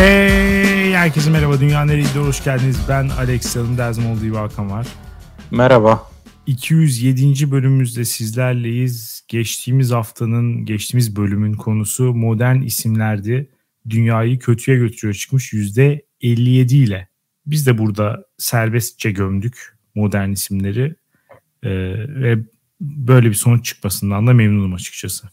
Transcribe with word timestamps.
Hey 0.00 0.92
herkese 0.92 1.30
merhaba 1.30 1.60
Dünya 1.60 1.84
Nereydi 1.84 2.18
hoş 2.18 2.44
geldiniz. 2.44 2.80
Ben 2.88 3.08
Alex 3.08 3.56
Yalın 3.56 3.78
Derzmoğlu 3.78 4.20
diye 4.20 4.32
Hakan 4.32 4.70
var. 4.70 4.86
Merhaba. 5.50 6.10
207. 6.46 7.50
bölümümüzde 7.50 8.04
sizlerleyiz. 8.04 9.24
Geçtiğimiz 9.28 9.90
haftanın, 9.90 10.64
geçtiğimiz 10.64 11.16
bölümün 11.16 11.54
konusu 11.54 12.14
modern 12.14 12.62
isimlerdi. 12.62 13.50
Dünyayı 13.90 14.38
kötüye 14.38 14.76
götürüyor 14.76 15.14
çıkmış 15.14 15.52
%57 15.52 16.74
ile. 16.74 17.08
Biz 17.46 17.66
de 17.66 17.78
burada 17.78 18.24
serbestçe 18.38 19.10
gömdük 19.10 19.78
modern 19.94 20.30
isimleri. 20.30 20.94
Ee, 21.62 21.70
ve 22.08 22.38
böyle 22.80 23.28
bir 23.28 23.34
sonuç 23.34 23.64
çıkmasından 23.64 24.26
da 24.26 24.32
memnunum 24.32 24.74
açıkçası. 24.74 25.28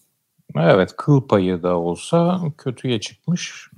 Evet 0.56 0.94
kıl 0.98 1.28
payı 1.28 1.64
da 1.64 1.78
olsa 1.78 2.42
kötüye 2.58 3.00
çıkmış. 3.00 3.70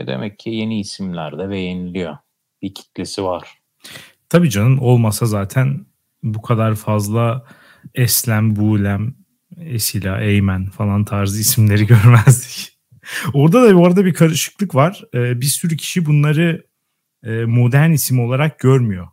E 0.00 0.06
demek 0.06 0.38
ki 0.38 0.50
yeni 0.50 0.80
isimler 0.80 1.38
de 1.38 1.50
beğeniliyor. 1.50 2.16
Bir 2.62 2.74
kitlesi 2.74 3.24
var. 3.24 3.48
Tabii 4.28 4.50
canım 4.50 4.78
olmasa 4.78 5.26
zaten 5.26 5.86
bu 6.22 6.42
kadar 6.42 6.74
fazla 6.74 7.44
Eslem, 7.94 8.56
Buğlem, 8.56 9.14
Esila, 9.56 10.20
Eymen 10.20 10.66
falan 10.66 11.04
tarzı 11.04 11.40
isimleri 11.40 11.86
görmezdik. 11.86 12.78
Orada 13.34 13.62
da 13.62 13.74
bu 13.76 13.86
arada 13.86 14.04
bir 14.04 14.14
karışıklık 14.14 14.74
var. 14.74 15.04
Ee, 15.14 15.40
bir 15.40 15.46
sürü 15.46 15.76
kişi 15.76 16.06
bunları 16.06 16.66
e, 17.24 17.44
modern 17.44 17.90
isim 17.90 18.20
olarak 18.20 18.58
görmüyor. 18.58 19.08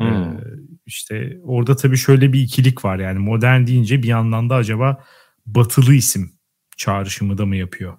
Ee, 0.00 0.04
hmm. 0.04 0.12
Ee, 0.12 0.40
işte 0.86 1.38
orada 1.42 1.76
tabii 1.76 1.96
şöyle 1.96 2.32
bir 2.32 2.40
ikilik 2.40 2.84
var 2.84 2.98
yani 2.98 3.18
modern 3.18 3.66
deyince 3.66 4.02
bir 4.02 4.08
yandan 4.08 4.50
da 4.50 4.54
acaba 4.54 5.04
batılı 5.46 5.94
isim 5.94 6.32
çağrışımı 6.76 7.38
da 7.38 7.46
mı 7.46 7.56
yapıyor? 7.56 7.98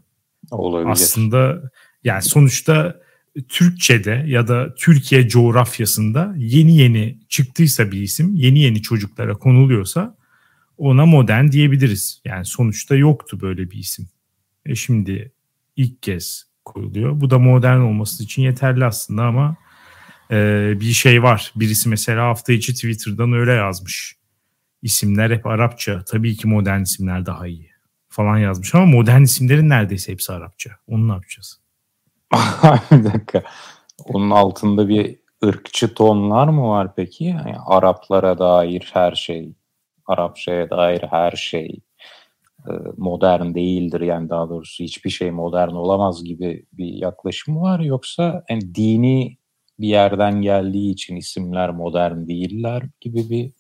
Olabilir. 0.52 0.92
Aslında 0.92 1.62
yani 2.04 2.22
sonuçta 2.22 3.02
Türkçe'de 3.50 4.24
ya 4.28 4.48
da 4.48 4.76
Türkiye 4.76 5.28
coğrafyasında 5.28 6.34
yeni 6.38 6.78
yeni 6.78 7.20
çıktıysa 7.30 7.92
bir 7.92 8.02
isim, 8.02 8.36
yeni 8.36 8.60
yeni 8.60 8.82
çocuklara 8.82 9.34
konuluyorsa 9.34 10.18
ona 10.78 11.06
modern 11.06 11.52
diyebiliriz. 11.52 12.22
Yani 12.26 12.46
sonuçta 12.46 12.96
yoktu 12.96 13.42
böyle 13.42 13.72
bir 13.72 13.78
isim. 13.78 14.10
E 14.66 14.76
şimdi 14.76 15.32
ilk 15.76 16.04
kez 16.04 16.46
koyuluyor. 16.66 17.22
Bu 17.22 17.30
da 17.30 17.40
modern 17.40 17.80
olması 17.80 18.24
için 18.24 18.42
yeterli 18.42 18.86
aslında 18.86 19.24
ama 19.24 19.56
e, 20.32 20.74
bir 20.80 20.92
şey 20.92 21.24
var. 21.24 21.54
Birisi 21.56 21.90
mesela 21.90 22.28
hafta 22.28 22.54
içi 22.54 22.74
Twitter'dan 22.74 23.34
öyle 23.34 23.52
yazmış. 23.52 24.16
İsimler 24.82 25.32
hep 25.32 25.46
Arapça. 25.46 26.04
Tabii 26.04 26.36
ki 26.36 26.48
modern 26.48 26.82
isimler 26.82 27.26
daha 27.26 27.48
iyi 27.48 27.71
falan 28.12 28.38
yazmış 28.38 28.76
ama 28.76 28.86
modern 28.86 29.22
isimlerin 29.22 29.70
neredeyse 29.70 30.12
hepsi 30.12 30.34
Arapça. 30.34 30.72
Onu 30.88 31.08
ne 31.08 31.12
yapacağız? 31.12 31.60
bir 32.92 33.04
dakika. 33.04 33.44
Onun 34.06 34.30
altında 34.30 34.90
bir 34.90 35.20
ırkçı 35.46 35.94
tonlar 35.94 36.48
mı 36.48 36.70
var 36.70 36.96
peki? 36.96 37.24
Yani 37.24 37.56
Araplara 37.66 38.40
dair 38.40 38.90
her 38.94 39.12
şey, 39.12 39.54
Arapçaya 40.06 40.70
dair 40.70 41.02
her 41.02 41.32
şey 41.32 41.80
e, 42.68 42.72
modern 42.98 43.54
değildir. 43.54 44.02
Yani 44.02 44.30
daha 44.30 44.50
doğrusu 44.50 44.84
hiçbir 44.84 45.10
şey 45.10 45.32
modern 45.32 45.72
olamaz 45.72 46.24
gibi 46.24 46.66
bir 46.74 46.94
yaklaşım 46.94 47.62
var. 47.62 47.80
Yoksa 47.80 48.44
yani 48.50 48.76
dini 48.76 49.38
bir 49.80 49.88
yerden 49.88 50.42
geldiği 50.42 50.92
için 50.92 51.16
isimler 51.16 51.70
modern 51.70 52.28
değiller 52.28 52.84
gibi 53.02 53.30
bir 53.30 53.52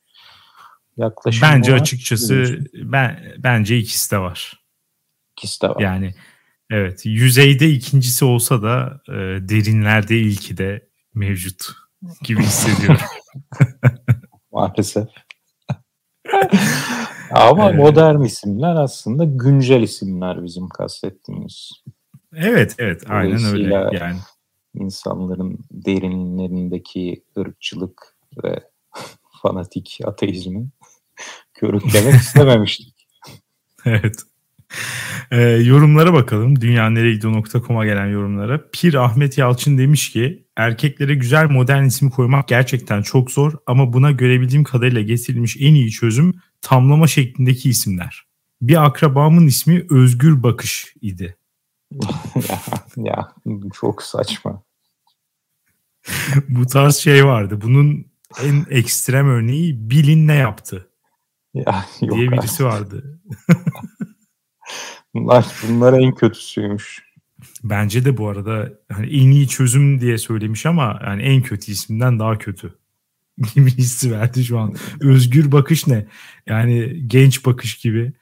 yaklaşım 0.97 1.41
Bence 1.41 1.71
var. 1.73 1.79
açıkçası 1.79 2.59
ben 2.73 3.33
bence 3.37 3.77
ikisi 3.77 4.11
de 4.11 4.17
var. 4.17 4.63
İkisi 5.37 5.61
de 5.61 5.69
var. 5.69 5.81
Yani 5.81 6.13
evet 6.69 7.05
yüzeyde 7.05 7.69
ikincisi 7.69 8.25
olsa 8.25 8.61
da 8.61 9.01
e, 9.07 9.13
derinlerde 9.49 10.17
ilki 10.17 10.57
de 10.57 10.87
mevcut 11.13 11.67
gibi 12.23 12.43
hissediyorum. 12.43 13.01
Maalesef. 14.51 15.07
Ama 17.31 17.69
evet. 17.69 17.79
modern 17.79 18.21
isimler 18.21 18.75
aslında 18.75 19.23
güncel 19.23 19.81
isimler 19.81 20.43
bizim 20.43 20.69
kastettiğimiz. 20.69 21.71
Evet 22.35 22.75
evet 22.77 23.03
aynen 23.09 23.45
öyle 23.45 23.73
yani. 23.73 24.19
insanların 24.73 25.59
derinlerindeki 25.71 27.23
ırkçılık 27.37 28.15
ve 28.43 28.63
fanatik 29.41 29.99
ateizmi 30.05 30.67
körüklemek 31.53 32.15
istememiştik. 32.15 33.07
evet. 33.85 34.15
Ee, 35.31 35.41
yorumlara 35.41 36.13
bakalım. 36.13 36.61
Dünyaneregidiyor.com'a 36.61 37.85
gelen 37.85 38.07
yorumlara. 38.07 38.69
Pir 38.73 38.93
Ahmet 38.93 39.37
Yalçın 39.37 39.77
demiş 39.77 40.11
ki 40.11 40.45
erkeklere 40.57 41.15
güzel 41.15 41.49
modern 41.49 41.83
isim 41.83 42.09
koymak 42.09 42.47
gerçekten 42.47 43.01
çok 43.01 43.31
zor 43.31 43.53
ama 43.67 43.93
buna 43.93 44.11
görebildiğim 44.11 44.63
kadarıyla 44.63 45.01
getirilmiş 45.01 45.57
en 45.59 45.75
iyi 45.75 45.91
çözüm 45.91 46.33
tamlama 46.61 47.07
şeklindeki 47.07 47.69
isimler. 47.69 48.23
Bir 48.61 48.85
akrabamın 48.85 49.47
ismi 49.47 49.85
Özgür 49.89 50.43
Bakış 50.43 50.93
idi. 51.01 51.37
ya, 52.35 52.59
ya 52.97 53.31
çok 53.73 54.03
saçma. 54.03 54.63
Bu 56.49 56.65
tarz 56.65 56.95
şey 56.95 57.25
vardı. 57.25 57.59
Bunun 57.61 58.05
en 58.43 58.65
ekstrem 58.69 59.29
örneği 59.29 59.89
Bilin 59.89 60.27
ne 60.27 60.35
yaptı? 60.35 60.90
Ya, 61.53 61.85
yok 62.01 62.17
diye 62.17 62.31
birisi 62.31 62.65
vardı. 62.65 63.19
bunlar, 65.13 65.45
bunlar 65.67 65.93
en 65.93 66.15
kötüsüymüş. 66.15 67.11
Bence 67.63 68.05
de 68.05 68.17
bu 68.17 68.29
arada 68.29 68.73
hani 68.91 69.07
en 69.07 69.31
iyi 69.31 69.47
çözüm 69.47 70.01
diye 70.01 70.17
söylemiş 70.17 70.65
ama 70.65 70.99
yani 71.03 71.21
en 71.21 71.41
kötü 71.41 71.71
isimden 71.71 72.19
daha 72.19 72.37
kötü 72.37 72.75
gibi 73.55 73.71
hissi 73.71 74.11
verdi 74.11 74.43
şu 74.43 74.59
an. 74.59 74.75
Özgür 75.01 75.51
bakış 75.51 75.87
ne? 75.87 76.07
Yani 76.47 77.03
genç 77.07 77.45
bakış 77.45 77.75
gibi. 77.75 78.13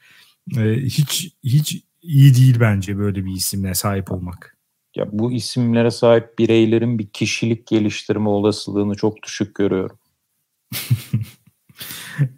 Ee, 0.56 0.76
hiç 0.76 1.34
hiç 1.44 1.84
iyi 2.02 2.34
değil 2.34 2.60
bence 2.60 2.98
böyle 2.98 3.24
bir 3.24 3.32
isimle 3.32 3.74
sahip 3.74 4.12
olmak. 4.12 4.56
Ya 4.96 5.06
bu 5.12 5.32
isimlere 5.32 5.90
sahip 5.90 6.38
bireylerin 6.38 6.98
bir 6.98 7.06
kişilik 7.06 7.66
geliştirme 7.66 8.28
olasılığını 8.28 8.94
çok 8.94 9.22
düşük 9.22 9.54
görüyorum. 9.54 9.98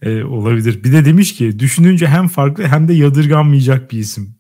E, 0.03 0.25
olabilir. 0.25 0.85
Bir 0.85 0.93
de 0.93 1.05
demiş 1.05 1.35
ki 1.35 1.59
düşününce 1.59 2.07
hem 2.07 2.29
farklı 2.29 2.67
hem 2.67 2.89
de 2.89 2.95
yadırganmayacak 2.95 3.91
bir 3.93 3.99
isim. 3.99 4.35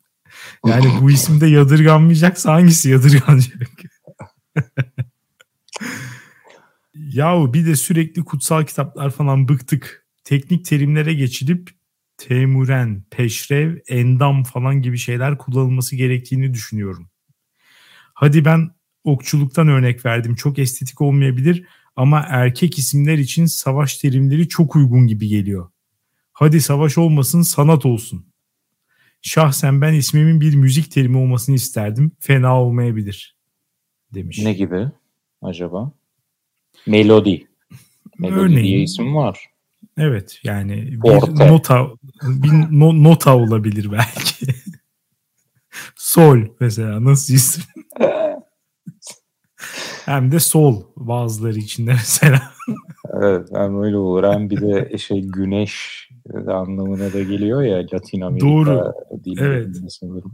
Yani 0.66 0.86
bu 1.00 1.10
isimde 1.18 1.46
yadırganmayacaksa 1.46 2.52
hangisi 2.52 2.90
yadırganacak? 2.90 3.70
Yahu 6.94 7.54
bir 7.54 7.66
de 7.66 7.76
sürekli 7.76 8.24
kutsal 8.24 8.64
kitaplar 8.64 9.10
falan 9.10 9.48
bıktık. 9.48 10.06
Teknik 10.24 10.64
terimlere 10.64 11.14
geçilip 11.14 11.70
temuren, 12.16 13.02
peşrev, 13.10 13.76
endam 13.88 14.44
falan 14.44 14.82
gibi 14.82 14.98
şeyler 14.98 15.38
kullanılması 15.38 15.96
gerektiğini 15.96 16.54
düşünüyorum. 16.54 17.10
Hadi 18.14 18.44
ben 18.44 18.70
okçuluktan 19.04 19.68
örnek 19.68 20.06
verdim. 20.06 20.34
Çok 20.34 20.58
estetik 20.58 21.00
olmayabilir 21.00 21.64
ama 21.96 22.24
erkek 22.28 22.78
isimler 22.78 23.18
için 23.18 23.46
savaş 23.46 23.98
terimleri 23.98 24.48
çok 24.48 24.76
uygun 24.76 25.06
gibi 25.06 25.28
geliyor. 25.28 25.70
Hadi 26.32 26.60
savaş 26.60 26.98
olmasın 26.98 27.42
sanat 27.42 27.86
olsun. 27.86 28.26
Şahsen 29.22 29.80
ben 29.80 29.94
ismimin 29.94 30.40
bir 30.40 30.54
müzik 30.54 30.92
terimi 30.92 31.18
olmasını 31.18 31.54
isterdim. 31.54 32.12
Fena 32.20 32.62
olmayabilir 32.62 33.36
demiş. 34.14 34.38
Ne 34.38 34.52
gibi 34.52 34.88
acaba? 35.42 35.92
Melodi. 36.86 37.48
Melodi 38.18 38.40
Örneğin, 38.40 38.64
diye 38.64 38.82
isim 38.82 39.14
var. 39.14 39.46
Evet 39.96 40.40
yani 40.44 40.92
bir 40.92 41.08
Orta. 41.08 41.46
nota 41.46 41.90
bir 42.22 42.78
no, 42.78 43.02
nota 43.04 43.36
olabilir 43.36 43.92
belki. 43.92 44.46
Sol 45.96 46.38
mesela 46.60 47.04
nasıl 47.04 47.34
isim? 47.34 47.64
Hem 50.04 50.32
de 50.32 50.40
sol 50.40 50.82
bazıları 50.96 51.58
içinde 51.58 51.92
mesela. 51.92 52.42
evet 53.22 53.48
hem 53.54 53.82
öyle 53.82 53.96
olur 53.96 54.24
hem 54.24 54.50
bir 54.50 54.60
de 54.60 54.98
şey 54.98 55.22
güneş 55.22 56.08
anlamına 56.46 57.12
da 57.12 57.22
geliyor 57.22 57.62
ya 57.62 57.78
Latin 57.92 58.20
Amerika 58.20 58.46
Doğru. 58.46 58.92
Evet. 59.38 59.68
sanırım. 59.88 60.32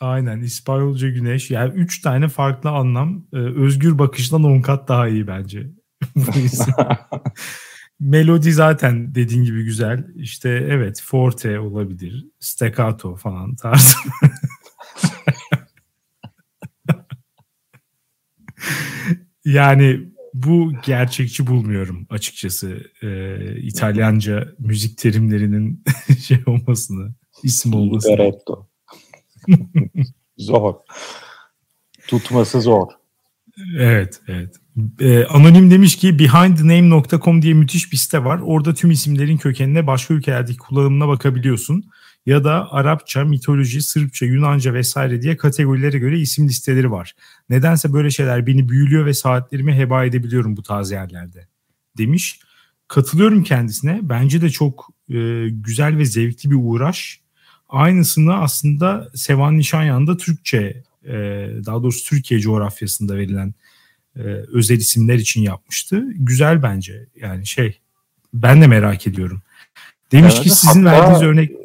Aynen 0.00 0.40
İspanyolca 0.40 1.08
güneş. 1.08 1.50
Yani 1.50 1.72
üç 1.74 2.00
tane 2.00 2.28
farklı 2.28 2.70
anlam. 2.70 3.26
Ee, 3.32 3.36
özgür 3.36 3.98
bakıştan 3.98 4.44
on 4.44 4.60
kat 4.60 4.88
daha 4.88 5.08
iyi 5.08 5.26
bence. 5.26 5.70
Melodi 8.00 8.52
zaten 8.52 9.14
dediğin 9.14 9.44
gibi 9.44 9.64
güzel. 9.64 10.06
İşte 10.16 10.48
evet 10.48 11.02
forte 11.04 11.60
olabilir. 11.60 12.26
Staccato 12.40 13.16
falan 13.16 13.56
tarzı. 13.56 13.96
Yani 19.44 20.00
bu 20.34 20.72
gerçekçi 20.86 21.46
bulmuyorum 21.46 22.06
açıkçası. 22.10 22.80
Ee, 23.02 23.56
İtalyanca 23.60 24.48
müzik 24.58 24.98
terimlerinin 24.98 25.84
şey 26.26 26.38
olmasını, 26.46 27.14
isim 27.42 27.74
olmasını. 27.74 28.12
Libretto. 28.12 28.68
Zor. 30.38 30.74
Tutması 32.08 32.60
zor. 32.60 32.86
Evet, 33.78 34.20
evet. 34.28 34.54
Ee, 35.00 35.24
Anonim 35.24 35.70
demiş 35.70 35.96
ki 35.96 36.18
behindthename.com 36.18 37.42
diye 37.42 37.54
müthiş 37.54 37.92
bir 37.92 37.96
site 37.96 38.24
var. 38.24 38.40
Orada 38.44 38.74
tüm 38.74 38.90
isimlerin 38.90 39.36
kökenine 39.36 39.86
başka 39.86 40.14
ülkelerdeki 40.14 40.58
kullanımına 40.58 41.08
bakabiliyorsun. 41.08 41.84
Ya 42.26 42.44
da 42.44 42.72
Arapça, 42.72 43.24
mitoloji, 43.24 43.82
Sırpça, 43.82 44.26
Yunanca 44.26 44.74
vesaire 44.74 45.22
diye 45.22 45.36
kategorilere 45.36 45.98
göre 45.98 46.18
isim 46.18 46.48
listeleri 46.48 46.90
var. 46.90 47.14
Nedense 47.50 47.92
böyle 47.92 48.10
şeyler 48.10 48.46
beni 48.46 48.68
büyülüyor 48.68 49.06
ve 49.06 49.14
saatlerimi 49.14 49.74
heba 49.74 50.04
edebiliyorum 50.04 50.56
bu 50.56 50.62
tarz 50.62 50.90
yerlerde. 50.90 51.46
Demiş. 51.98 52.40
Katılıyorum 52.88 53.42
kendisine. 53.42 54.00
Bence 54.02 54.40
de 54.42 54.50
çok 54.50 54.88
e, 55.08 55.48
güzel 55.48 55.98
ve 55.98 56.04
zevkli 56.04 56.50
bir 56.50 56.58
uğraş. 56.60 57.20
Aynısını 57.68 58.34
aslında 58.34 59.10
Sevan 59.14 59.58
Nişanyan'da 59.58 60.16
Türkçe, 60.16 60.82
e, 61.04 61.12
daha 61.66 61.82
doğrusu 61.82 62.08
Türkiye 62.08 62.40
coğrafyasında 62.40 63.16
verilen 63.16 63.54
e, 64.16 64.22
özel 64.52 64.76
isimler 64.76 65.14
için 65.14 65.42
yapmıştı. 65.42 66.04
Güzel 66.14 66.62
bence. 66.62 67.06
Yani 67.20 67.46
şey, 67.46 67.80
ben 68.34 68.62
de 68.62 68.66
merak 68.66 69.06
ediyorum. 69.06 69.42
Demiş 70.12 70.34
evet, 70.34 70.44
ki 70.44 70.50
sizin 70.50 70.84
hatta, 70.84 71.00
verdiğiniz 71.00 71.22
örnek... 71.22 71.63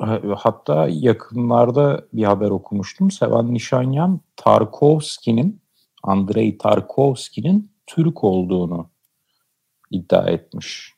Ha. 0.00 0.20
Hatta 0.36 0.88
yakınlarda 0.90 2.06
bir 2.12 2.24
haber 2.24 2.50
okumuştum. 2.50 3.10
Sevan 3.10 3.54
Nişanyan 3.54 4.20
Tarkovski'nin, 4.36 5.60
Andrei 6.02 6.58
Tarkovski'nin 6.58 7.70
Türk 7.86 8.24
olduğunu 8.24 8.90
iddia 9.90 10.30
etmiş. 10.30 10.92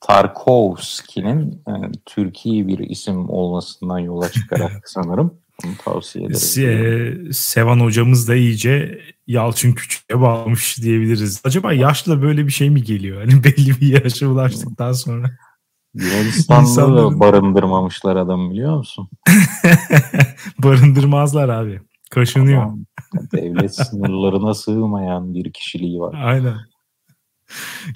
Tarkovski'nin 0.00 1.62
yani 1.68 1.92
Türkiye 2.06 2.66
bir 2.66 2.78
isim 2.78 3.30
olmasından 3.30 3.98
yola 3.98 4.28
çıkarak 4.32 4.82
sanırım 4.88 5.38
bunu 5.64 5.72
tavsiye 5.84 6.24
ederim. 6.24 6.40
Se 6.40 7.32
Sevan 7.32 7.80
hocamız 7.80 8.28
da 8.28 8.34
iyice 8.34 9.00
Yalçın 9.26 9.72
Küçük'e 9.72 10.20
bağlamış 10.20 10.78
diyebiliriz. 10.82 11.42
Acaba 11.44 11.72
yaşla 11.72 12.22
böyle 12.22 12.46
bir 12.46 12.52
şey 12.52 12.70
mi 12.70 12.82
geliyor? 12.82 13.20
Hani 13.20 13.44
belli 13.44 13.80
bir 13.80 14.04
yaşa 14.04 14.26
ulaştıktan 14.26 14.92
sonra. 14.92 15.30
Yunanistan'da 15.94 17.20
barındırmamışlar 17.20 18.16
adam 18.16 18.50
biliyor 18.50 18.76
musun? 18.76 19.08
Barındırmazlar 20.58 21.48
abi. 21.48 21.80
Kaşınıyor. 22.10 22.62
Adam, 22.62 22.84
devlet 23.32 23.74
sınırlarına 23.74 24.54
sığmayan 24.54 25.34
bir 25.34 25.52
kişiliği 25.52 26.00
var. 26.00 26.14
Aynen. 26.24 26.56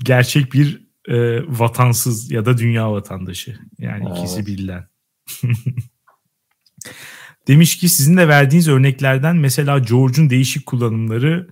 Gerçek 0.05 0.53
bir 0.53 0.89
e, 1.09 1.43
vatansız 1.59 2.31
ya 2.31 2.47
da 2.47 2.59
dünya 2.59 2.93
vatandaşı. 2.93 3.59
Yani 3.79 4.05
evet. 4.09 4.19
ikisi 4.19 4.47
bilinen. 4.47 4.89
Demiş 7.49 7.79
ki 7.79 7.89
sizin 7.89 8.17
de 8.17 8.29
verdiğiniz 8.29 8.69
örneklerden 8.69 9.37
mesela 9.37 9.79
George'un 9.79 10.31
değişik 10.31 10.67
kullanımları 10.67 11.49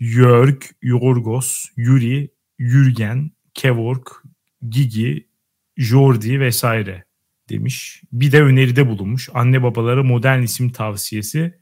Jörg, 0.00 0.62
Yorgos, 0.82 1.64
Yuri, 1.76 2.30
Jürgen, 2.58 3.30
Kevork, 3.54 4.22
Gigi, 4.68 5.28
Jordi 5.76 6.40
vesaire 6.40 7.04
demiş. 7.48 8.02
Bir 8.12 8.32
de 8.32 8.42
öneride 8.42 8.88
bulunmuş. 8.88 9.28
Anne 9.34 9.62
babalara 9.62 10.02
modern 10.02 10.42
isim 10.42 10.70
tavsiyesi 10.70 11.54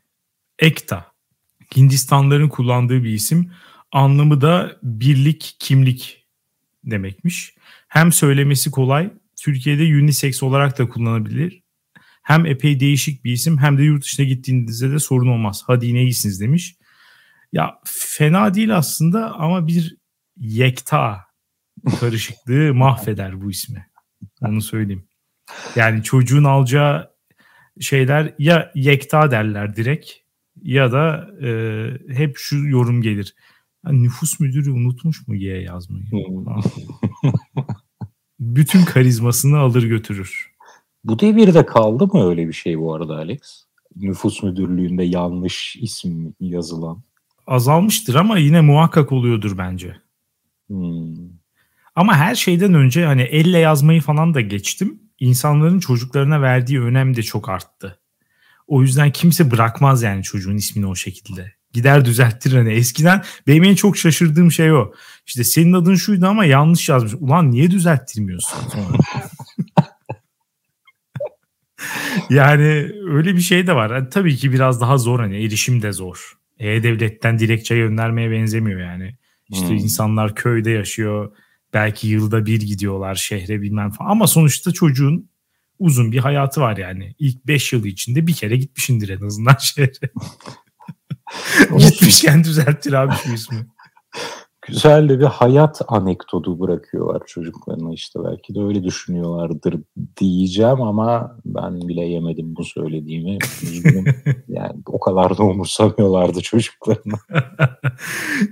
Ekta. 0.59 1.13
Hindistanların 1.77 2.49
kullandığı 2.49 3.05
bir 3.05 3.13
isim. 3.13 3.53
Anlamı 3.93 4.41
da 4.41 4.77
birlik, 4.83 5.57
kimlik 5.59 6.27
demekmiş. 6.85 7.55
Hem 7.89 8.13
söylemesi 8.13 8.71
kolay, 8.71 9.13
Türkiye'de 9.37 9.83
unisex 9.83 10.43
olarak 10.43 10.79
da 10.79 10.89
kullanabilir. 10.89 11.63
Hem 12.23 12.47
epey 12.47 12.81
değişik 12.81 13.25
bir 13.25 13.33
isim 13.33 13.59
hem 13.59 13.79
de 13.79 13.83
yurt 13.83 14.05
dışına 14.05 14.27
gittiğinizde 14.27 14.91
de 14.91 14.99
sorun 14.99 15.29
olmaz. 15.29 15.63
Hadi 15.67 15.87
yine 15.87 16.03
iyisiniz 16.03 16.41
demiş. 16.41 16.77
Ya 17.53 17.81
fena 17.85 18.55
değil 18.55 18.77
aslında 18.77 19.35
ama 19.35 19.67
bir 19.67 19.97
yekta 20.37 21.25
karışıklığı 22.01 22.75
mahveder 22.75 23.41
bu 23.41 23.51
ismi. 23.51 23.87
Onu 24.49 24.61
söyleyeyim. 24.63 25.05
Yani 25.77 26.03
çocuğun 26.03 26.45
alacağı 26.45 27.11
şeyler 27.81 28.35
ya 28.39 28.73
yekta 28.75 29.31
derler 29.31 29.77
direkt 29.77 30.11
ya 30.63 30.93
da 30.93 31.29
e, 31.43 31.51
hep 32.09 32.37
şu 32.37 32.57
yorum 32.57 33.03
gelir. 33.03 33.35
Yani 33.87 34.03
nüfus 34.03 34.41
müdürü 34.41 34.71
unutmuş 34.71 35.29
mu 35.29 35.35
Y 35.35 35.63
yazmayı? 35.63 36.05
Bütün 38.41 38.85
karizmasını 38.85 39.59
alır 39.59 39.83
götürür. 39.83 40.53
Bu 41.05 41.19
devirde 41.19 41.67
kaldı 41.67 42.07
mı 42.07 42.29
öyle 42.29 42.49
bir 42.49 42.53
şey 42.53 42.79
bu 42.79 42.95
arada 42.95 43.17
Alex? 43.17 43.65
Nüfus 43.97 44.43
müdürlüğünde 44.43 45.05
yanlış 45.05 45.77
isim 45.77 46.35
yazılan. 46.41 47.03
Azalmıştır 47.47 48.15
ama 48.15 48.39
yine 48.39 48.61
muhakkak 48.61 49.13
oluyordur 49.13 49.59
bence. 49.59 49.97
Hmm. 50.67 51.42
Ama 51.95 52.17
her 52.17 52.35
şeyden 52.35 52.75
önce 52.75 53.05
hani 53.05 53.23
elle 53.23 53.59
yazmayı 53.59 54.01
falan 54.01 54.35
da 54.35 54.41
geçtim. 54.41 55.01
İnsanların 55.21 55.81
çocuklarına 55.81 56.43
verdiği 56.43 56.81
önem 56.81 57.17
de 57.17 57.23
çok 57.23 57.49
arttı. 57.49 57.99
O 58.67 58.83
yüzden 58.83 59.11
kimse 59.11 59.51
bırakmaz 59.51 60.03
yani 60.03 60.23
çocuğun 60.23 60.57
ismini 60.57 60.87
o 60.87 60.95
şekilde. 60.95 61.53
Gider 61.73 62.05
düzelttir 62.05 62.53
hani. 62.53 62.73
Eskiden 62.73 63.23
benim 63.47 63.65
en 63.65 63.75
çok 63.75 63.97
şaşırdığım 63.97 64.53
şey 64.53 64.73
o. 64.73 64.93
İşte 65.27 65.45
senin 65.45 65.73
adın 65.73 65.95
şuydu 65.95 66.27
ama 66.27 66.45
yanlış 66.45 66.89
yazmış. 66.89 67.15
Ulan 67.15 67.51
niye 67.51 67.71
düzelttirmiyorsun? 67.71 68.59
yani 72.31 72.91
öyle 73.09 73.35
bir 73.35 73.41
şey 73.41 73.67
de 73.67 73.75
var. 73.75 73.91
Yani 73.91 74.09
tabii 74.09 74.37
ki 74.37 74.53
biraz 74.53 74.81
daha 74.81 74.99
zor 74.99 75.21
hani 75.21 75.45
erişim 75.45 75.83
de 75.83 75.93
zor. 75.93 76.39
E-Devlet'ten 76.59 77.39
dilekçe 77.39 77.77
göndermeye 77.77 78.31
benzemiyor 78.31 78.81
yani. 78.81 79.17
İşte 79.49 79.69
hmm. 79.69 79.77
insanlar 79.77 80.35
köyde 80.35 80.71
yaşıyor. 80.71 81.33
Belki 81.75 82.09
yılda 82.09 82.47
bir 82.47 82.61
gidiyorlar 82.61 83.15
şehre 83.15 83.63
bilmem 83.63 83.91
falan. 83.91 84.11
Ama 84.11 84.27
sonuçta 84.27 84.73
çocuğun 84.73 85.29
uzun 85.79 86.13
bir 86.13 86.19
hayatı 86.19 86.61
var 86.61 86.77
yani. 86.77 87.15
İlk 87.19 87.47
5 87.47 87.73
yılı 87.73 87.89
içinde 87.89 88.27
bir 88.27 88.35
kere 88.35 88.57
gitmişindir 88.57 89.09
en 89.09 89.27
azından 89.27 89.57
şehre. 89.61 90.11
Gitmişken 91.79 92.45
düzelttir 92.45 92.93
abi 92.93 93.15
şu 93.25 93.33
ismi. 93.33 93.67
Güzel 94.67 95.09
de 95.09 95.21
bir 95.21 95.25
hayat 95.25 95.83
anekdotu 95.89 96.61
bırakıyorlar 96.61 97.23
çocuklarına 97.27 97.93
işte. 97.93 98.21
Belki 98.25 98.55
de 98.55 98.61
öyle 98.61 98.85
düşünüyorlardır 98.85 99.75
diyeceğim 100.17 100.83
ama 100.83 101.39
ben 101.45 101.89
bile 101.89 102.01
yemedim 102.01 102.57
bu 102.57 102.65
söylediğimi. 102.65 103.39
yani 104.49 104.83
o 104.87 105.01
kadar 105.01 105.39
da 105.39 105.43
umursamıyorlardı 105.43 106.41
çocuklarına. 106.41 107.19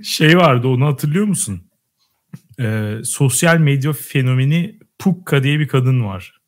şey 0.03 0.37
vardı 0.37 0.67
onu 0.67 0.85
hatırlıyor 0.85 1.25
musun? 1.25 1.70
Ee, 2.61 2.97
sosyal 3.03 3.57
medya 3.57 3.93
fenomeni 3.93 4.79
Pukka 4.99 5.43
diye 5.43 5.59
bir 5.59 5.67
kadın 5.67 6.05
var. 6.05 6.41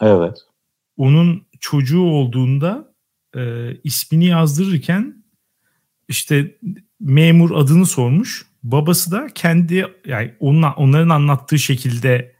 Evet. 0.00 0.38
Onun 0.96 1.46
çocuğu 1.60 2.02
olduğunda 2.02 2.94
e, 3.36 3.74
ismini 3.84 4.26
yazdırırken 4.26 5.24
işte 6.08 6.58
memur 7.00 7.50
adını 7.56 7.86
sormuş. 7.86 8.46
Babası 8.62 9.10
da 9.10 9.26
kendi 9.34 9.86
yani 10.06 10.34
onun, 10.40 10.62
onların 10.62 11.08
anlattığı 11.08 11.58
şekilde 11.58 12.34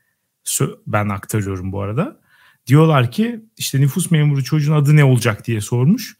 ben 0.87 1.09
aktarıyorum 1.09 1.73
bu 1.73 1.81
arada. 1.81 2.21
Diyorlar 2.67 3.11
ki 3.11 3.45
işte 3.57 3.81
nüfus 3.81 4.11
memuru 4.11 4.45
çocuğun 4.45 4.75
adı 4.75 4.97
ne 4.97 5.05
olacak 5.05 5.47
diye 5.47 5.61
sormuş. 5.61 6.17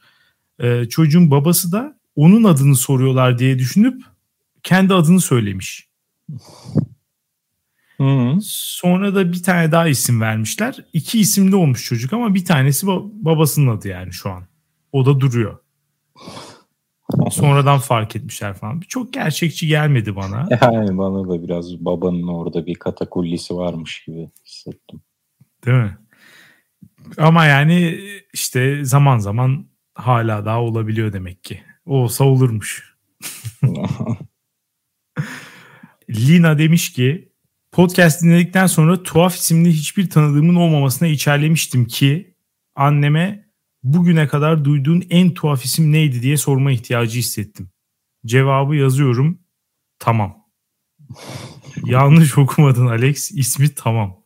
Ee, 0.59 0.85
çocuğun 0.89 1.31
babası 1.31 1.71
da 1.71 1.99
onun 2.15 2.43
adını 2.43 2.75
soruyorlar 2.75 3.39
diye 3.39 3.59
düşünüp 3.59 4.03
kendi 4.63 4.93
adını 4.93 5.21
söylemiş. 5.21 5.88
Hı. 7.97 8.37
Sonra 8.41 9.15
da 9.15 9.31
bir 9.31 9.43
tane 9.43 9.71
daha 9.71 9.87
isim 9.87 10.21
vermişler. 10.21 10.85
İki 10.93 11.19
isimli 11.19 11.55
olmuş 11.55 11.85
çocuk 11.85 12.13
ama 12.13 12.35
bir 12.35 12.45
tanesi 12.45 12.87
babasının 12.87 13.77
adı 13.77 13.87
yani 13.87 14.13
şu 14.13 14.29
an. 14.29 14.43
O 14.91 15.05
da 15.05 15.19
duruyor. 15.19 15.57
Sonradan 17.31 17.79
fark 17.79 18.15
etmişler 18.15 18.53
falan. 18.53 18.79
Çok 18.79 19.13
gerçekçi 19.13 19.67
gelmedi 19.67 20.15
bana. 20.15 20.47
Yani 20.61 20.97
bana 20.97 21.29
da 21.29 21.43
biraz 21.43 21.85
babanın 21.85 22.27
orada 22.27 22.65
bir 22.65 22.75
katakullisi 22.75 23.55
varmış 23.55 24.03
gibi 24.05 24.29
hissettim. 24.45 25.01
Değil 25.65 25.77
mi? 25.77 25.97
Ama 27.17 27.45
yani 27.45 27.99
işte 28.33 28.85
zaman 28.85 29.17
zaman 29.17 29.65
hala 29.95 30.45
daha 30.45 30.61
olabiliyor 30.61 31.13
demek 31.13 31.43
ki. 31.43 31.61
Olsa 31.85 32.23
olurmuş. 32.23 32.95
Lina 36.09 36.57
demiş 36.57 36.93
ki 36.93 37.31
podcast 37.71 38.23
dinledikten 38.23 38.67
sonra 38.67 39.03
tuhaf 39.03 39.35
isimli 39.35 39.71
hiçbir 39.71 40.09
tanıdığımın 40.09 40.55
olmamasına 40.55 41.07
içerlemiştim 41.07 41.85
ki 41.85 42.35
anneme 42.75 43.49
bugüne 43.83 44.27
kadar 44.27 44.65
duyduğun 44.65 45.03
en 45.09 45.33
tuhaf 45.33 45.65
isim 45.65 45.91
neydi 45.91 46.21
diye 46.21 46.37
sorma 46.37 46.71
ihtiyacı 46.71 47.19
hissettim. 47.19 47.69
Cevabı 48.25 48.75
yazıyorum. 48.75 49.39
Tamam. 49.99 50.37
Yanlış 51.85 52.37
okumadın 52.37 52.87
Alex. 52.87 53.31
İsmi 53.31 53.69
tamam. 53.75 54.19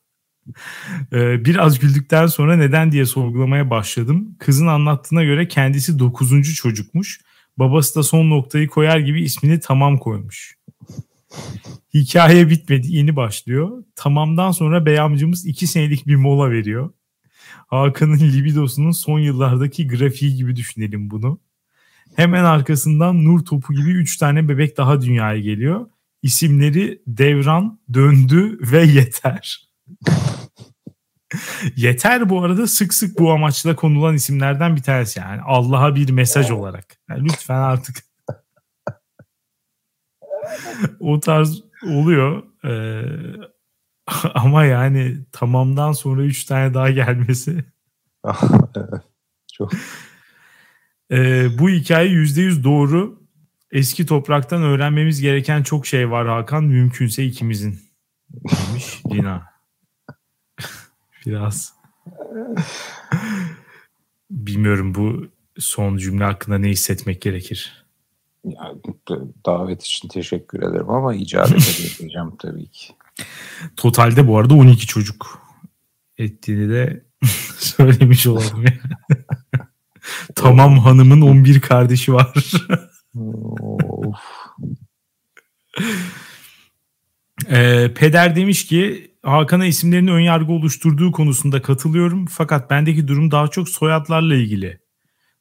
Ee, 1.13 1.46
biraz 1.46 1.80
güldükten 1.80 2.28
sonra 2.28 2.56
neden 2.56 2.92
diye 2.92 3.06
sorgulamaya 3.06 3.70
başladım. 3.70 4.36
Kızın 4.40 4.68
anlattığına 4.68 5.24
göre 5.24 5.48
kendisi 5.48 6.00
dokuzuncu 6.00 6.54
çocukmuş 6.54 7.20
Babası 7.58 7.96
da 7.96 8.04
son 8.04 8.30
noktayı 8.30 8.68
koyar 8.68 9.00
gibi 9.00 9.24
ismini 9.24 9.60
tamam 9.60 9.98
koymuş. 9.98 10.56
Hikaye 11.94 12.50
bitmedi 12.50 12.88
yeni 12.96 13.16
başlıyor. 13.16 13.84
Tamamdan 13.96 14.52
sonra 14.52 14.86
bey 14.86 15.00
amcamız 15.00 15.46
iki 15.46 15.68
senelik 15.68 16.08
bir 16.08 16.16
mola 16.16 16.52
veriyor. 16.52 16.90
Hakan'ın 17.68 18.20
libidosunun 18.20 18.92
son 18.92 19.20
yıllardaki 19.20 19.88
grafiği 19.88 20.36
gibi 20.36 20.56
düşünelim 20.56 21.10
bunu. 21.10 21.40
Hemen 22.16 22.44
arkasından 22.44 23.25
nur 23.25 23.46
topu 23.46 23.74
gibi 23.74 23.92
üç 23.92 24.18
tane 24.18 24.50
bebek 24.50 24.78
daha 24.78 25.02
dünyaya 25.02 25.40
geliyor. 25.40 25.86
İsimleri 26.22 27.02
Devran, 27.08 27.80
Döndü 27.94 28.58
ve 28.62 28.84
Yeter. 28.84 29.68
Yeter 31.75 32.30
bu 32.30 32.44
arada 32.44 32.68
sık 32.68 32.94
sık 32.94 33.20
bu 33.20 33.32
amaçla 33.32 33.75
konulan 33.75 34.16
isimlerden 34.16 34.75
bir 34.75 34.84
tanesi 34.84 35.20
yani. 35.20 35.42
Allah'a 35.42 35.96
bir 35.96 36.10
mesaj 36.10 36.52
olarak. 36.52 36.98
Yani 37.10 37.24
lütfen 37.24 37.60
artık 37.60 38.04
o 41.00 41.19
tarz 41.19 41.63
oluyor. 41.88 42.43
Ee, 42.65 43.03
ama 44.33 44.65
yani 44.65 45.17
tamamdan 45.31 45.91
sonra 45.91 46.23
üç 46.23 46.43
tane 46.43 46.73
daha 46.73 46.89
gelmesi. 46.89 47.65
Çok. 49.53 49.71
Ee, 51.12 51.47
bu 51.59 51.69
hikaye 51.69 52.09
yüzde 52.09 52.41
yüz 52.41 52.63
doğru. 52.63 53.23
Eski 53.71 54.05
topraktan 54.05 54.63
öğrenmemiz 54.63 55.21
gereken 55.21 55.63
çok 55.63 55.88
şey 55.88 56.12
var 56.12 56.27
Hakan. 56.27 56.63
Mümkünse 56.63 57.25
ikimizin. 57.25 57.79
Demiş 58.29 59.01
Lina. 59.12 59.53
Biraz. 61.25 61.73
Bilmiyorum 64.31 64.95
bu 64.95 65.27
son 65.57 65.97
cümle 65.97 66.23
hakkında 66.23 66.57
ne 66.57 66.69
hissetmek 66.69 67.21
gerekir. 67.21 67.83
Yani, 68.45 68.77
davet 69.45 69.83
için 69.83 70.07
teşekkür 70.07 70.59
ederim 70.59 70.89
ama 70.89 71.15
icabet 71.15 71.51
edeceğim 72.01 72.31
tabii 72.39 72.67
ki. 72.67 72.93
Totalde 73.77 74.27
bu 74.27 74.38
arada 74.38 74.53
12 74.53 74.88
çocuk 74.88 75.43
ettiğini 76.17 76.69
de 76.69 77.05
söylemiş 77.57 78.27
olalım 78.27 78.65
yani. 78.65 79.23
tamam 80.35 80.79
hanımın 80.79 81.21
11 81.21 81.62
kardeşi 81.62 82.13
var. 82.13 82.33
Ee, 87.50 87.91
peder 87.95 88.35
demiş 88.35 88.65
ki 88.65 89.12
Hakan'a 89.23 89.65
isimlerini 89.65 90.12
önyargı 90.12 90.51
oluşturduğu 90.51 91.12
konusunda 91.12 91.62
katılıyorum. 91.62 92.25
Fakat 92.25 92.69
bendeki 92.69 93.07
durum 93.07 93.31
daha 93.31 93.47
çok 93.47 93.69
soyadlarla 93.69 94.35
ilgili. 94.35 94.83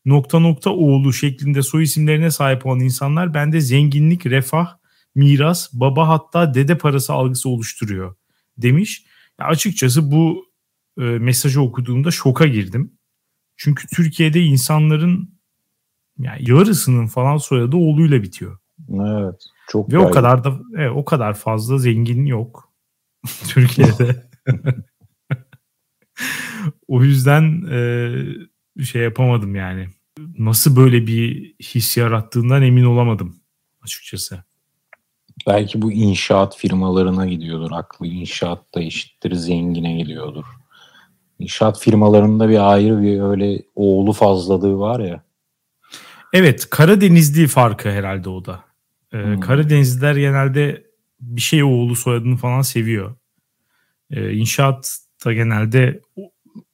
Nokta 0.04 0.38
nokta 0.38 0.70
oğlu 0.70 1.12
şeklinde 1.12 1.62
soy 1.62 1.82
isimlerine 1.82 2.30
sahip 2.30 2.66
olan 2.66 2.80
insanlar 2.80 3.34
bende 3.34 3.60
zenginlik, 3.60 4.26
refah, 4.26 4.76
miras, 5.14 5.70
baba 5.72 6.08
hatta 6.08 6.54
dede 6.54 6.78
parası 6.78 7.12
algısı 7.12 7.48
oluşturuyor 7.48 8.14
demiş. 8.58 9.04
Ya 9.40 9.46
açıkçası 9.46 10.10
bu 10.10 10.46
e, 10.98 11.02
mesajı 11.02 11.62
okuduğumda 11.62 12.10
şoka 12.10 12.46
girdim. 12.46 12.92
Çünkü 13.56 13.86
Türkiye'de 13.86 14.40
insanların 14.40 15.38
yani 16.18 16.50
yarısının 16.50 17.06
falan 17.06 17.36
soyadı 17.36 17.76
oğluyla 17.76 18.22
bitiyor. 18.22 18.58
Evet. 18.90 19.42
Çok 19.68 19.92
Ve 19.92 19.98
o 19.98 20.10
kadar 20.10 20.44
da 20.44 20.60
evet, 20.76 20.92
o 20.94 21.04
kadar 21.04 21.34
fazla 21.34 21.78
zengin 21.78 22.26
yok 22.26 22.72
Türkiye'de. 23.48 24.30
o 26.88 27.02
yüzden 27.04 27.66
e, 27.70 28.10
şey 28.84 29.02
yapamadım 29.02 29.54
yani. 29.54 29.88
Nasıl 30.38 30.76
böyle 30.76 31.06
bir 31.06 31.54
his 31.54 31.96
yarattığından 31.96 32.62
emin 32.62 32.84
olamadım 32.84 33.36
açıkçası. 33.82 34.44
Belki 35.46 35.82
bu 35.82 35.92
inşaat 35.92 36.56
firmalarına 36.56 37.26
gidiyordur. 37.26 37.70
Aklı 37.72 38.06
inşaat 38.06 38.74
da 38.74 38.80
eşittir 38.80 39.34
zengine 39.34 39.96
geliyordur. 39.96 40.44
İnşaat 41.38 41.80
firmalarında 41.80 42.48
bir 42.48 42.72
ayrı 42.72 43.02
bir 43.02 43.20
öyle 43.20 43.62
oğlu 43.74 44.12
fazlalığı 44.12 44.78
var 44.78 45.00
ya. 45.00 45.22
Evet 46.32 46.70
Karadenizli 46.70 47.46
farkı 47.46 47.90
herhalde 47.90 48.28
o 48.28 48.44
da. 48.44 48.64
Ee, 49.12 49.18
hmm. 49.18 49.40
Karadenizliler 49.40 50.16
genelde 50.16 50.86
bir 51.20 51.40
şey 51.40 51.62
oğlu 51.62 51.96
soyadını 51.96 52.36
falan 52.36 52.62
seviyor. 52.62 53.16
Ee, 54.10 54.32
inşaatta 54.32 55.32
genelde 55.32 56.00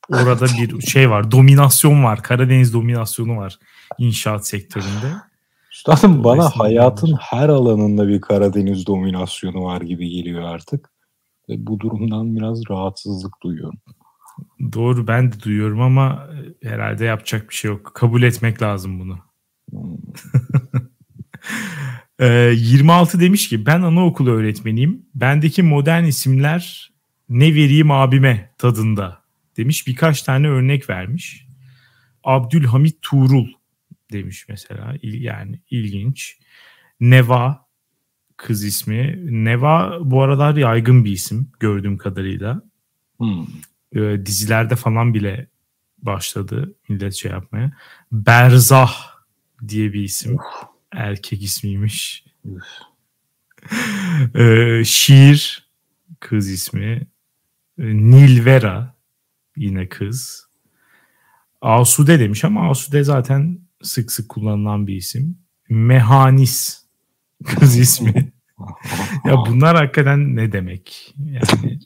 orada 0.09 0.47
bir 0.59 0.81
şey 0.81 1.11
var. 1.11 1.31
Dominasyon 1.31 2.05
var. 2.05 2.23
Karadeniz 2.23 2.73
dominasyonu 2.73 3.37
var 3.37 3.59
inşaat 3.99 4.47
sektöründe. 4.47 5.13
Üstadım 5.73 6.25
bana 6.25 6.51
hayatın 6.51 7.17
her 7.21 7.49
alanında 7.49 8.09
bir 8.09 8.21
Karadeniz 8.21 8.87
dominasyonu 8.87 9.65
var 9.65 9.81
gibi 9.81 10.09
geliyor 10.09 10.43
artık. 10.43 10.91
Ve 11.49 11.67
bu 11.67 11.81
durumdan 11.81 12.37
biraz 12.37 12.63
rahatsızlık 12.71 13.33
duyuyorum. 13.43 13.79
Doğru 14.73 15.07
ben 15.07 15.33
de 15.33 15.41
duyuyorum 15.41 15.81
ama 15.81 16.29
e, 16.63 16.69
herhalde 16.69 17.05
yapacak 17.05 17.51
bir 17.51 17.55
şey 17.55 17.71
yok. 17.71 17.91
Kabul 17.95 18.23
etmek 18.23 18.63
lazım 18.63 19.01
bunu. 19.01 19.19
Hmm. 19.71 19.97
26 22.55 23.21
demiş 23.21 23.49
ki 23.49 23.67
ben 23.67 23.83
anaokulu 23.83 24.31
öğretmeniyim. 24.31 25.07
Bendeki 25.15 25.63
modern 25.63 26.05
isimler 26.05 26.93
ne 27.29 27.55
vereyim 27.55 27.91
abime 27.91 28.55
tadında 28.59 29.19
demiş. 29.59 29.87
Birkaç 29.87 30.23
tane 30.23 30.49
örnek 30.49 30.91
vermiş. 30.91 31.47
Abdülhamit 32.25 33.03
Tuğrul 33.03 33.49
demiş 34.13 34.47
mesela. 34.49 34.95
Yani 35.03 35.61
ilginç. 35.71 36.39
Neva 37.01 37.67
kız 38.37 38.65
ismi. 38.65 39.19
Neva 39.45 39.99
bu 40.01 40.23
aralar 40.23 40.57
yaygın 40.57 41.05
bir 41.05 41.13
isim 41.13 41.51
gördüğüm 41.61 41.99
kadarıyla. 41.99 42.63
Hmm. 43.19 43.47
Ee, 43.93 44.27
dizilerde 44.27 44.77
falan 44.77 45.15
bile 45.15 45.49
başladı 45.99 46.75
millet 46.89 47.15
şey 47.15 47.31
yapmaya. 47.31 47.73
Berzah 48.13 48.95
diye 49.69 49.93
bir 49.93 50.03
isim. 50.03 50.37
Erkek 50.93 51.43
ismiymiş. 51.43 52.25
ee, 54.35 54.83
şiir 54.85 55.69
kız 56.21 56.51
ismi. 56.51 57.07
Ee, 57.79 57.85
Nilvera 57.85 58.98
yine 59.59 59.89
kız. 59.89 60.49
Asude 61.61 62.21
demiş 62.21 62.45
ama 62.45 62.71
Asude 62.71 63.05
zaten 63.05 63.59
sık 63.83 64.13
sık 64.13 64.29
kullanılan 64.29 64.87
bir 64.87 64.97
isim. 64.97 65.39
Mehanis 65.69 66.85
kız 67.45 67.79
ismi. 67.79 68.33
ya 69.25 69.37
bunlar 69.37 69.77
hakikaten 69.77 70.37
ne 70.37 70.53
demek? 70.53 71.15
Yani 71.19 71.79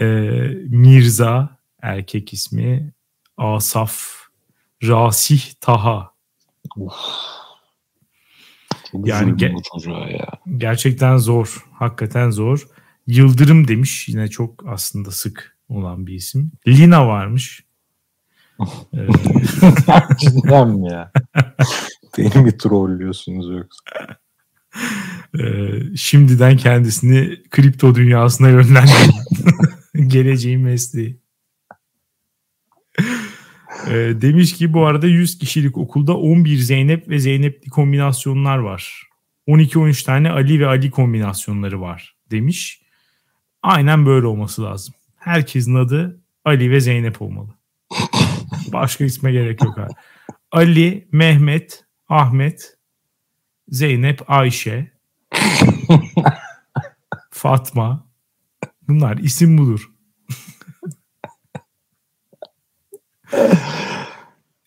e, 0.00 0.04
Mirza 0.68 1.58
erkek 1.82 2.32
ismi. 2.32 2.92
Asaf 3.36 4.18
Rasih 4.82 5.42
Taha. 5.60 6.12
Of. 6.76 6.92
yani 8.94 9.32
ge- 9.32 10.12
ya. 10.12 10.28
gerçekten 10.56 11.16
zor. 11.16 11.66
Hakikaten 11.72 12.30
zor. 12.30 12.68
Yıldırım 13.08 13.68
demiş. 13.68 14.08
Yine 14.08 14.28
çok 14.28 14.66
aslında 14.66 15.10
sık 15.10 15.56
olan 15.68 16.06
bir 16.06 16.14
isim. 16.14 16.52
Lina 16.66 17.08
varmış. 17.08 17.64
Cidden 20.18 20.68
mi 20.68 20.92
ya? 20.92 21.12
Beni 22.18 22.44
mi 22.44 22.58
trollüyorsunuz 22.58 23.50
yoksa? 23.50 23.82
Ee, 25.38 25.96
şimdiden 25.96 26.56
kendisini 26.56 27.42
kripto 27.50 27.94
dünyasına 27.94 28.48
yönlendirin. 28.48 29.14
Geleceğin 30.08 30.60
mesleği. 30.60 31.20
Ee, 33.86 34.12
demiş 34.20 34.56
ki 34.56 34.72
bu 34.72 34.86
arada 34.86 35.06
100 35.06 35.38
kişilik 35.38 35.78
okulda 35.78 36.16
11 36.16 36.56
Zeynep 36.56 37.08
ve 37.08 37.18
Zeynepli 37.18 37.70
kombinasyonlar 37.70 38.58
var. 38.58 39.02
12-13 39.48 40.04
tane 40.04 40.30
Ali 40.30 40.60
ve 40.60 40.66
Ali 40.66 40.90
kombinasyonları 40.90 41.80
var 41.80 42.16
demiş. 42.30 42.87
Aynen 43.62 44.06
böyle 44.06 44.26
olması 44.26 44.62
lazım. 44.62 44.94
Herkesin 45.16 45.74
adı 45.74 46.20
Ali 46.44 46.70
ve 46.70 46.80
Zeynep 46.80 47.22
olmalı. 47.22 47.54
Başka 48.72 49.04
isme 49.04 49.32
gerek 49.32 49.64
yok 49.64 49.78
abi. 49.78 49.92
Ali, 50.52 51.08
Mehmet, 51.12 51.84
Ahmet, 52.08 52.76
Zeynep, 53.68 54.30
Ayşe, 54.30 54.92
Fatma. 57.30 58.08
Bunlar 58.88 59.16
isim 59.16 59.58
budur. 59.58 59.90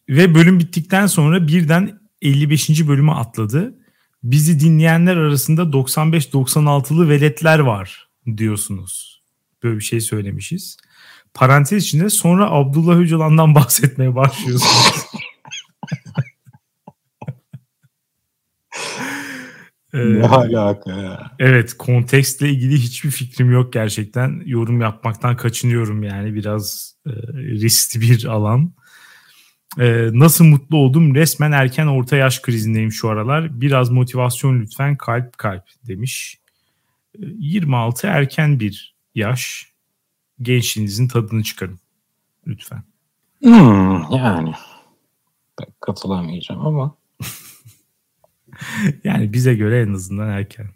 Ve 0.09 0.35
bölüm 0.35 0.59
bittikten 0.59 1.07
sonra 1.07 1.47
birden 1.47 2.01
55. 2.21 2.87
bölüme 2.87 3.11
atladı. 3.11 3.75
Bizi 4.23 4.59
dinleyenler 4.59 5.17
arasında 5.17 5.61
95-96'lı 5.61 7.09
veletler 7.09 7.59
var 7.59 8.10
diyorsunuz. 8.37 9.21
Böyle 9.63 9.75
bir 9.75 9.83
şey 9.83 10.01
söylemişiz. 10.01 10.77
Parantez 11.33 11.83
içinde 11.83 12.09
sonra 12.09 12.51
Abdullah 12.51 12.97
Öcalan'dan 12.97 13.55
bahsetmeye 13.55 14.15
başlıyorsunuz. 14.15 15.05
Ne 19.93 20.19
ee, 20.19 20.23
alaka 20.23 20.91
ya? 20.91 21.31
Evet 21.39 21.73
kontekstle 21.77 22.49
ilgili 22.49 22.77
hiçbir 22.77 23.11
fikrim 23.11 23.51
yok 23.51 23.73
gerçekten. 23.73 24.43
Yorum 24.45 24.81
yapmaktan 24.81 25.37
kaçınıyorum 25.37 26.03
yani 26.03 26.33
biraz 26.33 26.95
e, 27.05 27.11
riskli 27.33 28.01
bir 28.01 28.25
alan. 28.25 28.73
E, 29.79 30.09
nasıl 30.13 30.45
mutlu 30.45 30.77
oldum 30.77 31.15
resmen 31.15 31.51
erken 31.51 31.87
orta 31.87 32.15
yaş 32.17 32.41
krizindeyim 32.41 32.91
şu 32.91 33.09
aralar. 33.09 33.61
Biraz 33.61 33.89
motivasyon 33.89 34.59
lütfen 34.59 34.97
kalp 34.97 35.37
kalp 35.37 35.63
demiş. 35.87 36.40
E, 37.15 37.19
26 37.19 38.07
erken 38.07 38.59
bir 38.59 38.95
yaş. 39.15 39.71
Gençliğinizin 40.41 41.07
tadını 41.07 41.43
çıkarın 41.43 41.79
lütfen. 42.47 42.83
Hmm, 43.41 44.11
yani 44.11 44.53
pek 45.59 45.81
katılamayacağım 45.81 46.65
ama 46.65 46.95
yani 49.03 49.33
bize 49.33 49.55
göre 49.55 49.81
en 49.81 49.93
azından 49.93 50.29
erken. 50.29 50.69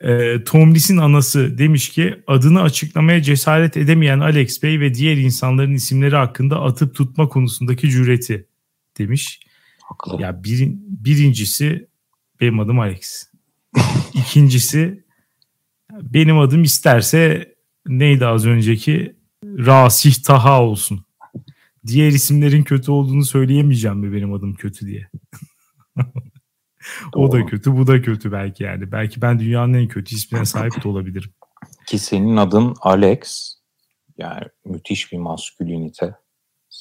E, 0.00 0.44
Tomlis'in 0.44 0.96
anası 0.96 1.58
demiş 1.58 1.88
ki 1.88 2.22
adını 2.26 2.62
açıklamaya 2.62 3.22
cesaret 3.22 3.76
edemeyen 3.76 4.20
Alex 4.20 4.62
Bey 4.62 4.80
ve 4.80 4.94
diğer 4.94 5.16
insanların 5.16 5.74
isimleri 5.74 6.16
hakkında 6.16 6.62
atıp 6.62 6.94
tutma 6.94 7.28
konusundaki 7.28 7.90
cüreti 7.90 8.46
demiş. 8.98 9.40
Haklı. 9.82 10.22
Ya 10.22 10.44
bir, 10.44 10.68
birincisi 10.78 11.88
benim 12.40 12.60
adım 12.60 12.80
Alex. 12.80 13.30
İkincisi 14.14 15.04
benim 16.02 16.38
adım 16.38 16.62
isterse 16.62 17.54
neydi 17.86 18.26
az 18.26 18.46
önceki 18.46 19.16
Rasih 19.44 20.14
Taha 20.14 20.62
olsun. 20.62 21.04
Diğer 21.86 22.08
isimlerin 22.08 22.62
kötü 22.62 22.90
olduğunu 22.90 23.24
söyleyemeyeceğim 23.24 23.98
mi 23.98 24.12
benim 24.12 24.32
adım 24.32 24.54
kötü 24.54 24.86
diye. 24.86 25.08
o 27.14 27.32
da 27.32 27.46
kötü, 27.46 27.76
bu 27.76 27.86
da 27.86 28.02
kötü 28.02 28.32
belki 28.32 28.64
yani. 28.64 28.92
Belki 28.92 29.22
ben 29.22 29.40
dünyanın 29.40 29.74
en 29.74 29.88
kötü 29.88 30.14
ismine 30.14 30.44
sahip 30.44 30.84
de 30.84 30.88
olabilirim. 30.88 31.30
Ki 31.86 31.98
senin 31.98 32.36
adın 32.36 32.74
Alex. 32.80 33.54
Yani 34.18 34.44
müthiş 34.64 35.12
bir 35.12 35.18
maskülinite. 35.18 36.14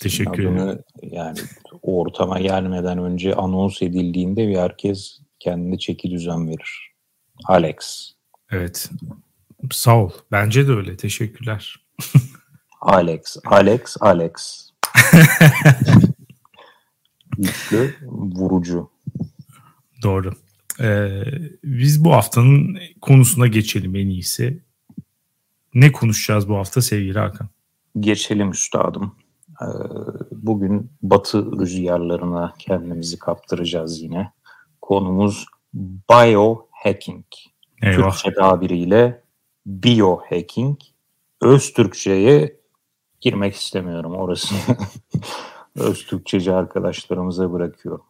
Teşekkür 0.02 0.44
ederim. 0.44 0.80
Yani 1.02 1.38
ortama 1.82 2.40
gelmeden 2.40 2.98
önce 2.98 3.34
anons 3.34 3.82
edildiğinde 3.82 4.48
bir 4.48 4.58
herkes 4.58 5.20
kendine 5.40 5.78
çeki 5.78 6.12
düzen 6.12 6.48
verir. 6.48 6.92
Alex. 7.46 8.14
Evet. 8.52 8.90
Sağ 9.72 9.98
ol. 9.98 10.12
Bence 10.32 10.68
de 10.68 10.72
öyle. 10.72 10.98
Teşekkürler. 10.98 11.86
Alex, 12.82 13.38
Alex, 13.46 13.98
Alex. 14.00 14.70
Güçlü, 17.38 17.96
vurucu. 18.12 18.90
Doğru. 20.04 20.34
Ee, 20.80 21.24
biz 21.64 22.04
bu 22.04 22.14
haftanın 22.14 22.78
konusuna 23.02 23.48
geçelim 23.48 23.96
en 23.96 24.08
iyisi. 24.08 24.64
Ne 25.74 25.92
konuşacağız 25.92 26.50
bu 26.50 26.56
hafta 26.56 26.82
sevgili 26.82 27.20
Hakan? 27.20 27.50
Geçelim 28.00 28.52
üstadım. 28.52 29.16
Ee, 29.62 29.66
bugün 30.32 30.92
batı 31.02 31.60
rüzgarlarına 31.60 32.54
kendimizi 32.60 33.20
kaptıracağız 33.20 34.02
yine. 34.02 34.32
Konumuz 34.82 35.46
biohacking. 36.10 37.26
Eyvah. 37.84 38.12
Türkçe 38.12 38.34
tabiriyle 38.34 39.24
biohacking. 39.66 40.80
Öz 41.42 41.74
Türkçe'ye 41.74 42.60
girmek 43.22 43.56
istemiyorum 43.56 44.16
orası. 44.16 44.56
Öz 45.76 46.06
Türkçeci 46.06 46.54
arkadaşlarımıza 46.54 47.52
bırakıyorum. 47.52 48.06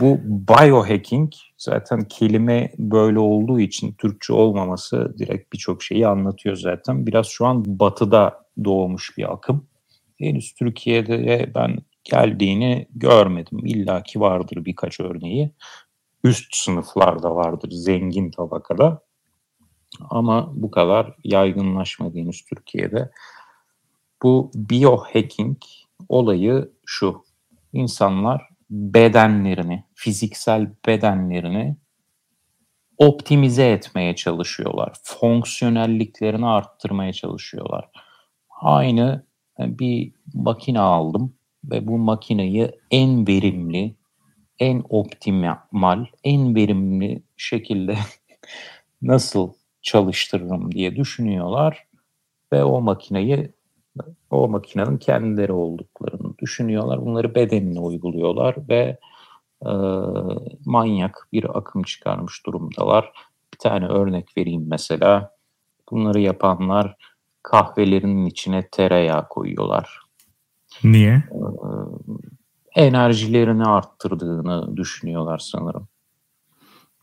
Bu 0.00 0.18
biohacking 0.24 1.32
zaten 1.58 2.04
kelime 2.04 2.72
böyle 2.78 3.18
olduğu 3.18 3.60
için 3.60 3.92
Türkçe 3.92 4.32
olmaması 4.32 5.14
direkt 5.18 5.52
birçok 5.52 5.82
şeyi 5.82 6.06
anlatıyor 6.06 6.56
zaten. 6.56 7.06
Biraz 7.06 7.26
şu 7.26 7.46
an 7.46 7.64
batıda 7.66 8.44
doğmuş 8.64 9.18
bir 9.18 9.32
akım. 9.32 9.66
Henüz 10.18 10.54
Türkiye'de 10.54 11.52
ben 11.54 11.78
geldiğini 12.04 12.88
görmedim. 12.94 13.58
İlla 13.64 14.02
ki 14.02 14.20
vardır 14.20 14.64
birkaç 14.64 15.00
örneği. 15.00 15.52
Üst 16.24 16.56
sınıflarda 16.56 17.36
vardır, 17.36 17.70
zengin 17.70 18.30
tabakada. 18.30 19.02
Ama 20.10 20.50
bu 20.54 20.70
kadar 20.70 21.14
yaygınlaşmadı 21.24 22.18
Türkiye'de. 22.48 23.10
Bu 24.22 24.50
biohacking 24.54 25.56
olayı 26.08 26.72
şu. 26.86 27.24
İnsanlar 27.72 28.48
bedenlerini, 28.70 29.84
fiziksel 29.94 30.72
bedenlerini 30.86 31.76
optimize 32.98 33.70
etmeye 33.70 34.16
çalışıyorlar. 34.16 34.92
Fonksiyonelliklerini 35.02 36.46
arttırmaya 36.46 37.12
çalışıyorlar. 37.12 37.90
Aynı 38.60 39.26
bir 39.58 40.12
makine 40.34 40.80
aldım 40.80 41.34
ve 41.64 41.86
bu 41.86 41.98
makineyi 41.98 42.70
en 42.90 43.26
verimli, 43.26 43.94
en 44.58 44.84
optimal, 44.88 46.06
en 46.24 46.54
verimli 46.54 47.22
şekilde 47.36 47.96
nasıl 49.02 49.52
çalıştırırım 49.82 50.72
diye 50.72 50.96
düşünüyorlar 50.96 51.86
ve 52.52 52.64
o 52.64 52.80
makineyi 52.80 53.52
o 54.30 54.48
makinenin 54.48 54.96
kendileri 54.96 55.52
olduklarını 55.52 56.38
düşünüyorlar. 56.38 57.06
Bunları 57.06 57.34
bedenine 57.34 57.80
uyguluyorlar 57.80 58.56
ve 58.68 58.98
e, 59.66 59.72
manyak 60.64 61.28
bir 61.32 61.58
akım 61.58 61.82
çıkarmış 61.82 62.46
durumdalar. 62.46 63.12
Bir 63.54 63.58
tane 63.58 63.86
örnek 63.86 64.36
vereyim 64.36 64.66
mesela. 64.68 65.30
Bunları 65.90 66.20
yapanlar 66.20 66.96
kahvelerinin 67.42 68.26
içine 68.26 68.68
tereyağı 68.68 69.28
koyuyorlar. 69.28 70.00
Niye? 70.84 71.12
E, 71.12 71.40
enerjilerini 72.74 73.64
arttırdığını 73.64 74.76
düşünüyorlar 74.76 75.38
sanırım. 75.38 75.88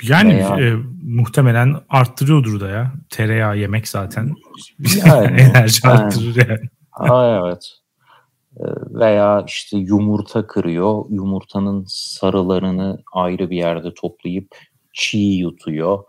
Yani 0.04 0.36
Veya... 0.36 0.60
e, 0.60 0.76
muhtemelen 1.04 1.76
arttırıyordur 1.90 2.60
da 2.60 2.70
ya. 2.70 2.94
Tereyağı 3.10 3.58
yemek 3.58 3.88
zaten 3.88 4.36
yani, 5.06 5.42
enerji 5.42 5.88
yani. 5.88 6.00
arttırır 6.00 6.48
yani. 6.50 6.70
Aa, 6.92 7.42
evet. 7.46 7.72
Ee, 8.60 8.64
veya 9.00 9.44
işte 9.48 9.78
yumurta 9.78 10.48
kırıyor. 10.48 11.06
Yumurtanın 11.10 11.86
sarılarını 11.88 13.04
ayrı 13.14 13.50
bir 13.50 13.58
yerde 13.58 13.94
toplayıp 13.94 14.48
çiğ 14.94 15.18
yutuyor. 15.18 16.04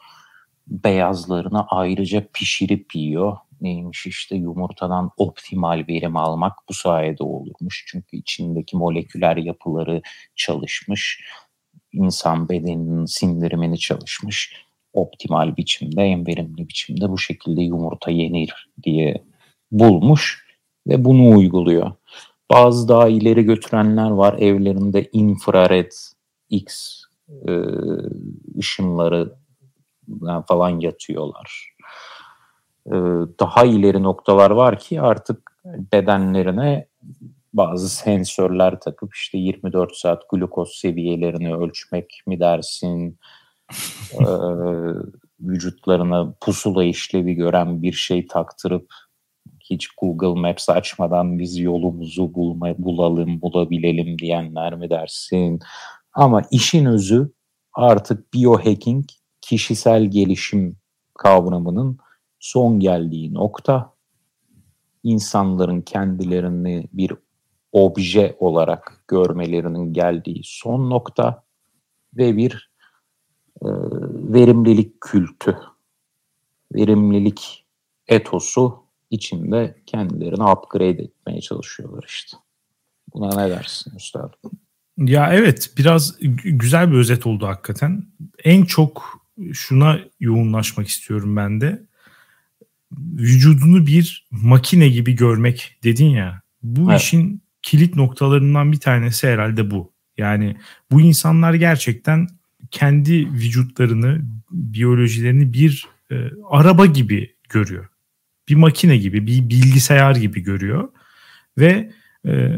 Beyazlarını 0.67 1.67
ayrıca 1.67 2.27
pişirip 2.33 2.95
yiyor. 2.95 3.37
Neymiş 3.61 4.07
işte 4.07 4.37
yumurtadan 4.37 5.11
optimal 5.17 5.85
verim 5.89 6.17
almak 6.17 6.53
bu 6.69 6.75
sayede 6.75 7.23
olurmuş. 7.23 7.85
Çünkü 7.89 8.17
içindeki 8.17 8.77
moleküler 8.77 9.37
yapıları 9.37 10.03
çalışmış. 10.37 11.25
İnsan 11.93 12.49
bedeninin 12.49 13.05
sindirimini 13.05 13.79
çalışmış. 13.79 14.67
Optimal 14.93 15.57
biçimde, 15.57 16.03
en 16.03 16.27
verimli 16.27 16.69
biçimde 16.69 17.11
bu 17.11 17.19
şekilde 17.19 17.63
yumurta 17.63 18.11
yenir 18.11 18.69
diye 18.83 19.25
bulmuş 19.71 20.47
ve 20.87 21.05
bunu 21.05 21.37
uyguluyor. 21.37 21.93
Bazı 22.51 22.89
daha 22.89 23.09
ileri 23.09 23.43
götürenler 23.43 24.11
var. 24.11 24.39
Evlerinde 24.39 25.09
infrared 25.13 25.93
X 26.51 27.01
e, 27.49 27.53
ışınları 28.59 29.37
falan 30.49 30.81
yatıyorlar. 30.81 31.76
E, 32.87 32.95
daha 33.41 33.65
ileri 33.65 34.03
noktalar 34.03 34.51
var 34.51 34.79
ki 34.79 35.01
artık 35.01 35.53
bedenlerine 35.93 36.87
bazı 37.53 37.89
sensörler 37.89 38.81
takıp 38.81 39.15
işte 39.15 39.39
24 39.39 39.97
saat 39.97 40.23
glukoz 40.31 40.75
seviyelerini 40.75 41.57
ölçmek 41.57 42.21
mi 42.27 42.41
dersin, 42.41 43.19
e, 44.21 44.27
vücutlarına 45.41 46.35
pusula 46.41 46.85
işlevi 46.85 47.35
gören 47.35 47.83
bir 47.83 47.93
şey 47.93 48.27
taktırıp 48.27 48.87
hiç 49.71 49.89
Google 49.89 50.41
Maps 50.41 50.69
açmadan 50.69 51.39
biz 51.39 51.59
yolumuzu 51.59 52.35
bulma, 52.35 52.75
bulalım, 52.79 53.43
bulabilelim 53.43 54.19
diyenler 54.19 54.75
mi 54.75 54.91
dersin? 54.91 55.61
Ama 56.13 56.43
işin 56.51 56.85
özü 56.85 57.33
artık 57.73 58.35
biohacking 58.35 59.05
kişisel 59.41 60.05
gelişim 60.05 60.77
kavramının 61.19 61.99
son 62.47 62.81
geldiği 62.81 63.35
nokta. 63.35 63.93
İnsanların 65.03 65.81
kendilerini 65.81 66.89
bir 66.93 67.13
obje 67.73 68.37
olarak 68.39 69.05
görmelerinin 69.09 69.93
geldiği 69.93 70.41
son 70.45 70.91
nokta 70.91 71.45
ve 72.17 72.37
bir 72.37 72.71
e, 73.63 73.69
verimlilik 74.33 75.01
kültü, 75.01 75.59
verimlilik 76.75 77.67
etosu 78.07 78.83
içinde 79.11 79.77
kendilerini 79.87 80.45
upgrade 80.45 81.03
etmeye 81.03 81.41
çalışıyorlar 81.41 82.05
işte. 82.09 82.37
Buna 83.15 83.43
ne 83.43 83.51
dersin 83.51 83.97
üstadım? 83.97 84.51
Ya 84.99 85.33
evet 85.33 85.71
biraz 85.79 86.17
güzel 86.45 86.91
bir 86.91 86.97
özet 86.97 87.27
oldu 87.27 87.47
hakikaten. 87.47 88.07
En 88.45 88.65
çok 88.65 89.27
şuna 89.53 89.99
yoğunlaşmak 90.21 90.89
istiyorum 90.89 91.37
ben 91.37 91.61
de. 91.61 91.87
Vücudunu 92.93 93.87
bir 93.87 94.27
makine 94.31 94.89
gibi 94.89 95.17
görmek 95.17 95.79
dedin 95.85 96.11
ya. 96.11 96.43
Bu 96.63 96.91
evet. 96.91 97.01
işin 97.01 97.43
kilit 97.63 97.97
noktalarından 97.97 98.73
bir 98.73 98.81
tanesi 98.81 99.29
herhalde 99.29 99.71
bu. 99.71 99.93
Yani 100.19 100.57
bu 100.91 101.01
insanlar 101.01 101.55
gerçekten 101.55 102.29
kendi 102.71 103.33
vücutlarını, 103.33 104.21
biyolojilerini 104.51 105.53
bir 105.53 105.87
e, 106.11 106.15
araba 106.51 106.87
gibi 106.87 107.35
görüyor. 107.49 107.89
Bir 108.49 108.55
makine 108.55 108.97
gibi, 108.97 109.27
bir 109.27 109.49
bilgisayar 109.49 110.17
gibi 110.17 110.41
görüyor 110.41 110.89
ve 111.59 111.93
e, 112.27 112.51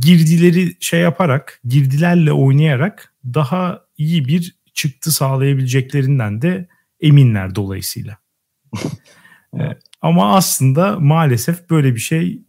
girdileri 0.00 0.76
şey 0.80 1.00
yaparak, 1.00 1.60
girdilerle 1.64 2.32
oynayarak 2.32 3.14
daha 3.24 3.84
iyi 3.98 4.24
bir 4.24 4.56
çıktı 4.74 5.12
sağlayabileceklerinden 5.12 6.42
de 6.42 6.68
eminler 7.00 7.54
dolayısıyla. 7.54 8.18
e, 9.60 9.78
ama 10.02 10.36
aslında 10.36 11.00
maalesef 11.00 11.70
böyle 11.70 11.94
bir 11.94 12.00
şey 12.00 12.42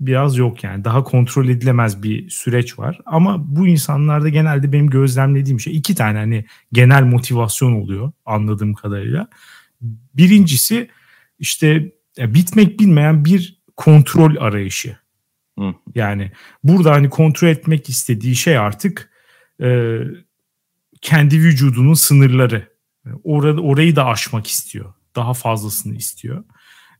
biraz 0.00 0.36
yok 0.36 0.64
yani. 0.64 0.84
Daha 0.84 1.02
kontrol 1.02 1.48
edilemez 1.48 2.02
bir 2.02 2.30
süreç 2.30 2.78
var. 2.78 3.00
Ama 3.06 3.56
bu 3.56 3.66
insanlarda 3.66 4.28
genelde 4.28 4.72
benim 4.72 4.90
gözlemlediğim 4.90 5.60
şey 5.60 5.76
iki 5.76 5.94
tane 5.94 6.18
hani 6.18 6.44
genel 6.72 7.02
motivasyon 7.02 7.72
oluyor 7.72 8.12
anladığım 8.24 8.74
kadarıyla. 8.74 9.28
Birincisi 10.14 10.90
işte 11.38 11.92
bitmek 12.18 12.80
bilmeyen 12.80 13.24
bir 13.24 13.62
kontrol 13.76 14.36
arayışı. 14.36 14.96
Hı. 15.58 15.74
Yani 15.94 16.32
burada 16.64 16.92
hani 16.92 17.10
kontrol 17.10 17.48
etmek 17.48 17.88
istediği 17.88 18.36
şey 18.36 18.58
artık 18.58 19.10
e, 19.62 19.98
kendi 21.00 21.38
vücudunun 21.38 21.94
sınırları. 21.94 22.68
Orada 23.24 23.60
orayı 23.60 23.96
da 23.96 24.06
aşmak 24.06 24.46
istiyor. 24.46 24.94
Daha 25.16 25.34
fazlasını 25.34 25.96
istiyor. 25.96 26.44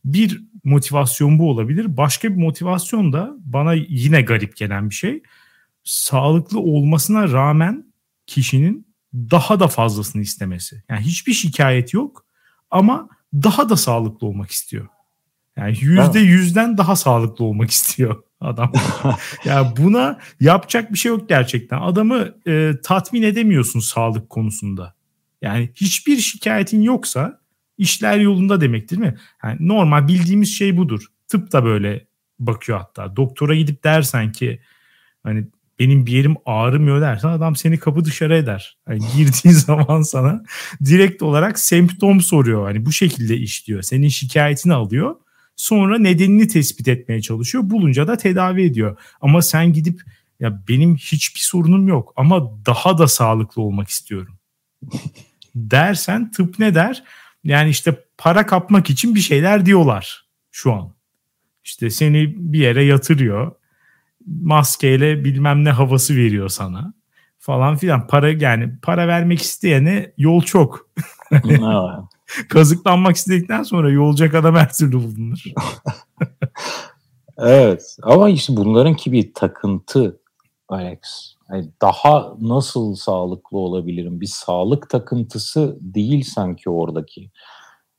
Bir 0.05 0.43
motivasyon 0.63 1.39
bu 1.39 1.49
olabilir. 1.49 1.97
Başka 1.97 2.29
bir 2.29 2.35
motivasyon 2.35 3.13
da 3.13 3.35
bana 3.39 3.73
yine 3.73 4.21
garip 4.21 4.57
gelen 4.57 4.89
bir 4.89 4.95
şey. 4.95 5.23
Sağlıklı 5.83 6.59
olmasına 6.59 7.31
rağmen 7.31 7.93
kişinin 8.27 8.87
daha 9.13 9.59
da 9.59 9.67
fazlasını 9.67 10.21
istemesi. 10.21 10.83
Yani 10.89 11.01
hiçbir 11.01 11.33
şikayet 11.33 11.93
yok 11.93 12.25
ama 12.71 13.09
daha 13.33 13.69
da 13.69 13.77
sağlıklı 13.77 14.27
olmak 14.27 14.51
istiyor. 14.51 14.87
Yani 15.57 15.77
yüzde 15.81 16.19
yüzden 16.19 16.77
daha 16.77 16.95
sağlıklı 16.95 17.45
olmak 17.45 17.69
istiyor 17.69 18.23
adam. 18.39 18.71
ya 19.03 19.17
yani 19.45 19.73
buna 19.77 20.19
yapacak 20.39 20.93
bir 20.93 20.97
şey 20.97 21.09
yok 21.09 21.29
gerçekten. 21.29 21.81
Adamı 21.81 22.35
e, 22.47 22.71
tatmin 22.83 23.21
edemiyorsun 23.21 23.79
sağlık 23.79 24.29
konusunda. 24.29 24.95
Yani 25.41 25.69
hiçbir 25.75 26.17
şikayetin 26.17 26.81
yoksa 26.81 27.41
işler 27.77 28.17
yolunda 28.17 28.61
demek 28.61 28.91
değil 28.91 29.01
mi? 29.01 29.15
Yani 29.43 29.57
normal 29.59 30.07
bildiğimiz 30.07 30.57
şey 30.57 30.77
budur. 30.77 31.05
Tıp 31.27 31.51
da 31.51 31.65
böyle 31.65 32.07
bakıyor 32.39 32.77
hatta. 32.77 33.15
Doktora 33.15 33.55
gidip 33.55 33.83
dersen 33.83 34.31
ki 34.31 34.59
hani 35.23 35.47
benim 35.79 36.05
bir 36.05 36.11
yerim 36.11 36.35
ağrımıyor 36.45 37.01
dersen 37.01 37.29
adam 37.29 37.55
seni 37.55 37.79
kapı 37.79 38.05
dışarı 38.05 38.35
eder. 38.35 38.77
Yani 38.89 38.99
girdiği 39.17 39.53
zaman 39.53 40.01
sana 40.01 40.43
direkt 40.85 41.23
olarak 41.23 41.59
semptom 41.59 42.21
soruyor. 42.21 42.65
Hani 42.65 42.85
bu 42.85 42.91
şekilde 42.91 43.37
işliyor. 43.37 43.81
Senin 43.81 44.07
şikayetini 44.07 44.73
alıyor. 44.73 45.15
Sonra 45.55 45.99
nedenini 45.99 46.47
tespit 46.47 46.87
etmeye 46.87 47.21
çalışıyor. 47.21 47.69
Bulunca 47.69 48.07
da 48.07 48.17
tedavi 48.17 48.63
ediyor. 48.63 48.97
Ama 49.21 49.41
sen 49.41 49.73
gidip 49.73 50.01
ya 50.39 50.63
benim 50.67 50.95
hiçbir 50.95 51.39
sorunum 51.39 51.87
yok 51.87 52.13
ama 52.15 52.65
daha 52.65 52.97
da 52.97 53.07
sağlıklı 53.07 53.61
olmak 53.61 53.89
istiyorum. 53.89 54.37
dersen 55.55 56.31
tıp 56.31 56.59
ne 56.59 56.75
der? 56.75 57.03
Yani 57.45 57.69
işte 57.69 58.03
para 58.17 58.45
kapmak 58.45 58.89
için 58.89 59.15
bir 59.15 59.19
şeyler 59.19 59.65
diyorlar 59.65 60.25
şu 60.51 60.73
an. 60.73 60.95
İşte 61.63 61.89
seni 61.89 62.33
bir 62.37 62.59
yere 62.59 62.83
yatırıyor. 62.83 63.51
Maskeyle 64.25 65.23
bilmem 65.23 65.63
ne 65.63 65.71
havası 65.71 66.15
veriyor 66.15 66.49
sana 66.49 66.93
falan 67.39 67.75
filan. 67.75 68.07
Para 68.07 68.29
yani 68.29 68.79
para 68.81 69.07
vermek 69.07 69.41
isteyene 69.41 70.13
yol 70.17 70.41
çok. 70.41 70.89
Kazıklanmak 72.49 73.15
istedikten 73.15 73.63
sonra 73.63 73.91
yolacak 73.91 74.35
adam 74.35 74.55
her 74.55 74.73
türlü 74.73 74.93
bulunur. 74.93 75.43
evet 77.37 77.97
ama 78.03 78.29
işte 78.29 78.57
bunların 78.57 78.95
ki 78.95 79.11
bir 79.11 79.33
takıntı 79.33 80.19
Alex. 80.69 81.34
Yani 81.51 81.69
daha 81.81 82.35
nasıl 82.41 82.95
sağlıklı 82.95 83.57
olabilirim? 83.57 84.21
Bir 84.21 84.25
sağlık 84.25 84.89
takıntısı 84.89 85.77
değil 85.81 86.23
sanki 86.23 86.69
oradaki. 86.69 87.31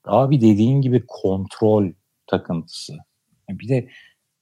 Daha 0.06 0.30
bir 0.30 0.40
dediğin 0.40 0.80
gibi 0.80 1.04
kontrol 1.08 1.92
takıntısı. 2.26 2.94
Bir 3.50 3.68
de 3.68 3.88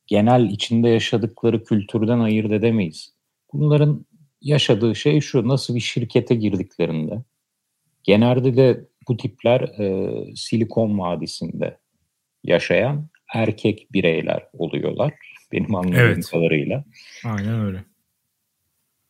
genel 0.07 0.51
içinde 0.51 0.89
yaşadıkları 0.89 1.65
kültürden 1.65 2.21
ayırt 2.21 2.53
edemeyiz. 2.53 3.15
Bunların 3.53 4.07
yaşadığı 4.41 4.95
şey 4.95 5.21
şu, 5.21 5.49
nasıl 5.49 5.75
bir 5.75 5.81
şirkete 5.81 6.35
girdiklerinde. 6.35 7.23
Genelde 8.03 8.57
de 8.57 8.89
bu 9.09 9.17
tipler 9.17 9.61
e, 9.61 10.11
Silikon 10.37 10.99
Vadisi'nde 10.99 11.79
yaşayan 12.45 13.09
erkek 13.35 13.93
bireyler 13.93 14.49
oluyorlar. 14.53 15.13
Benim 15.53 15.75
anladığım 15.75 15.95
evet. 15.95 16.31
kadarıyla. 16.31 16.85
Aynen 17.25 17.61
öyle. 17.61 17.85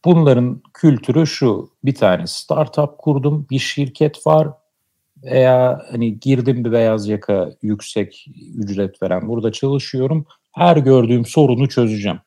Bunların 0.05 0.63
kültürü 0.75 1.27
şu. 1.27 1.71
Bir 1.85 1.95
tane 1.95 2.27
startup 2.27 2.99
kurdum, 2.99 3.47
bir 3.51 3.59
şirket 3.59 4.27
var 4.27 4.49
veya 5.23 5.83
hani 5.91 6.21
girdim 6.21 6.65
bir 6.65 6.73
beyaz 6.73 7.09
yaka 7.09 7.51
yüksek 7.63 8.27
ücret 8.55 9.03
veren 9.03 9.29
burada 9.29 9.53
çalışıyorum. 9.53 10.27
Her 10.53 10.77
gördüğüm 10.77 11.25
sorunu 11.25 11.69
çözeceğim. 11.69 12.21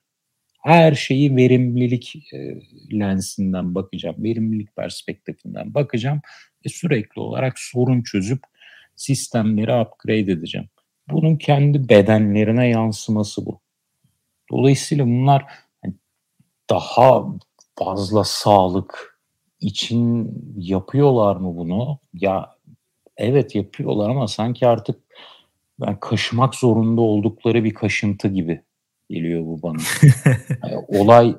Her 0.64 0.96
şeyi 0.96 1.36
verimlilik 1.36 2.16
e, 2.34 2.60
lensinden 3.00 3.76
bakacağım. 3.76 4.16
Verimlilik 4.24 4.76
perspektifinden 4.76 5.74
bakacağım 5.74 6.22
ve 6.66 6.70
sürekli 6.70 7.22
olarak 7.22 7.60
sorun 7.60 8.02
çözüp 8.02 8.40
sistemleri 8.96 9.82
upgrade 9.82 10.32
edeceğim. 10.32 10.70
Bunun 11.10 11.36
kendi 11.36 11.90
bedenlerine 11.90 12.68
yansıması 12.70 13.46
bu. 13.46 13.62
Dolayısıyla 14.52 15.06
bunlar 15.06 15.46
hani, 15.82 15.94
daha 16.70 17.26
fazla 17.78 18.24
sağlık 18.24 19.20
için 19.60 20.34
yapıyorlar 20.58 21.36
mı 21.36 21.58
bunu? 21.58 22.00
Ya 22.14 22.56
evet 23.18 23.56
yapıyorlar 23.56 24.10
ama 24.10 24.28
sanki 24.28 24.68
artık 24.68 25.00
ben 25.80 26.00
kaşımak 26.00 26.56
zorunda 26.56 27.02
oldukları 27.02 27.64
bir 27.64 27.74
kaşıntı 27.74 28.28
gibi 28.28 28.62
geliyor 29.10 29.46
bu 29.46 29.62
bana. 29.64 29.78
yani 30.64 30.86
olay 30.88 31.36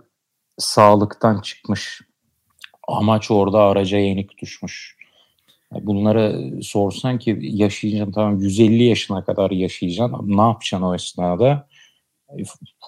sağlıktan 0.58 1.40
çıkmış. 1.40 2.00
Amaç 2.88 3.30
orada 3.30 3.58
araca 3.58 3.98
yenik 3.98 4.38
düşmüş. 4.38 4.98
Bunlara 5.72 6.32
sorsan 6.62 7.18
ki 7.18 7.38
yaşayacaksın 7.42 8.12
tamam 8.12 8.40
150 8.40 8.82
yaşına 8.82 9.24
kadar 9.24 9.50
yaşayacaksın. 9.50 10.36
Ne 10.36 10.40
yapacaksın 10.40 10.86
o 10.86 10.94
esnada? 10.94 11.67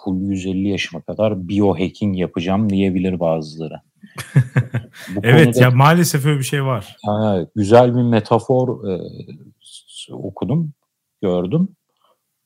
Full 0.05 0.20
150 0.20 0.68
yaşıma 0.68 1.03
kadar 1.03 1.48
biohacking 1.48 2.18
yapacağım 2.18 2.70
diyebilir 2.70 3.20
bazıları. 3.20 3.81
evet 5.22 5.44
konuda, 5.44 5.61
ya 5.61 5.70
maalesef 5.70 6.26
öyle 6.26 6.38
bir 6.38 6.44
şey 6.44 6.64
var. 6.64 6.96
Evet, 7.35 7.48
güzel 7.55 7.96
bir 7.96 8.03
metafor 8.03 8.88
e, 8.88 9.00
okudum, 10.12 10.72
gördüm. 11.22 11.68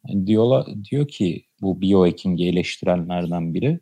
Yani 0.08 0.26
diyorlar, 0.26 0.66
diyor 0.90 1.08
ki 1.08 1.44
bu 1.60 1.80
biohacking'i 1.80 2.48
eleştirenlerden 2.48 3.54
biri. 3.54 3.80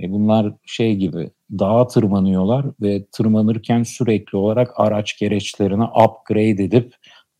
E 0.00 0.10
bunlar 0.10 0.54
şey 0.66 0.96
gibi 0.96 1.30
dağa 1.50 1.86
tırmanıyorlar 1.86 2.66
ve 2.80 3.06
tırmanırken 3.12 3.82
sürekli 3.82 4.38
olarak 4.38 4.72
araç 4.76 5.18
gereçlerini 5.18 5.84
upgrade 5.84 6.64
edip 6.64 6.94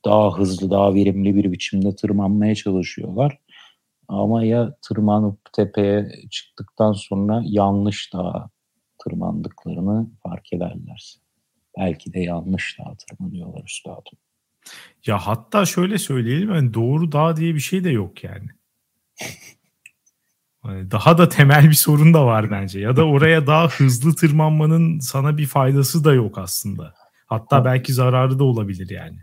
daha 0.04 0.38
hızlı, 0.38 0.70
daha 0.70 0.94
verimli 0.94 1.37
bir 1.37 1.52
biçimde 1.52 1.96
tırmanmaya 1.96 2.54
çalışıyorlar. 2.54 3.38
Ama 4.09 4.45
ya 4.45 4.77
tırmanıp 4.88 5.53
tepeye 5.53 6.09
çıktıktan 6.31 6.93
sonra 6.93 7.43
yanlış 7.45 8.12
dağa 8.12 8.51
tırmandıklarını 9.05 10.11
fark 10.23 10.53
ederlerse. 10.53 11.19
Belki 11.79 12.12
de 12.12 12.21
yanlış 12.21 12.79
dağa 12.79 12.95
tırmanıyorlar 12.95 13.64
üstadım. 13.64 14.19
Ya 15.07 15.19
hatta 15.19 15.67
şöyle 15.67 15.99
söyleyelim 15.99 16.55
yani 16.55 16.75
doğru 16.75 17.12
dağ 17.12 17.37
diye 17.37 17.55
bir 17.55 17.61
şey 17.61 17.85
de 17.85 17.90
yok 17.90 18.25
yani. 18.25 18.47
Hani 20.62 20.90
daha 20.90 21.19
da 21.19 21.29
temel 21.29 21.64
bir 21.64 21.75
sorun 21.75 22.14
da 22.14 22.27
var 22.27 22.51
bence. 22.51 22.81
Ya 22.81 22.97
da 22.97 23.05
oraya 23.05 23.47
daha 23.47 23.69
hızlı 23.69 24.14
tırmanmanın 24.14 24.99
sana 24.99 25.38
bir 25.38 25.47
faydası 25.47 26.05
da 26.05 26.14
yok 26.14 26.38
aslında. 26.38 26.95
Hatta 27.27 27.64
belki 27.64 27.93
zararı 27.93 28.38
da 28.38 28.45
olabilir 28.45 28.90
yani. 28.90 29.19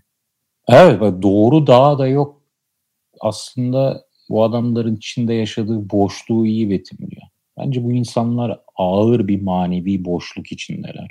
Evet 0.68 1.02
doğru 1.22 1.68
dağ 1.68 2.00
da 2.00 2.08
yok. 2.08 2.42
Aslında 3.20 4.04
bu 4.32 4.44
adamların 4.44 4.96
içinde 4.96 5.34
yaşadığı 5.34 5.90
boşluğu 5.90 6.46
iyi 6.46 6.70
betimliyor. 6.70 7.22
Bence 7.58 7.84
bu 7.84 7.92
insanlar 7.92 8.60
ağır 8.76 9.28
bir 9.28 9.42
manevi 9.42 10.06
boşluk 10.06 10.52
içindeler. 10.52 11.08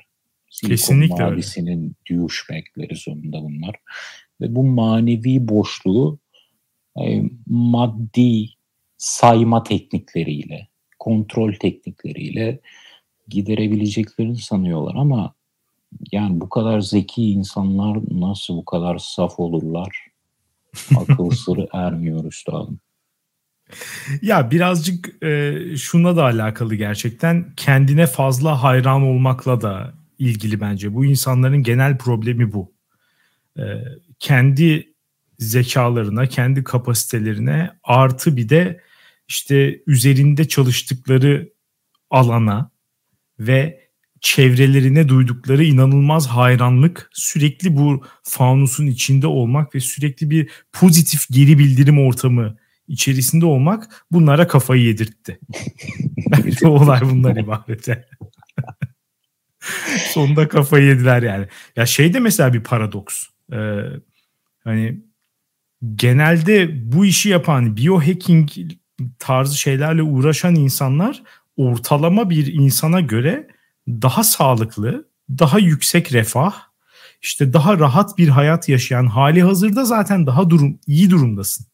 Silikon 0.50 0.76
Kesinlikle 0.76 1.24
Vadisi'nin 1.24 1.96
douchebagleri 2.10 2.96
sonunda 2.96 3.42
bunlar. 3.42 3.76
Ve 4.40 4.54
bu 4.54 4.64
manevi 4.64 5.48
boşluğu 5.48 6.18
e, 7.02 7.22
maddi 7.46 8.46
sayma 8.96 9.62
teknikleriyle, 9.62 10.68
kontrol 10.98 11.52
teknikleriyle 11.52 12.60
giderebileceklerini 13.28 14.38
sanıyorlar 14.38 14.94
ama 14.94 15.34
yani 16.12 16.40
bu 16.40 16.48
kadar 16.48 16.80
zeki 16.80 17.22
insanlar 17.30 17.98
nasıl 18.10 18.56
bu 18.56 18.64
kadar 18.64 18.98
saf 18.98 19.40
olurlar? 19.40 20.06
Akıl 20.96 21.30
sırrı 21.30 21.68
ermiyor 21.72 22.24
üstadım. 22.24 22.80
Ya 24.22 24.50
birazcık 24.50 25.22
e, 25.22 25.56
şuna 25.76 26.16
da 26.16 26.24
alakalı 26.24 26.74
gerçekten 26.74 27.52
kendine 27.56 28.06
fazla 28.06 28.62
hayran 28.62 29.02
olmakla 29.02 29.60
da 29.60 29.94
ilgili 30.18 30.60
bence. 30.60 30.94
Bu 30.94 31.04
insanların 31.04 31.62
genel 31.62 31.98
problemi 31.98 32.52
bu. 32.52 32.72
E, 33.58 33.62
kendi 34.18 34.94
zekalarına, 35.38 36.26
kendi 36.26 36.64
kapasitelerine 36.64 37.70
artı 37.84 38.36
bir 38.36 38.48
de 38.48 38.80
işte 39.28 39.80
üzerinde 39.86 40.48
çalıştıkları 40.48 41.52
alana 42.10 42.70
ve 43.38 43.90
çevrelerine 44.20 45.08
duydukları 45.08 45.64
inanılmaz 45.64 46.26
hayranlık, 46.26 47.10
sürekli 47.12 47.76
bu 47.76 48.04
faunusun 48.22 48.86
içinde 48.86 49.26
olmak 49.26 49.74
ve 49.74 49.80
sürekli 49.80 50.30
bir 50.30 50.50
pozitif 50.72 51.28
geri 51.30 51.58
bildirim 51.58 52.06
ortamı 52.06 52.56
içerisinde 52.90 53.46
olmak 53.46 54.04
bunlara 54.12 54.46
kafayı 54.46 54.82
yedirtti. 54.82 55.40
Bence 56.30 56.68
olay 56.68 57.00
bundan 57.00 57.36
ibaret. 57.36 57.88
Sonunda 60.12 60.48
kafayı 60.48 60.86
yediler 60.86 61.22
yani. 61.22 61.46
Ya 61.76 61.86
şey 61.86 62.14
de 62.14 62.20
mesela 62.20 62.52
bir 62.52 62.62
paradoks. 62.62 63.26
Ee, 63.52 63.82
hani 64.64 65.00
genelde 65.94 66.70
bu 66.92 67.04
işi 67.04 67.28
yapan 67.28 67.76
biohacking 67.76 68.50
tarzı 69.18 69.58
şeylerle 69.58 70.02
uğraşan 70.02 70.54
insanlar 70.54 71.22
ortalama 71.56 72.30
bir 72.30 72.54
insana 72.54 73.00
göre 73.00 73.48
daha 73.88 74.24
sağlıklı, 74.24 75.08
daha 75.30 75.58
yüksek 75.58 76.12
refah, 76.12 76.54
işte 77.22 77.52
daha 77.52 77.78
rahat 77.78 78.18
bir 78.18 78.28
hayat 78.28 78.68
yaşayan 78.68 79.06
hali 79.06 79.42
hazırda 79.42 79.84
zaten 79.84 80.26
daha 80.26 80.50
durum 80.50 80.78
iyi 80.86 81.10
durumdasın. 81.10 81.66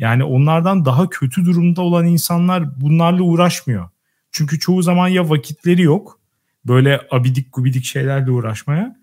Yani 0.00 0.24
onlardan 0.24 0.84
daha 0.84 1.08
kötü 1.08 1.44
durumda 1.44 1.82
olan 1.82 2.06
insanlar 2.06 2.80
bunlarla 2.80 3.22
uğraşmıyor. 3.22 3.88
Çünkü 4.32 4.58
çoğu 4.58 4.82
zaman 4.82 5.08
ya 5.08 5.30
vakitleri 5.30 5.82
yok 5.82 6.20
böyle 6.64 7.00
abidik 7.10 7.52
gubidik 7.52 7.84
şeylerle 7.84 8.30
uğraşmaya 8.30 8.96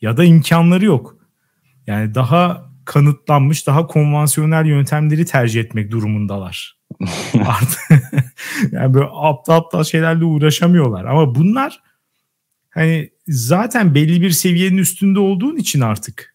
ya 0.00 0.16
da 0.16 0.24
imkanları 0.24 0.84
yok. 0.84 1.16
Yani 1.86 2.14
daha 2.14 2.70
kanıtlanmış, 2.84 3.66
daha 3.66 3.86
konvansiyonel 3.86 4.66
yöntemleri 4.66 5.26
tercih 5.26 5.60
etmek 5.60 5.90
durumundalar. 5.90 6.76
Artık 7.46 7.80
yani 8.72 8.94
böyle 8.94 9.08
aptal 9.12 9.54
aptal 9.56 9.84
şeylerle 9.84 10.24
uğraşamıyorlar. 10.24 11.04
Ama 11.04 11.34
bunlar 11.34 11.82
hani 12.70 13.10
zaten 13.28 13.94
belli 13.94 14.20
bir 14.20 14.30
seviyenin 14.30 14.76
üstünde 14.78 15.18
olduğun 15.18 15.56
için 15.56 15.80
artık 15.80 16.34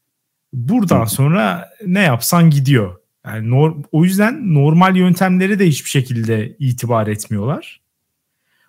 buradan 0.54 1.06
sonra 1.06 1.70
ne 1.86 2.02
yapsan 2.02 2.50
gidiyor. 2.50 3.00
Yani 3.26 3.50
nor, 3.50 3.76
o 3.92 4.06
yüzden 4.06 4.54
normal 4.54 4.96
yöntemlere 4.96 5.60
de 5.60 5.68
hiçbir 5.68 5.90
şekilde 5.90 6.56
itibar 6.60 7.08
etmiyorlar. 7.08 7.82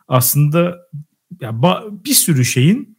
Aslında 0.08 0.78
ya 1.40 1.62
bir 2.04 2.14
sürü 2.14 2.44
şeyin 2.44 2.98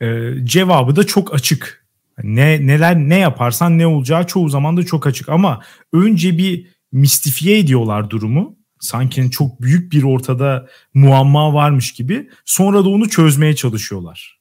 e, 0.00 0.32
cevabı 0.44 0.96
da 0.96 1.06
çok 1.06 1.34
açık. 1.34 1.86
Ne 2.22 2.66
neler 2.66 2.96
ne 2.96 3.18
yaparsan 3.18 3.78
ne 3.78 3.86
olacağı 3.86 4.26
çoğu 4.26 4.48
zaman 4.48 4.76
da 4.76 4.82
çok 4.82 5.06
açık 5.06 5.28
ama 5.28 5.62
önce 5.92 6.38
bir 6.38 6.66
mistifiye 6.92 7.58
ediyorlar 7.58 8.10
durumu. 8.10 8.56
Sanki 8.80 9.30
çok 9.30 9.62
büyük 9.62 9.92
bir 9.92 10.02
ortada 10.02 10.68
muamma 10.94 11.54
varmış 11.54 11.92
gibi. 11.92 12.30
Sonra 12.44 12.84
da 12.84 12.88
onu 12.88 13.08
çözmeye 13.08 13.56
çalışıyorlar. 13.56 14.38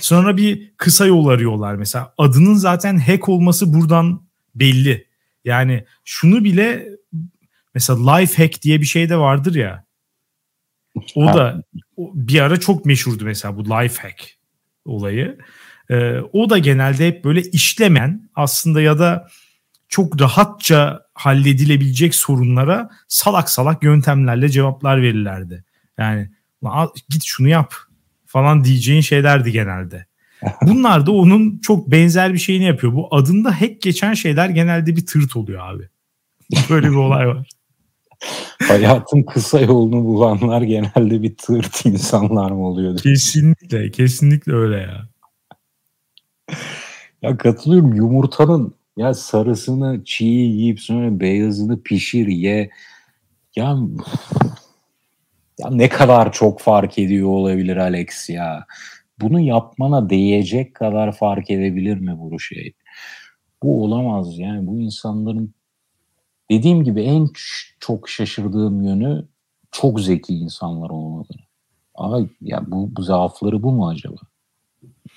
Sonra 0.00 0.36
bir 0.36 0.72
kısa 0.76 1.06
yol 1.06 1.26
arıyorlar 1.26 1.74
mesela. 1.74 2.14
Adının 2.18 2.54
zaten 2.54 2.98
hack 2.98 3.28
olması 3.28 3.74
buradan 3.74 4.22
belli. 4.54 5.07
Yani 5.48 5.84
şunu 6.04 6.44
bile 6.44 6.88
mesela 7.74 8.14
life 8.14 8.42
hack 8.42 8.62
diye 8.62 8.80
bir 8.80 8.86
şey 8.86 9.08
de 9.08 9.16
vardır 9.16 9.54
ya. 9.54 9.84
O 11.14 11.26
da 11.26 11.62
bir 11.98 12.40
ara 12.40 12.60
çok 12.60 12.86
meşhurdu 12.86 13.24
mesela 13.24 13.56
bu 13.56 13.64
life 13.64 14.02
hack 14.02 14.24
olayı. 14.84 15.38
Ee, 15.90 16.20
o 16.32 16.50
da 16.50 16.58
genelde 16.58 17.06
hep 17.06 17.24
böyle 17.24 17.42
işlemen 17.42 18.30
aslında 18.34 18.80
ya 18.80 18.98
da 18.98 19.28
çok 19.88 20.20
rahatça 20.20 21.02
halledilebilecek 21.14 22.14
sorunlara 22.14 22.90
salak 23.08 23.50
salak 23.50 23.82
yöntemlerle 23.82 24.48
cevaplar 24.48 25.02
verirlerdi. 25.02 25.64
Yani 25.98 26.30
git 27.08 27.24
şunu 27.24 27.48
yap 27.48 27.74
falan 28.26 28.64
diyeceğin 28.64 29.00
şeylerdi 29.00 29.52
genelde. 29.52 30.06
Bunlar 30.62 31.06
da 31.06 31.12
onun 31.12 31.58
çok 31.58 31.90
benzer 31.90 32.34
bir 32.34 32.38
şeyini 32.38 32.64
yapıyor. 32.64 32.94
Bu 32.94 33.14
adında 33.14 33.60
hack 33.60 33.82
geçen 33.82 34.14
şeyler 34.14 34.48
genelde 34.48 34.96
bir 34.96 35.06
tırt 35.06 35.36
oluyor 35.36 35.68
abi. 35.68 35.88
Böyle 36.70 36.90
bir 36.90 36.96
olay 36.96 37.28
var. 37.28 37.48
Hayatın 38.68 39.22
kısa 39.22 39.60
yolunu 39.60 40.04
bulanlar 40.04 40.62
genelde 40.62 41.22
bir 41.22 41.36
tırt 41.36 41.86
insanlar 41.86 42.50
mı 42.50 42.66
oluyor? 42.66 42.96
Kesinlikle, 42.96 43.90
kesinlikle 43.90 44.52
öyle 44.52 44.76
ya. 44.76 45.08
Ya 47.22 47.36
katılıyorum 47.36 47.94
yumurtanın 47.94 48.74
ya 48.96 49.14
sarısını 49.14 50.04
çiğ 50.04 50.24
yiyip 50.24 50.80
sonra 50.80 51.20
beyazını 51.20 51.82
pişir 51.82 52.26
ye. 52.26 52.70
Ya 53.56 53.76
ya 55.58 55.70
ne 55.70 55.88
kadar 55.88 56.32
çok 56.32 56.60
fark 56.60 56.98
ediyor 56.98 57.28
olabilir 57.28 57.76
Alex 57.76 58.30
ya. 58.30 58.66
Bunu 59.20 59.40
yapmana 59.40 60.10
değecek 60.10 60.74
kadar 60.74 61.12
fark 61.12 61.50
edebilir 61.50 61.98
mi 61.98 62.16
bu 62.18 62.40
şey? 62.40 62.72
Bu 63.62 63.84
olamaz 63.84 64.38
yani 64.38 64.66
bu 64.66 64.80
insanların 64.80 65.54
dediğim 66.50 66.84
gibi 66.84 67.02
en 67.02 67.28
çok 67.80 68.08
şaşırdığım 68.08 68.82
yönü 68.82 69.28
çok 69.70 70.00
zeki 70.00 70.34
insanlar 70.34 70.90
olmaları. 70.90 71.42
Ama 71.94 72.20
ya 72.40 72.64
bu, 72.66 72.96
bu 72.96 73.02
zaafları 73.02 73.62
bu 73.62 73.72
mu 73.72 73.88
acaba? 73.88 74.16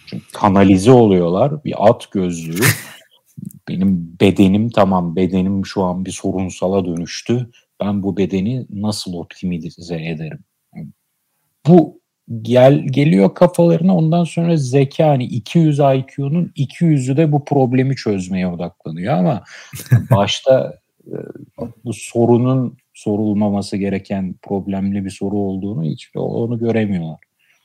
Çünkü 0.06 0.26
kanalize 0.34 0.92
oluyorlar. 0.92 1.64
Bir 1.64 1.90
at 1.90 2.12
gözlüğü. 2.12 2.66
Benim 3.68 4.18
bedenim 4.22 4.70
tamam 4.70 5.16
bedenim 5.16 5.66
şu 5.66 5.84
an 5.84 6.06
bir 6.06 6.12
sorunsala 6.12 6.86
dönüştü. 6.86 7.52
Ben 7.82 8.04
bu 8.04 8.18
bedeni 8.18 8.66
nasıl 8.70 9.14
optimize 9.14 9.96
ederim? 9.96 10.44
Bu 11.68 12.01
gel 12.42 12.88
geliyor 12.88 13.36
kafalarına 13.36 13.96
ondan 13.96 14.24
sonra 14.24 14.58
zeka 14.58 15.08
hani 15.08 15.24
200 15.24 15.80
IQ'nun 15.80 16.52
200'ü 16.56 17.18
de 17.18 17.32
bu 17.32 17.46
problemi 17.46 17.96
çözmeye 17.96 18.48
odaklanıyor 18.48 19.14
ama 19.14 19.44
başta 20.12 20.74
e, 21.08 21.16
bu 21.86 21.94
sorunun 21.94 22.78
sorulmaması 22.94 23.78
gereken 23.78 24.36
problemli 24.42 25.06
bir 25.06 25.10
soru 25.10 25.38
olduğunu 25.38 25.84
hiç 25.84 26.12
onu 26.16 26.60
göremiyorlar. 26.60 27.20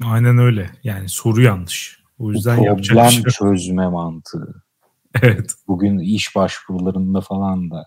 Aynen 0.04 0.38
öyle. 0.38 0.70
Yani 0.84 1.08
soru 1.08 1.42
yanlış. 1.42 2.00
O 2.18 2.32
yüzden 2.32 2.58
Bu 2.58 2.64
problem 2.64 3.10
şey 3.10 3.22
çözme 3.22 3.88
mantığı. 3.88 4.62
Evet. 5.22 5.54
Bugün 5.68 5.98
iş 5.98 6.36
başvurularında 6.36 7.20
falan 7.20 7.70
da 7.70 7.86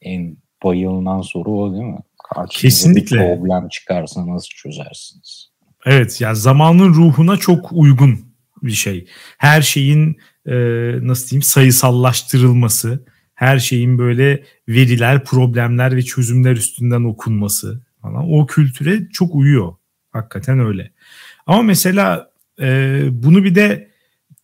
en 0.00 0.36
bayılınan 0.64 1.20
soru 1.20 1.50
o 1.50 1.72
değil 1.72 1.84
mi? 1.84 2.00
Karşınıza 2.34 2.60
Kesinlikle. 2.60 3.16
bir 3.16 3.36
problem 3.36 3.68
çıkarsa 3.68 4.26
nasıl 4.26 4.48
çözersiniz? 4.48 5.55
Evet 5.86 6.20
ya 6.20 6.28
yani 6.28 6.36
zamanın 6.36 6.94
ruhuna 6.94 7.36
çok 7.36 7.72
uygun 7.72 8.20
bir 8.62 8.72
şey. 8.72 9.06
Her 9.38 9.62
şeyin 9.62 10.16
e, 10.46 10.54
nasıl 11.02 11.28
diyeyim 11.28 11.42
sayısallaştırılması, 11.42 13.04
her 13.34 13.58
şeyin 13.58 13.98
böyle 13.98 14.44
veriler, 14.68 15.24
problemler 15.24 15.96
ve 15.96 16.02
çözümler 16.02 16.52
üstünden 16.52 17.04
okunması 17.04 17.84
falan 18.02 18.32
o 18.32 18.46
kültüre 18.46 19.08
çok 19.12 19.34
uyuyor. 19.34 19.74
Hakikaten 20.12 20.58
öyle. 20.58 20.92
Ama 21.46 21.62
mesela 21.62 22.30
e, 22.60 23.00
bunu 23.10 23.44
bir 23.44 23.54
de 23.54 23.90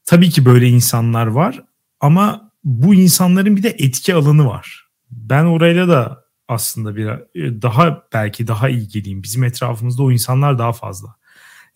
tabii 0.04 0.30
ki 0.30 0.44
böyle 0.44 0.68
insanlar 0.68 1.26
var 1.26 1.64
ama 2.00 2.52
bu 2.64 2.94
insanların 2.94 3.56
bir 3.56 3.62
de 3.62 3.76
etki 3.78 4.14
alanı 4.14 4.46
var. 4.46 4.86
Ben 5.10 5.44
orayla 5.44 5.88
da 5.88 6.24
aslında 6.48 6.96
bir 6.96 7.06
e, 7.06 7.62
daha 7.62 8.02
belki 8.12 8.46
daha 8.46 8.68
ilgiliyim. 8.68 9.22
Bizim 9.22 9.44
etrafımızda 9.44 10.02
o 10.02 10.12
insanlar 10.12 10.58
daha 10.58 10.72
fazla. 10.72 11.21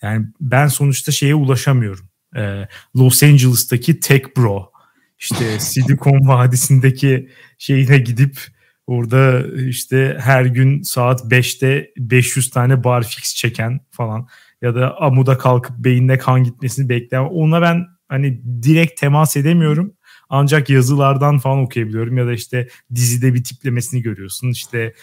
Yani 0.02 0.26
ben 0.40 0.66
sonuçta 0.66 1.12
şeye 1.12 1.34
ulaşamıyorum. 1.34 2.08
Ee, 2.36 2.68
Los 2.96 3.22
Angeles'taki 3.22 4.00
Tech 4.00 4.22
Bro, 4.36 4.72
işte 5.18 5.44
Silikon 5.60 6.28
Vadisi'ndeki 6.28 7.28
şeyine 7.58 7.98
gidip 7.98 8.38
orada 8.86 9.42
işte 9.56 10.16
her 10.20 10.44
gün 10.44 10.82
saat 10.82 11.20
5'te 11.20 11.90
500 11.96 12.50
tane 12.50 12.84
barfix 12.84 13.34
çeken 13.34 13.80
falan. 13.90 14.28
ya 14.62 14.74
da 14.74 15.00
amuda 15.00 15.38
kalkıp 15.38 15.76
beyinde 15.78 16.18
kan 16.18 16.44
gitmesini 16.44 16.88
bekleyen 16.88 17.22
ona 17.22 17.62
ben 17.62 17.86
hani 18.08 18.42
direkt 18.62 19.00
temas 19.00 19.36
edemiyorum. 19.36 19.96
Ancak 20.28 20.70
yazılardan 20.70 21.38
falan 21.38 21.58
okuyabiliyorum 21.58 22.18
ya 22.18 22.26
da 22.26 22.32
işte 22.32 22.68
dizide 22.94 23.34
bir 23.34 23.44
tiplemesini 23.44 24.02
görüyorsun. 24.02 24.50
İşte 24.50 24.94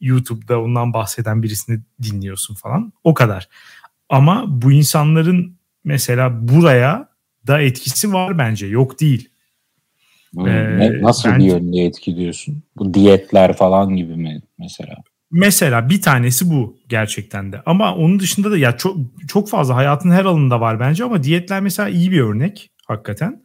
YouTube'da 0.00 0.60
ondan 0.60 0.92
bahseden 0.92 1.42
birisini 1.42 1.80
dinliyorsun 2.02 2.54
falan. 2.54 2.92
O 3.04 3.14
kadar. 3.14 3.48
Ama 4.08 4.44
bu 4.48 4.72
insanların 4.72 5.56
mesela 5.84 6.48
buraya 6.48 7.08
da 7.46 7.60
etkisi 7.60 8.12
var 8.12 8.38
bence. 8.38 8.66
Yok 8.66 9.00
değil. 9.00 9.28
Hmm, 10.34 10.48
ee, 10.48 11.02
nasıl 11.02 11.28
bence, 11.28 11.46
bir 11.46 11.50
yönde 11.50 11.84
etkiliyorsun? 11.84 12.62
Bu 12.76 12.94
diyetler 12.94 13.56
falan 13.56 13.96
gibi 13.96 14.16
mi 14.16 14.40
mesela? 14.58 14.94
Mesela 15.30 15.88
bir 15.88 16.02
tanesi 16.02 16.50
bu 16.50 16.78
gerçekten 16.88 17.52
de. 17.52 17.62
Ama 17.66 17.94
onun 17.94 18.20
dışında 18.20 18.50
da 18.50 18.58
ya 18.58 18.76
çok 18.76 18.96
çok 19.28 19.48
fazla 19.48 19.76
hayatın 19.76 20.10
her 20.10 20.24
alanında 20.24 20.60
var 20.60 20.80
bence 20.80 21.04
ama 21.04 21.22
diyetler 21.22 21.60
mesela 21.60 21.88
iyi 21.88 22.10
bir 22.10 22.20
örnek 22.20 22.70
hakikaten. 22.86 23.42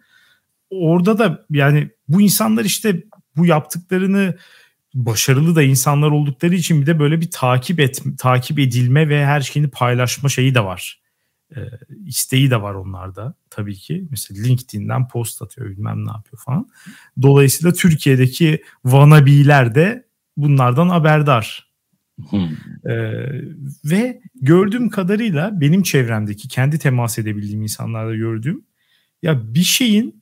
Orada 0.70 1.18
da 1.18 1.46
yani 1.50 1.90
bu 2.08 2.22
insanlar 2.22 2.66
işte 2.66 3.04
bu 3.38 3.46
yaptıklarını 3.46 4.36
başarılı 4.94 5.56
da 5.56 5.64
insanlar 5.64 6.12
oldukları 6.12 6.56
için 6.56 6.82
bir 6.82 6.86
de 6.86 7.00
böyle 7.00 7.22
bir 7.22 7.32
takip 7.32 7.80
et 7.80 8.02
takip 8.18 8.60
edilme 8.60 9.10
ve 9.10 9.26
her 9.26 9.42
şeyini 9.42 9.70
paylaşma 9.70 10.30
şeyi 10.30 10.56
de 10.56 10.64
var. 10.64 11.02
E, 11.56 11.60
isteği 12.06 12.52
de 12.52 12.62
var 12.62 12.74
onlarda 12.74 13.34
tabii 13.50 13.76
ki. 13.76 14.08
Mesela 14.12 14.42
LinkedIn'den 14.42 15.08
post 15.08 15.42
atıyor 15.42 15.70
bilmem 15.70 16.06
ne 16.06 16.12
yapıyor 16.12 16.42
falan. 16.46 16.70
Dolayısıyla 17.22 17.74
Türkiye'deki 17.74 18.64
vanabiler 18.86 19.76
de 19.76 20.06
bunlardan 20.38 20.90
haberdar. 20.90 21.72
Hmm. 22.30 22.50
Ee, 22.86 23.28
ve 23.86 24.22
gördüğüm 24.36 24.90
kadarıyla 24.90 25.62
benim 25.62 25.84
çevremdeki 25.84 26.48
kendi 26.48 26.80
temas 26.80 27.20
edebildiğim 27.20 27.62
insanlarda 27.62 28.16
gördüğüm 28.16 28.66
ya 29.24 29.54
bir 29.54 29.64
şeyin 29.64 30.21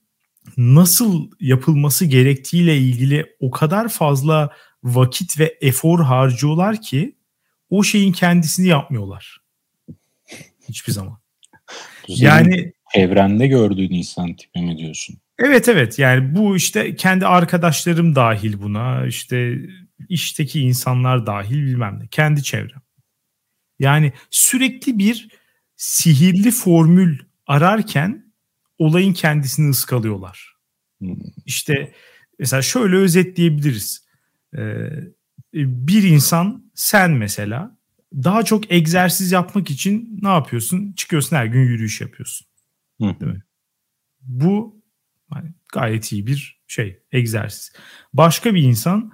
nasıl 0.57 1.31
yapılması 1.39 2.05
gerektiğiyle 2.05 2.77
ilgili 2.77 3.25
o 3.39 3.51
kadar 3.51 3.89
fazla 3.89 4.49
vakit 4.83 5.39
ve 5.39 5.57
efor 5.61 6.03
harcıyorlar 6.03 6.81
ki 6.81 7.15
o 7.69 7.83
şeyin 7.83 8.11
kendisini 8.11 8.67
yapmıyorlar. 8.67 9.37
Hiçbir 10.69 10.93
zaman. 10.93 11.19
yani 12.07 12.73
evrende 12.93 13.47
gördüğün 13.47 13.93
insan 13.93 14.33
tipi 14.33 14.61
mi 14.61 14.77
diyorsun? 14.77 15.17
Evet 15.39 15.69
evet 15.69 15.99
yani 15.99 16.35
bu 16.35 16.55
işte 16.55 16.95
kendi 16.95 17.25
arkadaşlarım 17.25 18.15
dahil 18.15 18.61
buna 18.61 19.05
işte 19.05 19.57
işteki 20.09 20.59
insanlar 20.59 21.25
dahil 21.25 21.55
bilmem 21.55 21.99
ne 21.99 22.07
kendi 22.07 22.43
çevrem. 22.43 22.81
Yani 23.79 24.13
sürekli 24.29 24.97
bir 24.97 25.29
sihirli 25.75 26.51
formül 26.51 27.19
ararken 27.47 28.28
olayın 28.79 29.13
kendisini 29.13 29.69
ıskalıyorlar. 29.69 30.53
Hmm. 30.99 31.15
İşte 31.45 31.93
mesela 32.39 32.61
şöyle 32.61 32.95
özetleyebiliriz. 32.95 34.05
Ee, 34.57 34.89
bir 35.53 36.03
insan 36.03 36.71
sen 36.75 37.11
mesela 37.11 37.77
daha 38.13 38.43
çok 38.43 38.71
egzersiz 38.71 39.31
yapmak 39.31 39.71
için 39.71 40.19
ne 40.21 40.29
yapıyorsun? 40.29 40.93
Çıkıyorsun 40.95 41.35
her 41.35 41.45
gün 41.45 41.61
yürüyüş 41.61 42.01
yapıyorsun. 42.01 42.47
Değil 42.99 43.31
mi? 43.31 43.43
Bu 44.21 44.81
yani 45.35 45.53
gayet 45.73 46.11
iyi 46.11 46.27
bir 46.27 46.61
şey, 46.67 46.99
egzersiz. 47.11 47.73
Başka 48.13 48.55
bir 48.55 48.63
insan 48.63 49.11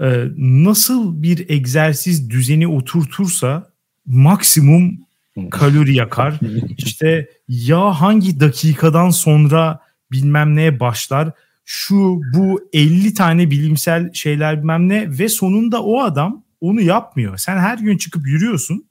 e, 0.00 0.24
nasıl 0.36 1.22
bir 1.22 1.50
egzersiz 1.50 2.30
düzeni 2.30 2.68
oturtursa 2.68 3.72
maksimum 4.06 5.05
kalori 5.50 5.94
yakar. 5.94 6.40
İşte 6.78 7.30
ya 7.48 8.00
hangi 8.00 8.40
dakikadan 8.40 9.10
sonra 9.10 9.80
bilmem 10.12 10.56
neye 10.56 10.80
başlar. 10.80 11.30
Şu 11.64 12.20
bu 12.34 12.68
50 12.72 13.14
tane 13.14 13.50
bilimsel 13.50 14.12
şeyler 14.12 14.58
bilmem 14.58 14.88
ne 14.88 15.18
ve 15.18 15.28
sonunda 15.28 15.82
o 15.82 16.00
adam 16.00 16.44
onu 16.60 16.80
yapmıyor. 16.80 17.36
Sen 17.36 17.58
her 17.58 17.78
gün 17.78 17.98
çıkıp 17.98 18.26
yürüyorsun. 18.26 18.86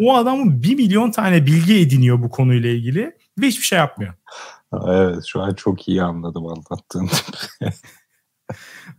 O 0.00 0.16
adamın 0.16 0.62
bir 0.62 0.74
milyon 0.74 1.10
tane 1.10 1.46
bilgi 1.46 1.74
ediniyor 1.74 2.22
bu 2.22 2.30
konuyla 2.30 2.70
ilgili 2.70 3.16
ve 3.40 3.46
hiçbir 3.46 3.64
şey 3.64 3.78
yapmıyor. 3.78 4.14
Evet 4.88 5.24
şu 5.26 5.42
an 5.42 5.54
çok 5.54 5.88
iyi 5.88 6.02
anladım 6.02 6.46
anlattığın. 6.46 7.10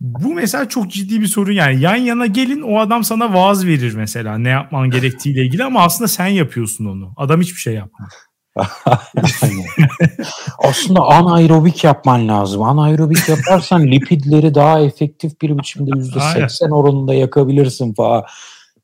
Bu 0.00 0.34
mesela 0.34 0.68
çok 0.68 0.90
ciddi 0.90 1.20
bir 1.20 1.26
sorun 1.26 1.52
yani. 1.52 1.80
Yan 1.80 1.96
yana 1.96 2.26
gelin 2.26 2.62
o 2.62 2.78
adam 2.78 3.04
sana 3.04 3.34
vaaz 3.34 3.66
verir 3.66 3.94
mesela 3.94 4.38
ne 4.38 4.48
yapman 4.48 4.90
gerektiğiyle 4.90 5.44
ilgili 5.44 5.64
ama 5.64 5.82
aslında 5.82 6.08
sen 6.08 6.26
yapıyorsun 6.26 6.84
onu. 6.84 7.12
Adam 7.16 7.40
hiçbir 7.40 7.60
şey 7.60 7.74
yapmıyor. 7.74 8.10
aslında 10.58 11.02
anaerobik 11.02 11.84
yapman 11.84 12.28
lazım. 12.28 12.62
Anaerobik 12.62 13.28
yaparsan 13.28 13.86
lipidleri 13.92 14.54
daha 14.54 14.80
efektif 14.80 15.40
bir 15.42 15.58
biçimde 15.58 15.90
%80 15.90 16.70
oranında 16.70 17.14
yakabilirsin 17.14 17.94
falan. 17.94 18.24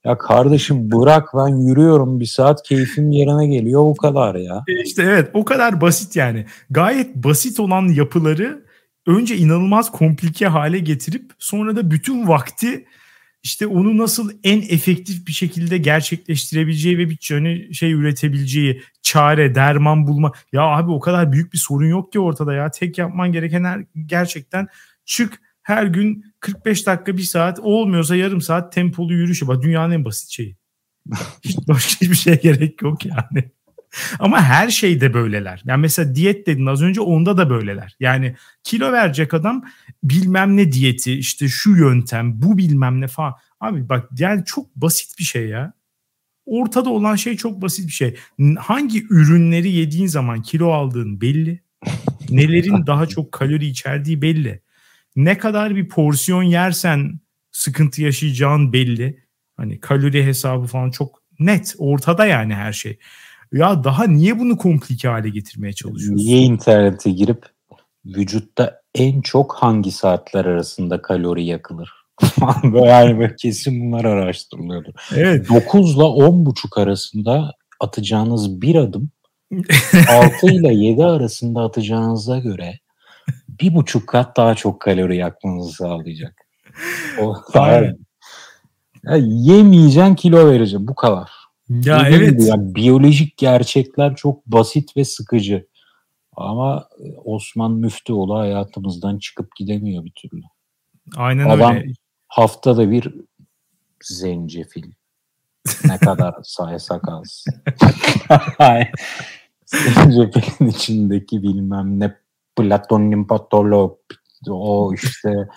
Ya 0.04 0.18
kardeşim 0.18 0.90
bırak 0.90 1.28
ben 1.34 1.68
yürüyorum 1.68 2.20
bir 2.20 2.26
saat 2.26 2.62
keyfim 2.62 3.10
yerine 3.10 3.46
geliyor 3.46 3.80
o 3.80 3.94
kadar 3.94 4.34
ya. 4.34 4.64
İşte 4.84 5.02
evet 5.02 5.30
o 5.34 5.44
kadar 5.44 5.80
basit 5.80 6.16
yani. 6.16 6.46
Gayet 6.70 7.14
basit 7.14 7.60
olan 7.60 7.88
yapıları 7.88 8.64
önce 9.06 9.36
inanılmaz 9.36 9.92
komplike 9.92 10.46
hale 10.46 10.78
getirip 10.78 11.32
sonra 11.38 11.76
da 11.76 11.90
bütün 11.90 12.28
vakti 12.28 12.86
işte 13.42 13.66
onu 13.66 13.98
nasıl 13.98 14.30
en 14.44 14.62
efektif 14.62 15.26
bir 15.26 15.32
şekilde 15.32 15.78
gerçekleştirebileceği 15.78 16.98
ve 16.98 17.10
bir 17.10 17.18
hani 17.30 17.74
şey 17.74 17.92
üretebileceği 17.92 18.82
çare, 19.02 19.54
derman 19.54 20.06
bulma. 20.06 20.32
Ya 20.52 20.62
abi 20.62 20.90
o 20.90 21.00
kadar 21.00 21.32
büyük 21.32 21.52
bir 21.52 21.58
sorun 21.58 21.86
yok 21.86 22.12
ki 22.12 22.20
ortada 22.20 22.54
ya. 22.54 22.70
Tek 22.70 22.98
yapman 22.98 23.32
gereken 23.32 23.64
her, 23.64 23.84
gerçekten 24.06 24.68
çık 25.04 25.40
her 25.62 25.86
gün 25.86 26.24
45 26.40 26.86
dakika 26.86 27.16
bir 27.16 27.22
saat 27.22 27.60
olmuyorsa 27.60 28.16
yarım 28.16 28.40
saat 28.40 28.72
tempolu 28.72 29.12
yürüyüş 29.12 29.42
yap. 29.42 29.62
Dünyanın 29.62 29.94
en 29.94 30.04
basit 30.04 30.30
şeyi. 30.30 30.56
Hiç 31.44 31.56
başka 31.68 32.00
hiçbir 32.00 32.16
şeye 32.16 32.36
gerek 32.36 32.82
yok 32.82 33.06
yani. 33.06 33.50
Ama 34.18 34.42
her 34.42 34.68
şeyde 34.68 35.14
böyleler. 35.14 35.62
Yani 35.64 35.80
mesela 35.80 36.14
diyet 36.14 36.46
dedin 36.46 36.66
az 36.66 36.82
önce 36.82 37.00
onda 37.00 37.36
da 37.36 37.50
böyleler. 37.50 37.96
Yani 38.00 38.36
kilo 38.64 38.92
verecek 38.92 39.34
adam 39.34 39.64
bilmem 40.02 40.56
ne 40.56 40.72
diyeti 40.72 41.12
işte 41.12 41.48
şu 41.48 41.70
yöntem 41.70 42.42
bu 42.42 42.58
bilmem 42.58 43.00
ne 43.00 43.06
falan. 43.06 43.34
Abi 43.60 43.88
bak 43.88 44.08
yani 44.18 44.44
çok 44.44 44.76
basit 44.76 45.18
bir 45.18 45.24
şey 45.24 45.48
ya. 45.48 45.72
Ortada 46.46 46.90
olan 46.90 47.16
şey 47.16 47.36
çok 47.36 47.62
basit 47.62 47.86
bir 47.86 47.92
şey. 47.92 48.16
Hangi 48.58 49.06
ürünleri 49.10 49.70
yediğin 49.70 50.06
zaman 50.06 50.42
kilo 50.42 50.70
aldığın 50.70 51.20
belli. 51.20 51.60
Nelerin 52.30 52.86
daha 52.86 53.06
çok 53.06 53.32
kalori 53.32 53.66
içerdiği 53.66 54.22
belli. 54.22 54.62
Ne 55.16 55.38
kadar 55.38 55.76
bir 55.76 55.88
porsiyon 55.88 56.42
yersen 56.42 57.20
sıkıntı 57.52 58.02
yaşayacağın 58.02 58.72
belli. 58.72 59.22
Hani 59.56 59.80
kalori 59.80 60.26
hesabı 60.26 60.66
falan 60.66 60.90
çok 60.90 61.22
net 61.38 61.74
ortada 61.78 62.26
yani 62.26 62.54
her 62.54 62.72
şey. 62.72 62.98
Ya 63.52 63.84
daha 63.84 64.04
niye 64.06 64.38
bunu 64.38 64.56
komplike 64.56 65.08
hale 65.08 65.28
getirmeye 65.28 65.72
çalışıyorsun? 65.72 66.16
Niye 66.16 66.38
internete 66.38 67.10
girip 67.10 67.46
vücutta 68.06 68.80
en 68.94 69.20
çok 69.20 69.54
hangi 69.54 69.92
saatler 69.92 70.44
arasında 70.44 71.02
kalori 71.02 71.44
yakılır? 71.44 71.92
yani 72.40 72.74
böyle 72.74 73.36
kesin 73.36 73.80
bunlar 73.80 74.04
araştırılıyordu. 74.04 74.94
Evet. 75.16 75.48
9 75.48 75.94
ile 75.96 76.02
10 76.02 76.46
buçuk 76.46 76.78
arasında 76.78 77.52
atacağınız 77.80 78.62
bir 78.62 78.74
adım 78.74 79.10
6 80.08 80.46
ile 80.46 80.74
7 80.74 81.04
arasında 81.04 81.60
atacağınıza 81.60 82.38
göre 82.38 82.78
bir 83.48 83.74
buçuk 83.74 84.08
kat 84.08 84.36
daha 84.36 84.54
çok 84.54 84.80
kalori 84.80 85.16
yakmanızı 85.16 85.72
sağlayacak. 85.72 86.34
O, 87.20 87.36
yani, 87.54 87.94
yemeyeceksin 89.48 90.14
kilo 90.14 90.50
vereceğim 90.50 90.88
bu 90.88 90.94
kadar. 90.94 91.41
Ya 91.68 92.04
Dediğim 92.04 92.22
evet. 92.22 92.48
yani 92.48 92.74
biyolojik 92.74 93.36
gerçekler 93.36 94.16
çok 94.16 94.46
basit 94.46 94.96
ve 94.96 95.04
sıkıcı. 95.04 95.66
Ama 96.36 96.88
e, 96.98 97.16
Osman 97.24 97.72
Müftüoğlu 97.72 98.38
hayatımızdan 98.38 99.18
çıkıp 99.18 99.56
gidemiyor 99.56 100.04
bir 100.04 100.12
türlü. 100.12 100.42
Aynen 101.16 101.48
Adam 101.48 101.76
öyle. 101.76 101.92
haftada 102.28 102.90
bir 102.90 103.14
zencefil. 104.02 104.92
Ne 105.84 105.98
kadar 105.98 106.34
saysak 106.42 107.02
az. 107.08 107.44
zencefilin 109.66 110.70
içindeki 110.70 111.42
bilmem 111.42 112.00
ne 112.00 112.16
platonin 112.56 113.24
patolog 113.24 113.98
o 114.48 114.94
işte 114.94 115.48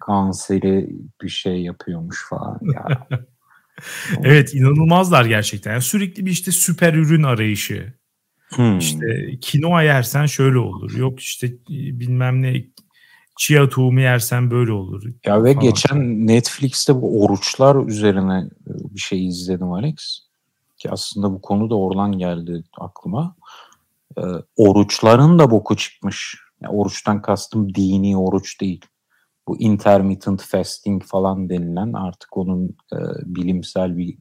kanseri 0.00 0.90
bir 1.22 1.28
şey 1.28 1.62
yapıyormuş 1.62 2.28
falan 2.28 2.60
ya. 2.74 3.08
evet 4.22 4.54
inanılmazlar 4.54 5.24
gerçekten. 5.24 5.72
Yani 5.72 5.82
sürekli 5.82 6.26
bir 6.26 6.30
işte 6.30 6.52
süper 6.52 6.94
ürün 6.94 7.22
arayışı. 7.22 7.92
Hmm. 8.48 8.78
İşte 8.78 9.38
kinoa 9.40 9.82
yersen 9.82 10.26
şöyle 10.26 10.58
olur. 10.58 10.96
Yok 10.96 11.20
işte 11.20 11.46
e, 11.46 12.00
bilmem 12.00 12.42
ne 12.42 12.64
chia 13.36 13.68
tohumu 13.68 14.00
yersen 14.00 14.50
böyle 14.50 14.72
olur. 14.72 15.02
Ya 15.24 15.44
ve 15.44 15.52
geçen 15.52 16.26
Netflix'te 16.26 16.94
bu 16.94 17.24
oruçlar 17.24 17.86
üzerine 17.86 18.38
e, 18.66 18.72
bir 18.94 19.00
şey 19.00 19.26
izledim 19.26 19.72
Alex. 19.72 20.20
ki 20.78 20.90
aslında 20.90 21.32
bu 21.32 21.40
konu 21.40 21.70
da 21.70 21.74
oradan 21.74 22.18
geldi 22.18 22.64
aklıma. 22.78 23.36
Ee, 24.18 24.22
oruçların 24.56 25.38
da 25.38 25.50
boku 25.50 25.76
çıkmış. 25.76 26.36
Yani 26.60 26.74
oruçtan 26.74 27.22
kastım 27.22 27.74
dini 27.74 28.16
oruç 28.16 28.60
değil. 28.60 28.84
Bu 29.48 29.58
intermittent 29.58 30.42
fasting 30.42 31.04
falan 31.04 31.48
denilen 31.48 31.92
artık 31.92 32.36
onun 32.36 32.76
e, 32.92 32.98
bilimsel 33.24 33.96
bir 33.96 34.18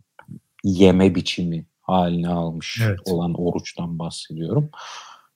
yeme 0.63 1.15
biçimi 1.15 1.65
haline 1.81 2.29
almış 2.29 2.81
evet. 2.85 2.99
olan 3.05 3.33
oruçtan 3.33 3.99
bahsediyorum. 3.99 4.69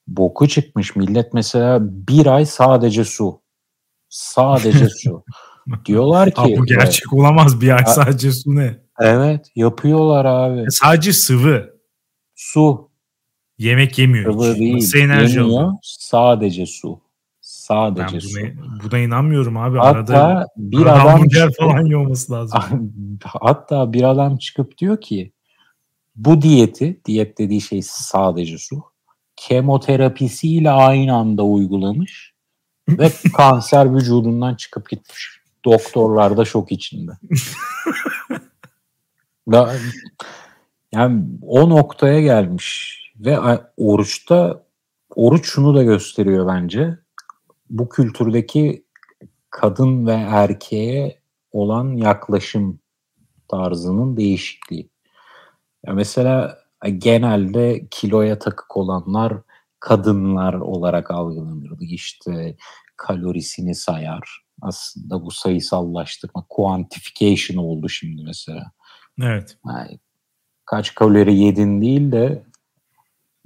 Boku 0.08 0.48
çıkmış 0.48 0.96
millet 0.96 1.34
mesela 1.34 1.80
bir 1.82 2.26
ay 2.26 2.46
sadece 2.46 3.04
su. 3.04 3.42
Sadece 4.10 4.90
su. 5.04 5.24
Diyorlar 5.86 6.32
ki. 6.32 6.42
Abi 6.42 6.58
bu 6.58 6.66
gerçek 6.66 7.14
olamaz 7.14 7.62
bir 7.62 7.70
ay 7.70 7.86
sadece 7.86 8.32
su 8.32 8.56
ne? 8.56 8.78
Evet 9.00 9.52
yapıyorlar 9.56 10.26
abi. 10.26 10.60
E 10.60 10.70
sadece 10.70 11.14
sıvı. 11.14 11.80
Su. 12.36 12.90
Yemek 13.58 14.00
yemiyor 14.00 14.34
Sıvı 14.34 14.52
hiç. 14.52 14.60
değil. 14.60 14.76
Nasıl 14.76 14.98
enerji 14.98 15.40
Yemiyor, 15.40 15.72
sadece 15.82 16.66
su. 16.66 17.02
Sadece 17.70 18.13
Ben 18.13 18.20
su. 18.20 18.39
buna, 18.39 18.84
buna 18.84 18.99
inanmıyorum 18.99 19.57
abi. 19.57 19.78
Hatta 19.78 20.17
Arada 20.17 20.47
bir 20.57 20.86
adam 20.86 21.28
çıkıp, 21.28 21.55
falan 21.57 21.86
yiyor 21.86 22.05
olması 22.05 22.32
lazım. 22.32 22.59
hatta 23.24 23.93
bir 23.93 24.03
adam 24.03 24.38
çıkıp 24.38 24.78
diyor 24.78 25.01
ki 25.01 25.32
bu 26.15 26.41
diyeti, 26.41 27.01
diyet 27.05 27.38
dediği 27.38 27.61
şey 27.61 27.82
sadece 27.82 28.57
su, 28.57 28.84
kemoterapisiyle 29.36 30.72
aynı 30.72 31.15
anda 31.15 31.43
uygulamış 31.43 32.34
ve 32.89 33.11
kanser 33.38 33.95
vücudundan 33.95 34.55
çıkıp 34.55 34.89
gitmiş. 34.89 35.39
Doktorlar 35.65 36.38
da 36.38 36.45
şok 36.45 36.72
içinde. 36.72 37.11
Da- 39.51 39.74
yani 40.93 41.24
o 41.41 41.70
noktaya 41.70 42.22
gelmiş 42.22 42.99
ve 43.20 43.39
oruçta 43.78 44.63
oruç 45.15 45.45
şunu 45.45 45.76
da 45.76 45.84
gösteriyor 45.84 46.47
bence. 46.47 46.97
Bu 47.70 47.89
kültürdeki 47.89 48.86
kadın 49.49 50.07
ve 50.07 50.13
erkeğe 50.13 51.20
olan 51.51 51.97
yaklaşım 51.97 52.80
tarzının 53.47 54.17
değişikliği. 54.17 54.89
Ya 55.86 55.93
mesela 55.93 56.59
genelde 56.97 57.88
kiloya 57.91 58.39
takık 58.39 58.78
olanlar 58.78 59.34
kadınlar 59.80 60.53
olarak 60.53 61.11
algılanırdı. 61.11 61.84
İşte 61.84 62.55
kalorisini 62.97 63.76
sayar. 63.76 64.43
Aslında 64.61 65.26
bu 65.26 65.32
sayısallaştırma, 65.32 66.45
quantification 66.49 67.63
oldu 67.63 67.89
şimdi 67.89 68.24
mesela. 68.24 68.72
Evet. 69.22 69.57
Yani 69.67 69.99
kaç 70.65 70.95
kalori 70.95 71.36
yedin 71.36 71.82
değil 71.82 72.11
de 72.11 72.43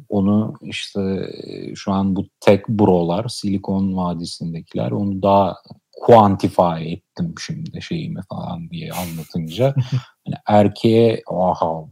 onu 0.10 0.54
işte 0.62 1.30
şu 1.76 1.92
an 1.92 2.16
bu 2.16 2.28
tek 2.40 2.70
brolar, 2.70 3.28
Silikon 3.28 3.98
Vadisi'ndekiler 3.98 4.92
onu 4.92 5.22
daha 5.22 5.56
quantify 6.02 6.92
ettim 6.92 7.34
şimdi 7.46 7.82
şeyimi 7.82 8.22
falan 8.30 8.70
diye 8.70 8.92
anlatınca 8.92 9.76
hani 10.26 10.36
erkeğe 10.48 11.22
aha 11.28 11.86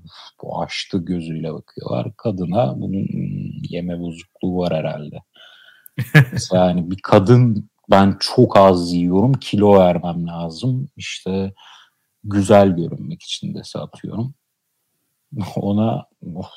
bu 0.43 0.62
açtı 0.62 0.97
gözüyle 0.97 1.54
bakıyorlar. 1.54 2.16
Kadına 2.18 2.82
bunun 2.82 3.08
hmm, 3.08 3.64
yeme 3.70 3.99
bozukluğu 3.99 4.58
var 4.58 4.74
herhalde. 4.74 5.18
Mesela 6.32 6.66
hani 6.68 6.91
bir 6.91 6.99
kadın 7.04 7.70
ben 7.91 8.18
çok 8.20 8.58
az 8.58 8.93
yiyorum 8.93 9.34
kilo 9.34 9.80
vermem 9.80 10.28
lazım 10.28 10.89
işte 10.97 11.54
güzel 12.24 12.70
görünmek 12.76 13.24
için 13.24 13.56
de 13.56 13.64
satıyorum. 13.64 14.34
Ona 15.56 16.06
oh, 16.36 16.52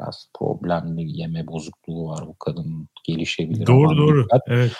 biraz 0.00 0.28
problemli 0.38 1.20
yeme 1.20 1.46
bozukluğu 1.46 2.08
var 2.08 2.26
bu 2.26 2.38
kadın 2.38 2.88
gelişebilir. 3.04 3.66
Doğru 3.66 3.96
doğru. 3.96 4.24
dikkat. 4.24 4.42
Evet. 4.46 4.72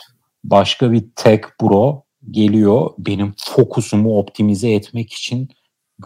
Başka 0.44 0.92
bir 0.92 1.04
tech 1.16 1.42
bro 1.62 2.02
geliyor 2.30 2.90
benim 2.98 3.34
fokusumu 3.38 4.18
optimize 4.18 4.72
etmek 4.72 5.12
için 5.12 5.48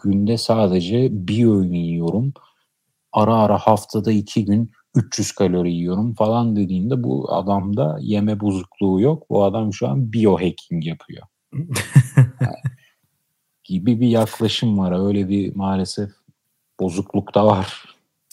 günde 0.02 0.38
sadece 0.38 1.08
bir 1.10 1.44
öğün 1.44 1.72
yiyorum. 1.72 2.32
Ara 3.12 3.34
ara 3.34 3.58
haftada 3.58 4.12
iki 4.12 4.44
gün 4.44 4.70
300 4.94 5.32
kalori 5.32 5.72
yiyorum 5.72 6.14
falan 6.14 6.56
dediğinde 6.56 7.02
bu 7.02 7.32
adamda 7.32 7.98
yeme 8.00 8.40
bozukluğu 8.40 9.00
yok. 9.00 9.30
Bu 9.30 9.44
adam 9.44 9.72
şu 9.72 9.88
an 9.88 10.12
biohacking 10.12 10.86
yapıyor. 10.86 11.22
Yani 12.40 12.56
gibi 13.64 14.00
bir 14.00 14.08
yaklaşım 14.08 14.78
var. 14.78 15.06
Öyle 15.06 15.28
bir 15.28 15.56
maalesef 15.56 16.10
bozukluk 16.80 17.34
da 17.34 17.46
var. 17.46 17.84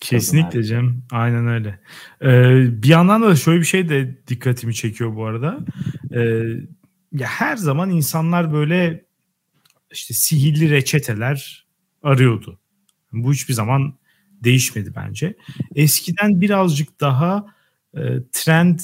Kesinlikle 0.01 0.63
Cem. 0.63 1.03
Aynen 1.11 1.47
öyle. 1.47 1.79
Ee, 2.21 2.83
bir 2.83 2.87
yandan 2.87 3.21
da 3.21 3.35
şöyle 3.35 3.59
bir 3.59 3.65
şey 3.65 3.89
de 3.89 4.17
dikkatimi 4.27 4.75
çekiyor 4.75 5.15
bu 5.15 5.25
arada. 5.25 5.59
Ee, 6.15 6.19
ya 7.13 7.27
her 7.27 7.57
zaman 7.57 7.89
insanlar 7.89 8.53
böyle 8.53 9.05
işte 9.91 10.13
sihirli 10.13 10.69
reçeteler 10.69 11.67
arıyordu. 12.03 12.59
Bu 13.11 13.33
hiçbir 13.33 13.53
zaman 13.53 13.93
değişmedi 14.43 14.93
bence. 14.95 15.35
Eskiden 15.75 16.41
birazcık 16.41 16.99
daha 17.01 17.45
e, 17.97 18.01
trend 18.31 18.79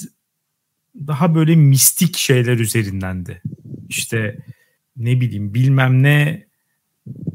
daha 1.06 1.34
böyle 1.34 1.56
mistik 1.56 2.16
şeyler 2.16 2.58
üzerindendi. 2.58 3.42
İşte 3.88 4.38
ne 4.96 5.20
bileyim 5.20 5.54
bilmem 5.54 6.02
ne 6.02 6.46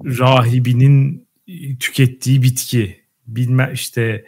rahibinin 0.06 1.28
tükettiği 1.80 2.42
bitki 2.44 2.99
bilme 3.36 3.72
işte 3.74 4.26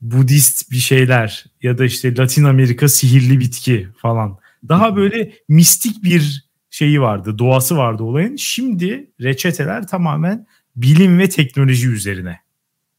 Budist 0.00 0.70
bir 0.70 0.76
şeyler 0.76 1.44
ya 1.62 1.78
da 1.78 1.84
işte 1.84 2.16
Latin 2.16 2.44
Amerika 2.44 2.88
sihirli 2.88 3.40
bitki 3.40 3.88
falan. 3.96 4.38
Daha 4.68 4.96
böyle 4.96 5.32
mistik 5.48 6.04
bir 6.04 6.44
şeyi 6.70 7.00
vardı, 7.00 7.38
doğası 7.38 7.76
vardı 7.76 8.02
olayın. 8.02 8.36
Şimdi 8.36 9.10
reçeteler 9.20 9.86
tamamen 9.86 10.46
bilim 10.76 11.18
ve 11.18 11.28
teknoloji 11.28 11.88
üzerine 11.88 12.44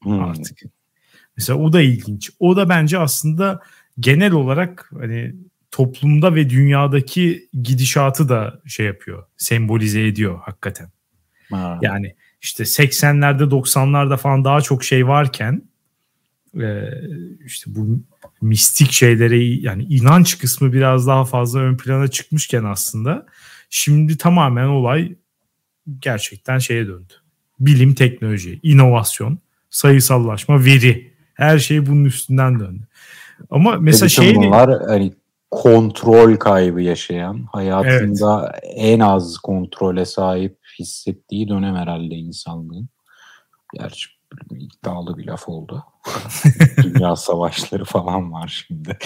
Hmm. 0.03 0.24
artık. 0.24 0.60
Mesela 1.38 1.60
o 1.60 1.74
da 1.74 1.82
ilginç. 1.82 2.32
O 2.39 2.58
da 2.58 2.70
bence 2.70 2.97
aslında 2.97 3.62
genel 3.99 4.32
olarak 4.32 4.91
hani 4.99 5.36
toplumda 5.72 6.36
ve 6.36 6.49
dünyadaki 6.49 7.49
gidişatı 7.64 8.30
da 8.30 8.62
şey 8.66 8.86
yapıyor, 8.86 9.24
sembolize 9.38 10.08
ediyor 10.08 10.39
hakikaten. 10.43 10.89
Ha. 11.51 11.80
Yani 11.82 12.16
işte 12.45 12.63
80'lerde 12.63 13.43
90'larda 13.43 14.17
falan 14.17 14.45
daha 14.45 14.61
çok 14.61 14.83
şey 14.83 15.07
varken 15.07 15.61
e, 16.61 16.89
işte 17.45 17.75
bu 17.75 17.99
mistik 18.41 18.91
şeylere 18.91 19.43
yani 19.43 19.83
inanç 19.83 20.37
kısmı 20.37 20.73
biraz 20.73 21.07
daha 21.07 21.25
fazla 21.25 21.59
ön 21.59 21.77
plana 21.77 22.07
çıkmışken 22.07 22.63
aslında 22.63 23.25
şimdi 23.69 24.17
tamamen 24.17 24.67
olay 24.67 25.15
gerçekten 25.99 26.57
şeye 26.59 26.87
döndü. 26.87 27.13
Bilim, 27.59 27.93
teknoloji, 27.93 28.59
inovasyon, 28.63 29.39
sayısallaşma, 29.69 30.65
veri 30.65 31.13
her 31.33 31.59
şey 31.59 31.85
bunun 31.85 32.05
üstünden 32.05 32.59
döndü. 32.59 32.87
Ama 33.49 33.77
mesela 33.77 34.09
şey 34.09 34.35
bunlar 34.35 34.83
hani 34.87 35.13
kontrol 35.51 36.35
kaybı 36.35 36.81
yaşayan, 36.81 37.45
hayatında 37.51 38.59
en 38.63 38.99
az 38.99 39.37
kontrole 39.37 40.05
sahip 40.05 40.59
hissettiği 40.79 41.47
dönem 41.47 41.75
herhalde 41.75 42.15
insanlığın. 42.15 42.89
Gerçi 43.73 44.09
iddialı 44.51 45.17
bir 45.17 45.25
laf 45.25 45.49
oldu. 45.49 45.83
Dünya 46.83 47.15
savaşları 47.15 47.85
falan 47.85 48.31
var 48.33 48.65
şimdi. 48.67 48.97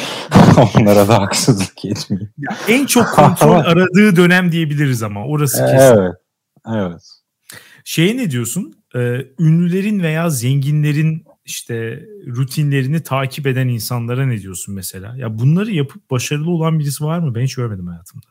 Onlara 0.76 1.08
da 1.08 1.22
haksızlık 1.22 1.86
etmeyeyim. 1.86 2.34
en 2.68 2.86
çok 2.86 3.08
kontrol 3.08 3.60
aradığı 3.66 4.16
dönem 4.16 4.52
diyebiliriz 4.52 5.04
ama 5.04 5.26
orası 5.26 5.58
kesin. 5.58 5.78
Evet. 5.78 6.14
Evet. 6.76 7.02
Şeye 7.84 8.18
ne 8.18 8.32
diyorsun? 8.32 8.74
Ee, 8.96 9.00
ünlülerin 9.40 10.04
veya 10.04 10.30
zenginlerin 10.30 11.26
işte 11.50 12.06
rutinlerini 12.28 13.04
takip 13.04 13.48
eden 13.48 13.68
insanlara 13.68 14.26
ne 14.26 14.42
diyorsun 14.42 14.76
mesela? 14.76 15.16
Ya 15.18 15.40
bunları 15.40 15.72
yapıp 15.72 16.12
başarılı 16.12 16.52
olan 16.52 16.80
birisi 16.80 17.04
var 17.04 17.20
mı? 17.20 17.36
Ben 17.36 17.44
hiç 17.44 17.56
görmedim 17.56 17.88
hayatımda. 17.88 18.26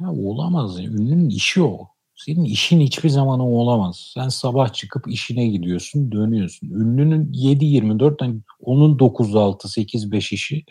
Ya 0.00 0.12
olamaz. 0.12 0.80
Ünlünün 0.80 1.28
işi 1.28 1.62
o. 1.62 1.88
Senin 2.14 2.44
işin 2.44 2.80
hiçbir 2.80 3.08
zaman 3.08 3.40
o 3.40 3.44
olamaz. 3.44 4.10
Sen 4.14 4.28
sabah 4.28 4.72
çıkıp 4.72 5.08
işine 5.08 5.46
gidiyorsun, 5.46 6.12
dönüyorsun. 6.12 6.70
Ünlünün 6.70 7.32
7-24, 7.32 8.16
hani 8.20 8.40
onun 8.60 8.98
9-6-8-5 8.98 10.34
işi 10.34 10.64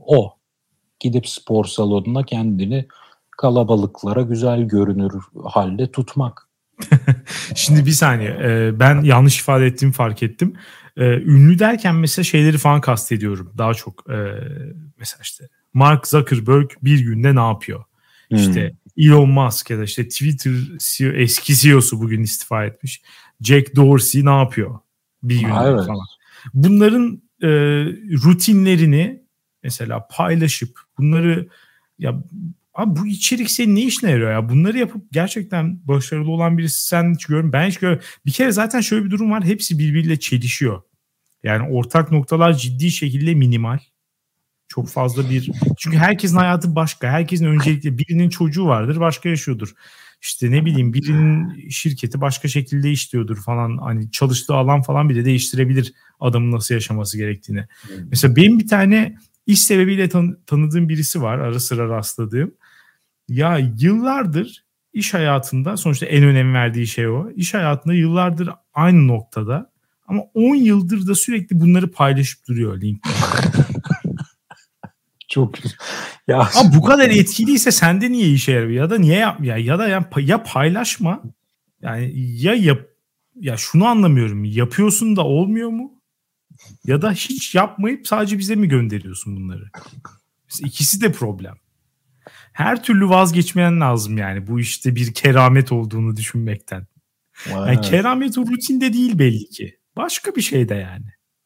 o. 0.00 0.32
Gidip 1.00 1.28
spor 1.28 1.64
salonuna 1.64 2.22
kendini 2.22 2.86
kalabalıklara 3.30 4.22
güzel 4.22 4.62
görünür 4.62 5.22
halde 5.44 5.92
tutmak. 5.92 6.48
Şimdi 7.54 7.86
bir 7.86 7.90
saniye. 7.90 8.30
Ee, 8.30 8.80
ben 8.80 9.02
yanlış 9.02 9.40
ifade 9.40 9.66
ettiğimi 9.66 9.92
fark 9.92 10.22
ettim. 10.22 10.54
Ee, 10.96 11.04
ünlü 11.04 11.58
derken 11.58 11.94
mesela 11.94 12.24
şeyleri 12.24 12.58
falan 12.58 12.80
kastediyorum. 12.80 13.52
Daha 13.58 13.74
çok 13.74 14.10
ee, 14.10 14.32
mesela 14.98 15.20
işte 15.22 15.48
Mark 15.74 16.06
Zuckerberg 16.06 16.70
bir 16.82 17.00
günde 17.00 17.34
ne 17.34 17.40
yapıyor? 17.40 17.84
İşte 18.30 18.72
Elon 18.96 19.30
Musk 19.30 19.70
ya 19.70 19.78
da 19.78 19.84
işte 19.84 20.08
Twitter 20.08 20.52
CEO, 20.78 21.12
eski 21.12 21.56
CEO'su 21.56 22.00
bugün 22.00 22.22
istifa 22.22 22.64
etmiş. 22.64 23.02
Jack 23.40 23.76
Dorsey 23.76 24.24
ne 24.24 24.38
yapıyor? 24.38 24.78
bir 25.28 25.40
günde 25.40 25.64
evet. 25.64 25.86
falan. 25.86 26.06
Bunların 26.54 27.22
e, 27.42 27.48
rutinlerini 28.24 29.22
mesela 29.62 30.06
paylaşıp 30.10 30.80
bunları 30.98 31.48
ya 31.98 32.22
abi 32.76 33.00
bu 33.00 33.06
içerik 33.06 33.50
senin 33.50 33.76
ne 33.76 33.80
işine 33.82 34.10
yarıyor 34.10 34.32
ya? 34.32 34.48
Bunları 34.48 34.78
yapıp 34.78 35.12
gerçekten 35.12 35.80
başarılı 35.88 36.30
olan 36.30 36.58
birisi 36.58 36.86
sen 36.86 37.14
hiç 37.14 37.26
görmüyorum. 37.26 37.52
Ben 37.52 37.68
hiç 37.68 37.78
görmüyorum. 37.78 38.06
Bir 38.26 38.32
kere 38.32 38.52
zaten 38.52 38.80
şöyle 38.80 39.04
bir 39.04 39.10
durum 39.10 39.30
var. 39.30 39.44
Hepsi 39.44 39.78
birbiriyle 39.78 40.20
çelişiyor. 40.20 40.82
Yani 41.42 41.68
ortak 41.68 42.12
noktalar 42.12 42.52
ciddi 42.52 42.90
şekilde 42.90 43.34
minimal. 43.34 43.78
Çok 44.68 44.88
fazla 44.88 45.30
bir 45.30 45.50
çünkü 45.78 45.96
herkesin 45.96 46.36
hayatı 46.36 46.74
başka. 46.76 47.08
Herkesin 47.08 47.44
öncelikle 47.46 47.98
birinin 47.98 48.28
çocuğu 48.28 48.66
vardır, 48.66 49.00
başka 49.00 49.28
yaşıyordur. 49.28 49.74
İşte 50.22 50.50
ne 50.50 50.64
bileyim 50.64 50.92
birinin 50.92 51.68
şirketi 51.68 52.20
başka 52.20 52.48
şekilde 52.48 52.90
işliyordur 52.90 53.36
falan. 53.36 53.78
Hani 53.78 54.10
çalıştığı 54.10 54.54
alan 54.54 54.82
falan 54.82 55.08
bile 55.08 55.24
değiştirebilir 55.24 55.92
adamın 56.20 56.52
nasıl 56.52 56.74
yaşaması 56.74 57.18
gerektiğini. 57.18 57.64
Mesela 58.10 58.36
benim 58.36 58.58
bir 58.58 58.68
tane 58.68 59.16
iş 59.46 59.62
sebebiyle 59.62 60.08
tan- 60.08 60.38
tanıdığım 60.46 60.88
birisi 60.88 61.22
var. 61.22 61.38
Ara 61.38 61.60
sıra 61.60 61.88
rastladığım. 61.88 62.54
Ya 63.28 63.58
yıllardır 63.78 64.64
iş 64.92 65.14
hayatında 65.14 65.76
sonuçta 65.76 66.06
en 66.06 66.24
önem 66.24 66.54
verdiği 66.54 66.86
şey 66.86 67.08
o. 67.08 67.30
İş 67.30 67.54
hayatında 67.54 67.94
yıllardır 67.94 68.50
aynı 68.74 69.08
noktada 69.08 69.72
ama 70.06 70.22
10 70.34 70.54
yıldır 70.54 71.06
da 71.06 71.14
sürekli 71.14 71.60
bunları 71.60 71.90
paylaşıp 71.90 72.48
duruyor 72.48 72.80
LinkedIn'de. 72.80 73.66
Çok 75.28 75.54
güzel. 75.54 75.78
Ya 76.28 76.38
Abi 76.38 76.76
bu 76.76 76.82
kadar 76.82 77.10
etkiliyse 77.10 77.70
sende 77.70 78.10
niye 78.12 78.32
işe 78.32 78.52
yarıyor 78.52 78.82
ya 78.82 78.90
da 78.90 78.98
niye 78.98 79.18
yap 79.18 79.44
ya 79.44 79.56
ya 79.56 79.78
da 79.78 79.88
ya, 79.88 80.10
ya 80.16 80.42
paylaşma. 80.42 81.22
Yani 81.82 82.12
ya 82.16 82.54
yap 82.54 82.80
ya 83.34 83.56
şunu 83.56 83.86
anlamıyorum. 83.86 84.44
Yapıyorsun 84.44 85.16
da 85.16 85.24
olmuyor 85.24 85.68
mu? 85.68 85.92
Ya 86.84 87.02
da 87.02 87.12
hiç 87.12 87.54
yapmayıp 87.54 88.06
sadece 88.06 88.38
bize 88.38 88.54
mi 88.54 88.68
gönderiyorsun 88.68 89.36
bunları? 89.36 89.70
İkisi 90.60 91.00
de 91.00 91.12
problem. 91.12 91.54
Her 92.56 92.82
türlü 92.82 93.08
vazgeçmeyen 93.08 93.80
lazım 93.80 94.18
yani 94.18 94.46
bu 94.46 94.60
işte 94.60 94.96
bir 94.96 95.14
keramet 95.14 95.72
olduğunu 95.72 96.16
düşünmekten. 96.16 96.86
Yani 97.50 97.80
keramet 97.80 98.38
o 98.38 98.46
rutinde 98.46 98.92
değil 98.92 99.18
belli 99.18 99.48
ki. 99.48 99.78
Başka 99.96 100.34
bir 100.34 100.42
şey 100.42 100.68
de 100.68 100.74
yani. 100.74 101.04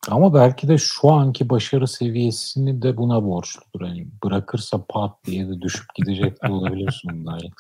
Ama 0.09 0.35
belki 0.35 0.69
de 0.69 0.79
şu 0.79 1.11
anki 1.11 1.49
başarı 1.51 1.89
seviyesini 1.89 2.83
de 2.83 2.97
buna 2.97 3.25
borçludur. 3.25 3.87
Yani 3.87 4.09
bırakırsa 4.25 4.85
pat 4.89 5.25
diye 5.25 5.49
de 5.49 5.61
düşüp 5.61 5.95
gidecek 5.95 6.43
de 6.43 6.49
olabilir 6.49 7.01
sonunda 7.03 7.31
Alex. 7.33 7.53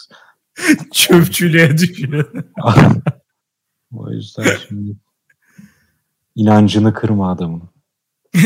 Çöpçülüğe 0.92 1.78
düşüyor. 1.78 2.32
o 3.94 4.10
yüzden 4.10 4.56
şimdi 4.68 4.96
inancını 6.34 6.94
kırma 6.94 7.30
adamın. 7.30 7.62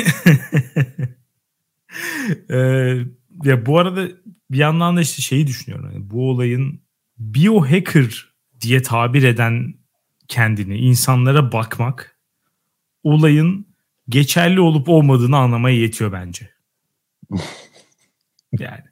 ee, 2.51 3.05
ya 3.45 3.67
bu 3.67 3.79
arada 3.79 4.09
bir 4.51 4.59
yandan 4.59 4.97
da 4.97 5.01
işte 5.01 5.23
şeyi 5.23 5.47
düşünüyorum. 5.47 5.91
Yani 5.93 6.11
bu 6.11 6.31
olayın 6.31 6.81
biohacker 7.19 8.35
diye 8.61 8.83
tabir 8.83 9.23
eden 9.23 9.75
kendini 10.29 10.77
insanlara 10.77 11.53
bakmak 11.53 12.19
olayın 13.03 13.67
geçerli 14.09 14.61
olup 14.61 14.89
olmadığını 14.89 15.37
anlamaya 15.37 15.77
yetiyor 15.77 16.13
bence. 16.13 16.51
yani 18.59 18.85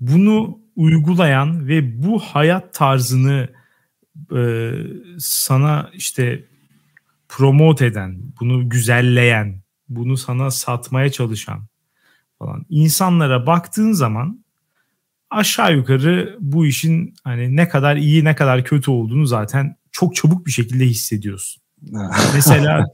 bunu 0.00 0.60
uygulayan 0.76 1.68
ve 1.68 2.02
bu 2.02 2.18
hayat 2.18 2.74
tarzını 2.74 3.48
e, 4.36 4.72
sana 5.18 5.90
işte 5.94 6.44
promote 7.28 7.86
eden, 7.86 8.20
bunu 8.40 8.68
güzelleyen, 8.68 9.62
bunu 9.88 10.16
sana 10.16 10.50
satmaya 10.50 11.12
çalışan 11.12 11.66
falan 12.38 12.66
insanlara 12.68 13.46
baktığın 13.46 13.92
zaman 13.92 14.39
aşağı 15.30 15.76
yukarı 15.76 16.36
bu 16.40 16.66
işin 16.66 17.14
hani 17.24 17.56
ne 17.56 17.68
kadar 17.68 17.96
iyi 17.96 18.24
ne 18.24 18.34
kadar 18.34 18.64
kötü 18.64 18.90
olduğunu 18.90 19.26
zaten 19.26 19.76
çok 19.92 20.16
çabuk 20.16 20.46
bir 20.46 20.50
şekilde 20.50 20.84
hissediyorsun. 20.84 21.62
Mesela 22.34 22.86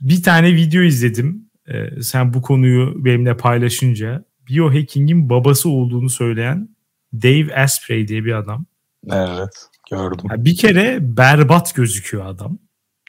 bir 0.00 0.22
tane 0.22 0.54
video 0.54 0.82
izledim. 0.82 1.46
Ee, 1.68 2.02
sen 2.02 2.34
bu 2.34 2.42
konuyu 2.42 3.04
benimle 3.04 3.36
paylaşınca 3.36 4.24
biohacking'in 4.48 5.30
babası 5.30 5.68
olduğunu 5.68 6.10
söyleyen 6.10 6.68
Dave 7.12 7.62
Asprey 7.62 8.08
diye 8.08 8.24
bir 8.24 8.32
adam. 8.32 8.66
Evet 9.10 9.68
gördüm. 9.90 10.26
bir 10.36 10.56
kere 10.56 10.98
berbat 11.16 11.74
gözüküyor 11.74 12.26
adam. 12.26 12.58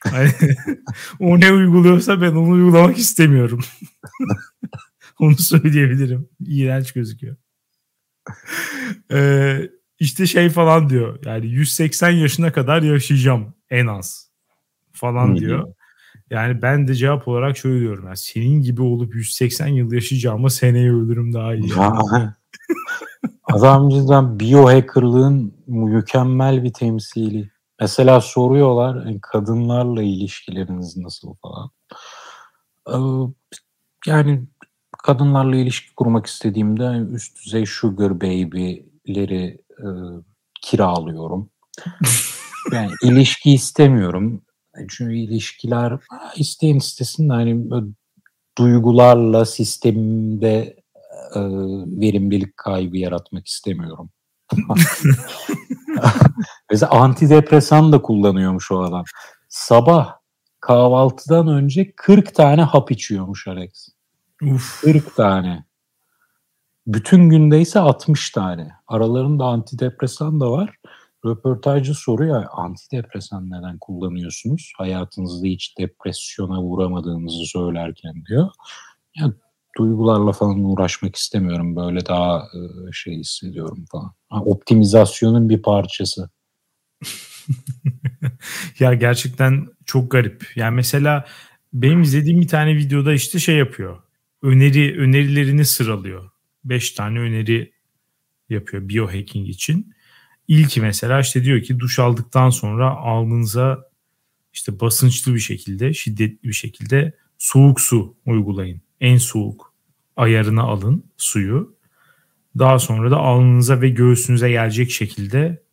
o 1.19 1.39
ne 1.39 1.51
uyguluyorsa 1.51 2.21
ben 2.21 2.31
onu 2.31 2.49
uygulamak 2.49 2.97
istemiyorum. 2.97 3.59
onu 5.19 5.37
söyleyebilirim. 5.37 6.29
İğrenç 6.39 6.91
gözüküyor. 6.91 7.35
Ee, 9.11 9.69
işte 9.99 10.25
şey 10.25 10.49
falan 10.49 10.89
diyor. 10.89 11.19
Yani 11.25 11.47
180 11.47 12.09
yaşına 12.09 12.51
kadar 12.51 12.81
yaşayacağım 12.81 13.53
en 13.69 13.87
az 13.87 14.31
falan 14.93 15.35
diyor. 15.37 15.73
Yani 16.29 16.61
ben 16.61 16.87
de 16.87 16.95
cevap 16.95 17.27
olarak 17.27 17.57
şöyle 17.57 17.79
diyorum. 17.79 18.05
Yani 18.05 18.17
senin 18.17 18.61
gibi 18.61 18.81
olup 18.81 19.15
180 19.15 19.67
yıl 19.67 19.91
yaşayacağıma 19.91 20.49
seneye 20.49 20.91
ölürüm 20.91 21.33
daha 21.33 21.55
iyi. 21.55 21.71
Adam 23.43 23.89
cidden 23.89 24.39
biohackerlığın 24.39 25.53
mükemmel 25.67 26.63
bir 26.63 26.73
temsili. 26.73 27.49
Mesela 27.81 28.21
soruyorlar 28.21 29.05
e, 29.05 29.19
kadınlarla 29.21 30.03
ilişkileriniz 30.03 30.97
nasıl 30.97 31.35
falan. 31.35 31.69
Ee, 32.89 32.97
yani 34.05 34.47
kadınlarla 35.03 35.55
ilişki 35.55 35.95
kurmak 35.95 36.25
istediğimde 36.25 37.13
üst 37.13 37.45
düzey 37.45 37.65
sugar 37.65 38.21
baby'leri 38.21 39.61
e, 39.79 39.87
kiralıyorum. 40.61 41.49
Yani 42.71 42.91
ilişki 43.03 43.53
istemiyorum. 43.53 44.41
Çünkü 44.89 45.15
ilişkiler 45.15 45.99
isteyen 46.35 46.75
istesin 46.75 47.29
hani 47.29 47.65
duygularla 48.57 49.45
sistemde 49.45 50.75
e, 51.35 51.39
verimlilik 52.01 52.57
kaybı 52.57 52.97
yaratmak 52.97 53.47
istemiyorum. 53.47 54.09
Mesela 56.71 56.91
antidepresan 56.91 57.91
da 57.91 58.01
kullanıyormuş 58.01 58.71
o 58.71 58.81
adam. 58.83 59.03
Sabah 59.49 60.15
kahvaltıdan 60.59 61.47
önce 61.47 61.91
40 61.95 62.35
tane 62.35 62.61
hap 62.61 62.91
içiyormuş 62.91 63.47
Alex. 63.47 63.96
Uf. 64.43 64.81
40 64.81 65.15
tane. 65.15 65.63
Bütün 66.87 67.29
günde 67.29 67.61
ise 67.61 67.79
60 67.79 68.29
tane. 68.29 68.71
Aralarında 68.87 69.45
antidepresan 69.45 70.39
da 70.39 70.51
var. 70.51 70.75
Röportajcı 71.25 71.93
soruyor 71.93 72.45
antidepresan 72.51 73.49
neden 73.49 73.77
kullanıyorsunuz? 73.77 74.73
Hayatınızda 74.77 75.47
hiç 75.47 75.77
depresyona 75.77 76.63
uğramadığınızı 76.63 77.45
söylerken 77.45 78.25
diyor. 78.25 78.49
Ya 79.15 79.33
duygularla 79.77 80.31
falan 80.31 80.63
uğraşmak 80.63 81.15
istemiyorum. 81.15 81.75
Böyle 81.75 82.05
daha 82.05 82.37
e, 82.37 82.91
şey 82.91 83.17
hissediyorum 83.17 83.85
falan. 83.91 84.13
Ha, 84.29 84.41
optimizasyonun 84.41 85.49
bir 85.49 85.61
parçası. 85.61 86.29
ya 88.79 88.93
gerçekten 88.93 89.67
çok 89.85 90.11
garip. 90.11 90.51
Yani 90.55 90.75
mesela 90.75 91.25
benim 91.73 92.01
izlediğim 92.01 92.41
bir 92.41 92.47
tane 92.47 92.75
videoda 92.75 93.13
işte 93.13 93.39
şey 93.39 93.55
yapıyor. 93.55 94.06
Öneri 94.41 94.99
önerilerini 94.99 95.65
sıralıyor. 95.65 96.29
Beş 96.63 96.91
tane 96.91 97.19
öneri 97.19 97.71
yapıyor 98.49 98.89
biohacking 98.89 99.49
için. 99.49 99.93
İlki 100.47 100.81
mesela 100.81 101.19
işte 101.19 101.43
diyor 101.43 101.61
ki 101.61 101.79
duş 101.79 101.99
aldıktan 101.99 102.49
sonra 102.49 102.89
alnınıza 102.89 103.89
işte 104.53 104.79
basınçlı 104.79 105.35
bir 105.35 105.39
şekilde, 105.39 105.93
şiddetli 105.93 106.47
bir 106.47 106.53
şekilde 106.53 107.13
soğuk 107.37 107.81
su 107.81 108.15
uygulayın. 108.25 108.81
En 109.01 109.17
soğuk 109.17 109.73
ayarına 110.15 110.61
alın 110.61 111.03
suyu. 111.17 111.77
Daha 112.57 112.79
sonra 112.79 113.11
da 113.11 113.17
alnınıza 113.17 113.81
ve 113.81 113.89
göğsünüze 113.89 114.49
gelecek 114.49 114.91
şekilde 114.91 115.63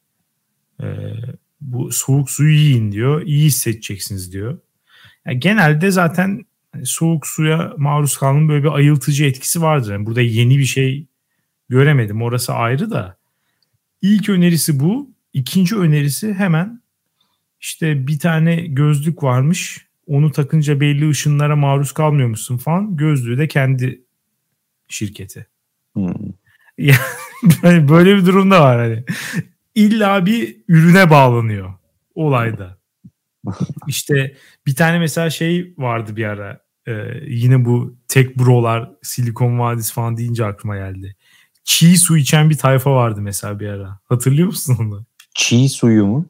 e, 0.83 0.87
bu 1.61 1.93
soğuk 1.93 2.31
suyu 2.31 2.57
yiyin 2.57 2.93
diyor. 2.93 3.23
İyi 3.23 3.45
hissedeceksiniz 3.45 4.33
diyor. 4.33 4.59
Yani 5.27 5.41
genelde 5.41 5.91
zaten 5.91 6.45
hani 6.75 6.87
soğuk 6.87 7.27
suya 7.27 7.75
maruz 7.77 8.17
kalmanın 8.17 8.49
böyle 8.49 8.65
bir 8.65 8.73
ayıltıcı 8.73 9.25
etkisi 9.25 9.63
vardır. 9.63 9.93
Yani 9.93 10.07
burada 10.07 10.21
yeni 10.21 10.59
bir 10.59 10.65
şey 10.65 11.07
göremedim. 11.69 12.23
Orası 12.23 12.53
ayrı 12.53 12.91
da. 12.91 13.17
İlk 14.03 14.29
önerisi 14.29 14.81
bu. 14.81 15.15
İkinci 15.33 15.77
önerisi 15.77 16.35
hemen 16.35 16.83
işte 17.61 18.07
bir 18.07 18.19
tane 18.19 18.57
gözlük 18.57 19.23
varmış. 19.23 19.87
Onu 20.07 20.33
takınca 20.33 20.81
belli 20.81 21.09
ışınlara 21.09 21.57
maruz 21.57 21.93
kalmıyormuşsun 21.93 22.57
falan. 22.57 22.97
Gözlüğü 22.97 23.39
de 23.39 23.49
kendi 23.49 24.03
şirketi. 24.89 25.47
Hmm. 25.93 26.15
Yani 27.63 27.89
böyle 27.89 28.17
bir 28.17 28.27
durum 28.27 28.51
da 28.51 28.61
var 28.61 28.79
hani. 28.79 29.05
İlla 29.75 30.27
bir 30.27 30.57
ürüne 30.69 31.11
bağlanıyor 31.11 31.75
olayda. 32.15 32.79
işte 33.89 34.37
bir 34.67 34.75
tane 34.75 34.99
mesela 34.99 35.31
şey 35.31 35.75
vardı 35.79 36.17
bir 36.17 36.25
ara. 36.25 36.64
Ee, 36.87 36.93
yine 37.27 37.65
bu 37.65 37.97
tek 38.09 38.39
brolar, 38.39 38.91
Silikon 39.03 39.59
Vadisi 39.59 39.93
falan 39.93 40.17
deyince 40.17 40.45
aklıma 40.45 40.77
geldi. 40.77 41.17
Çiğ 41.65 41.97
su 41.99 42.17
içen 42.17 42.51
bir 42.51 42.59
tayfa 42.59 42.95
vardı 42.95 43.21
mesela 43.23 43.61
bir 43.61 43.69
ara. 43.69 44.01
Hatırlıyor 44.05 44.47
musun 44.47 44.77
onu? 44.81 45.05
Çiğ 45.35 45.69
suyu 45.69 46.07
mu? 46.07 46.29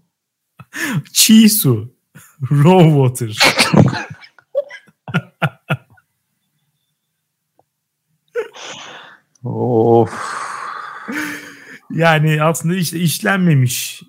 Çiğ 1.13 1.49
su. 1.49 1.95
Raw 2.51 2.91
water. 2.91 3.39
of. 9.45 10.11
Yani 11.91 12.43
aslında 12.43 12.77
işte 12.77 12.99
işlenmemiş 12.99 14.03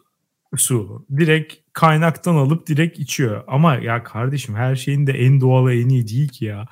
su. 0.62 1.06
Direkt 1.18 1.53
kaynaktan 1.74 2.36
alıp 2.36 2.68
direkt 2.68 2.99
içiyor. 2.99 3.43
Ama 3.47 3.76
ya 3.76 4.03
kardeşim 4.03 4.56
her 4.56 4.76
şeyin 4.76 5.08
de 5.08 5.12
en 5.12 5.41
doğalı 5.41 5.74
en 5.74 5.89
iyi 5.89 6.08
değil 6.08 6.28
ki 6.28 6.45
ya. 6.45 6.68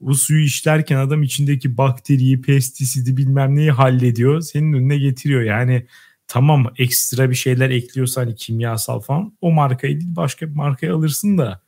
O 0.00 0.14
suyu 0.14 0.44
işlerken 0.44 0.96
adam 0.96 1.22
içindeki 1.22 1.78
bakteriyi, 1.78 2.40
pestisidi 2.40 3.16
bilmem 3.16 3.56
neyi 3.56 3.70
hallediyor. 3.70 4.40
Senin 4.40 4.72
önüne 4.72 4.98
getiriyor. 4.98 5.42
Yani 5.42 5.86
tamam 6.28 6.66
ekstra 6.78 7.30
bir 7.30 7.34
şeyler 7.34 7.70
ekliyorsa 7.70 8.20
hani 8.20 8.34
kimyasal 8.34 9.00
falan 9.00 9.32
o 9.40 9.52
markayı 9.52 10.00
değil 10.00 10.16
başka 10.16 10.46
bir 10.46 10.54
markayı 10.54 10.94
alırsın 10.94 11.38
da 11.38 11.60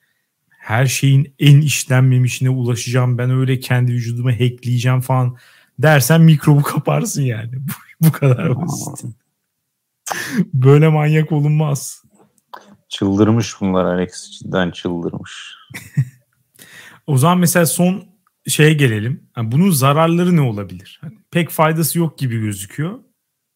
her 0.49 0.87
şeyin 0.87 1.35
en 1.39 1.61
işlenmemişine 1.61 2.51
ulaşacağım 2.51 3.19
ben 3.19 3.31
öyle 3.31 3.61
kendi 3.61 3.93
vücudumu 3.93 4.31
hackleyeceğim 4.31 5.01
falan 5.01 5.37
dersen 5.79 6.21
mikrobu 6.21 6.63
kaparsın 6.63 7.23
yani. 7.23 7.53
Bu 8.01 8.13
kadar 8.13 8.57
basit. 8.57 9.05
Böyle 10.55 10.89
manyak 10.89 11.33
olunmaz. 11.33 12.03
Çıldırmış 12.89 13.61
bunlar 13.61 13.85
Alex. 13.85 14.31
Cidden 14.31 14.71
çıldırmış. 14.71 15.55
o 17.07 17.17
zaman 17.17 17.39
mesela 17.39 17.67
son 17.67 18.05
şeye 18.49 18.73
gelelim. 18.73 19.29
Yani 19.37 19.53
bunun 19.53 19.71
zararları 19.71 20.37
ne 20.37 20.41
olabilir? 20.41 20.99
Hani 21.01 21.15
pek 21.31 21.51
faydası 21.51 21.99
yok 21.99 22.19
gibi 22.19 22.41
gözüküyor. 22.41 22.99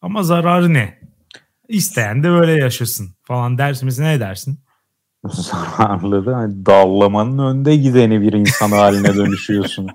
Ama 0.01 0.23
zararı 0.23 0.73
ne? 0.73 0.99
İsteyen 1.67 2.23
de 2.23 2.29
böyle 2.29 2.51
yaşasın 2.51 3.15
falan 3.23 3.57
dersin. 3.57 3.85
Mesela 3.85 4.09
ne 4.09 4.19
dersin? 4.19 4.59
Zararları 5.25 6.33
hani 6.33 6.65
dallamanın 6.65 7.37
önde 7.37 7.75
gideni 7.75 8.21
bir 8.21 8.33
insan 8.33 8.71
haline 8.71 9.15
dönüşüyorsun. 9.15 9.87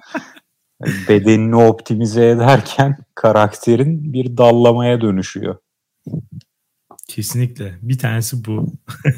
Bedenini 1.08 1.56
optimize 1.56 2.28
ederken 2.28 2.96
karakterin 3.14 4.12
bir 4.12 4.36
dallamaya 4.36 5.00
dönüşüyor. 5.00 5.56
Kesinlikle. 7.06 7.78
Bir 7.82 7.98
tanesi 7.98 8.44
bu. 8.44 8.72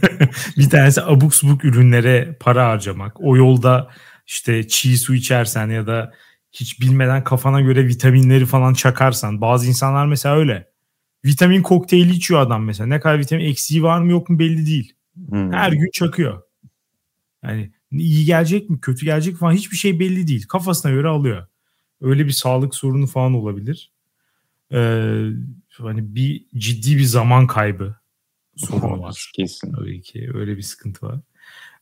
bir 0.57 0.71
tanesi 0.71 1.03
abuk 1.03 1.35
subuk 1.35 1.65
ürünlere 1.65 2.37
para 2.41 2.69
harcamak. 2.69 3.21
O 3.21 3.37
yolda 3.37 3.91
işte 4.27 4.69
çiğ 4.69 4.99
su 4.99 5.15
içersen 5.15 5.69
ya 5.71 5.87
da 5.87 6.13
hiç 6.53 6.81
bilmeden 6.81 7.25
kafana 7.25 7.61
göre 7.61 7.87
vitaminleri 7.87 8.47
falan 8.47 8.75
çakarsan. 8.75 9.41
Bazı 9.41 9.69
insanlar 9.69 10.07
mesela 10.07 10.37
öyle. 10.37 10.69
Vitamin 11.25 11.63
kokteyli 11.63 12.13
içiyor 12.13 12.41
adam 12.41 12.65
mesela. 12.65 12.87
Ne 12.87 13.01
kadar 13.01 13.19
vitamin 13.19 13.45
eksiği 13.45 13.83
var 13.83 14.01
mı 14.01 14.11
yok 14.11 14.29
mu 14.29 14.39
belli 14.39 14.67
değil. 14.67 14.93
Hmm. 15.29 15.53
Her 15.53 15.73
gün 15.73 15.91
çakıyor. 15.93 16.43
Yani 17.43 17.73
iyi 17.93 18.25
gelecek 18.25 18.71
mi 18.71 18.81
kötü 18.81 19.05
gelecek 19.05 19.33
mi 19.33 19.39
falan 19.39 19.53
hiçbir 19.53 19.77
şey 19.77 20.01
belli 20.01 20.27
değil. 20.27 20.47
Kafasına 20.47 20.93
göre 20.93 21.09
alıyor. 21.09 21.47
Öyle 22.01 22.27
bir 22.27 22.33
sağlık 22.33 22.75
sorunu 22.75 23.07
falan 23.07 23.35
olabilir. 23.35 23.93
Ee, 24.73 25.25
hani 25.85 26.15
bir 26.15 26.47
ciddi 26.57 26.97
bir 26.97 27.05
zaman 27.05 27.47
kaybı 27.47 27.97
sorunu 28.57 29.03
var. 29.03 29.31
Kesin. 29.35 29.73
Tabii 29.73 30.03
ki 30.03 30.31
öyle 30.35 30.57
bir 30.57 30.63
sıkıntı 30.63 31.07
var. 31.07 31.21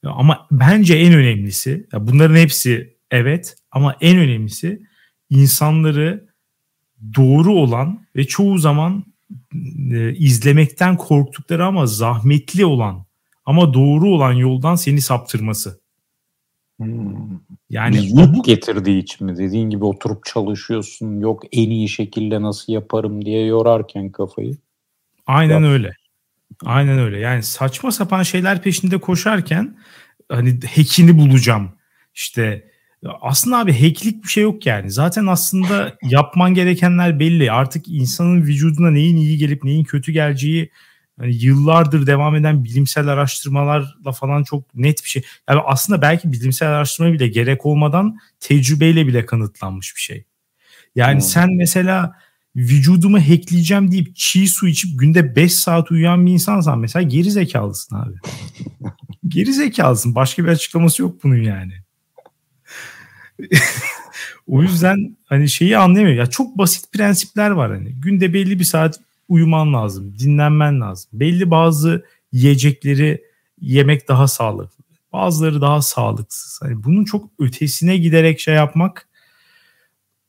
Ama 0.03 0.47
bence 0.51 0.95
en 0.95 1.15
önemlisi 1.15 1.87
bunların 1.93 2.37
hepsi 2.37 2.97
evet 3.11 3.57
ama 3.71 3.97
en 4.01 4.19
önemlisi 4.19 4.83
insanları 5.31 6.29
doğru 7.17 7.53
olan 7.53 8.07
ve 8.17 8.27
çoğu 8.27 8.59
zaman 8.59 9.05
e, 9.93 10.15
izlemekten 10.15 10.97
korktukları 10.97 11.65
ama 11.65 11.87
zahmetli 11.87 12.65
olan 12.65 13.07
ama 13.45 13.75
doğru 13.75 14.09
olan 14.11 14.33
yoldan 14.33 14.75
seni 14.75 15.01
saptırması. 15.01 15.81
Hmm. 16.77 17.39
Yani 17.71 18.07
yük 18.07 18.45
getirdiği 18.45 18.99
için 18.99 19.27
mi? 19.27 19.37
Dediğin 19.37 19.71
gibi 19.71 19.85
oturup 19.85 20.25
çalışıyorsun. 20.25 21.21
Yok 21.21 21.43
en 21.53 21.71
iyi 21.71 21.89
şekilde 21.89 22.43
nasıl 22.43 22.73
yaparım 22.73 23.25
diye 23.25 23.47
yorarken 23.47 24.11
kafayı. 24.13 24.57
Aynen 25.27 25.61
Yap. 25.61 25.71
öyle. 25.71 25.93
Aynen 26.65 26.99
öyle. 26.99 27.19
Yani 27.19 27.43
saçma 27.43 27.93
sapan 27.93 28.23
şeyler 28.23 28.63
peşinde 28.63 28.99
koşarken 28.99 29.77
hani 30.29 30.59
hack'ini 30.77 31.19
bulacağım. 31.19 31.71
İşte 32.15 32.71
aslında 33.21 33.59
abi 33.59 33.73
hacklik 33.73 34.23
bir 34.25 34.29
şey 34.29 34.43
yok 34.43 34.67
yani. 34.67 34.91
Zaten 34.91 35.27
aslında 35.27 35.99
yapman 36.03 36.55
gerekenler 36.55 37.21
belli. 37.21 37.53
Artık 37.53 37.89
insanın 37.89 38.43
vücuduna 38.43 38.91
neyin 38.91 39.17
iyi 39.17 39.39
gelip 39.39 39.65
neyin 39.65 39.85
kötü 39.85 40.13
geleceği 40.13 40.71
yani 41.21 41.37
yıllardır 41.37 42.07
devam 42.07 42.37
eden 42.37 42.65
bilimsel 42.65 43.09
araştırmalarla 43.09 44.13
falan 44.13 44.45
çok 44.45 44.75
net 44.75 45.05
bir 45.05 45.09
şey. 45.09 45.23
Yani 45.49 45.61
aslında 45.65 46.03
belki 46.03 46.33
bilimsel 46.33 46.69
araştırma 46.69 47.13
bile 47.13 47.29
gerek 47.29 47.67
olmadan 47.67 48.19
tecrübeyle 48.41 49.07
bile 49.07 49.27
kanıtlanmış 49.27 49.97
bir 49.97 50.01
şey. 50.01 50.25
Yani 50.95 51.15
hmm. 51.15 51.21
sen 51.21 51.55
mesela 51.55 52.17
vücudumu 52.57 53.19
hackleyeceğim 53.21 53.93
deyip 53.93 54.17
çiğ 54.17 54.49
su 54.49 54.69
içip 54.69 55.01
günde 55.01 55.37
5 55.37 55.55
saat 55.55 55.91
uyuyan 55.91 56.27
bir 56.27 56.33
insansan 56.33 56.79
mesela 56.79 57.03
geri 57.03 57.31
zekalısın 57.31 57.97
abi. 57.97 58.17
geri 59.29 59.53
zekalısın. 59.53 60.15
Başka 60.15 60.45
bir 60.45 60.49
açıklaması 60.49 61.03
yok 61.03 61.25
bunun 61.25 61.43
yani. 61.43 61.73
o 64.47 64.63
yüzden 64.63 65.17
hani 65.25 65.49
şeyi 65.49 65.79
anlayamıyor. 65.79 66.17
Ya 66.17 66.27
çok 66.27 66.59
basit 66.59 66.93
prensipler 66.93 67.51
var 67.51 67.73
hani. 67.73 67.93
Günde 67.93 68.35
belli 68.35 68.59
bir 68.59 68.65
saat 68.65 69.01
uyuman 69.29 69.73
lazım, 69.73 70.19
dinlenmen 70.19 70.81
lazım. 70.81 71.11
Belli 71.13 71.51
bazı 71.51 72.05
yiyecekleri 72.33 73.25
yemek 73.61 74.09
daha 74.09 74.29
sağlıklı. 74.29 74.85
Bazıları 75.13 75.61
daha 75.61 75.83
sağlıksız. 75.83 76.63
Hani 76.63 76.85
bunun 76.85 77.05
çok 77.05 77.31
ötesine 77.39 77.97
giderek 77.97 78.41
şey 78.41 78.55
yapmak 78.55 79.09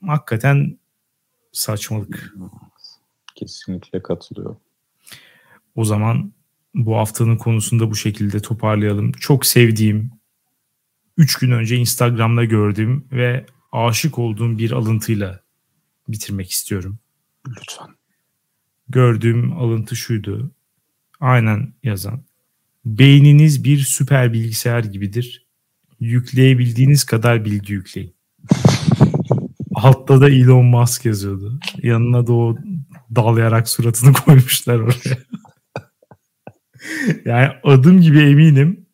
hakikaten 0.06 0.78
saçmalık. 1.52 2.34
Kesinlikle 3.36 4.04
katılıyor. 4.04 4.56
O 5.76 5.86
zaman 5.86 6.34
bu 6.76 6.98
haftanın 6.98 7.38
konusunda 7.38 7.92
bu 7.92 7.96
şekilde 7.96 8.40
toparlayalım. 8.40 9.12
Çok 9.12 9.46
sevdiğim, 9.46 10.12
3 11.18 11.36
gün 11.36 11.52
önce 11.52 11.76
Instagram'da 11.76 12.46
gördüğüm 12.46 13.08
ve 13.12 13.46
aşık 13.72 14.20
olduğum 14.20 14.58
bir 14.58 14.72
alıntıyla 14.72 15.42
bitirmek 16.08 16.52
istiyorum. 16.52 17.00
Lütfen 17.48 17.97
gördüğüm 18.90 19.58
alıntı 19.58 19.96
şuydu. 19.96 20.52
Aynen 21.20 21.74
yazan. 21.84 22.24
Beyniniz 22.86 23.64
bir 23.64 23.78
süper 23.78 24.34
bilgisayar 24.34 24.84
gibidir. 24.84 25.48
Yükleyebildiğiniz 26.00 27.04
kadar 27.04 27.46
bilgi 27.46 27.74
yükleyin. 27.74 28.16
Altta 29.76 30.22
da 30.22 30.30
Elon 30.30 30.66
Musk 30.66 31.06
yazıyordu. 31.06 31.60
Yanına 31.84 32.28
da 32.28 32.34
o 32.34 32.58
dalayarak 33.16 33.70
suratını 33.70 34.14
koymuşlar 34.26 34.80
oraya. 34.80 35.18
yani 37.26 37.50
adım 37.64 38.02
gibi 38.02 38.20
eminim 38.20 38.88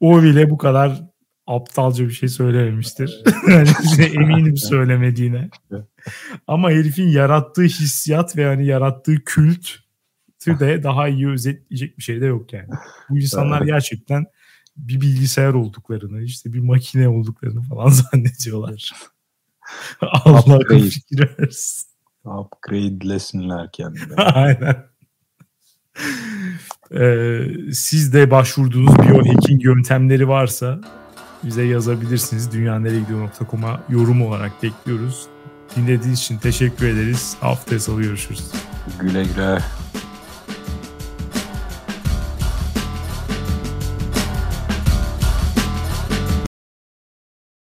o 0.00 0.22
bile 0.22 0.50
bu 0.50 0.58
kadar 0.58 1.09
aptalca 1.46 2.04
bir 2.04 2.12
şey 2.12 2.28
söylememiştir. 2.28 3.22
yani 3.48 3.68
eminim 4.02 4.56
söylemediğine. 4.56 5.50
Ama 6.46 6.70
herifin 6.70 7.08
yarattığı 7.08 7.62
hissiyat 7.62 8.36
ve 8.36 8.42
yani 8.42 8.66
yarattığı 8.66 9.24
kült 9.24 9.68
de 10.46 10.82
daha 10.82 11.08
iyi 11.08 11.28
özetleyecek 11.28 11.98
bir 11.98 12.02
şey 12.02 12.20
de 12.20 12.26
yok 12.26 12.52
yani. 12.52 12.68
Bu 13.10 13.18
insanlar 13.18 13.62
gerçekten 13.62 14.26
bir 14.76 15.00
bilgisayar 15.00 15.54
olduklarını, 15.54 16.22
işte 16.22 16.52
bir 16.52 16.60
makine 16.60 17.08
olduklarını 17.08 17.62
falan 17.62 17.88
zannediyorlar. 18.12 18.92
Allah 20.00 20.58
fikir 20.90 21.38
versin. 21.38 21.90
Upgrade'lesinler 22.24 23.72
kendine. 23.72 24.14
Aynen. 24.16 24.90
Ee, 26.94 27.46
siz 27.72 28.12
de 28.12 28.30
başvurduğunuz 28.30 28.98
biohacking 28.98 29.64
yöntemleri 29.64 30.28
varsa 30.28 30.80
bize 31.44 31.62
yazabilirsiniz. 31.62 32.52
dünyaneregidiyor.com'a 32.52 33.80
yorum 33.88 34.22
olarak 34.22 34.62
bekliyoruz. 34.62 35.26
Dinlediğiniz 35.76 36.18
için 36.20 36.38
teşekkür 36.38 36.86
ederiz. 36.86 37.36
Haftaya 37.40 37.80
salı 37.80 38.02
görüşürüz. 38.02 38.50
Güle 39.00 39.24
güle. 39.24 39.58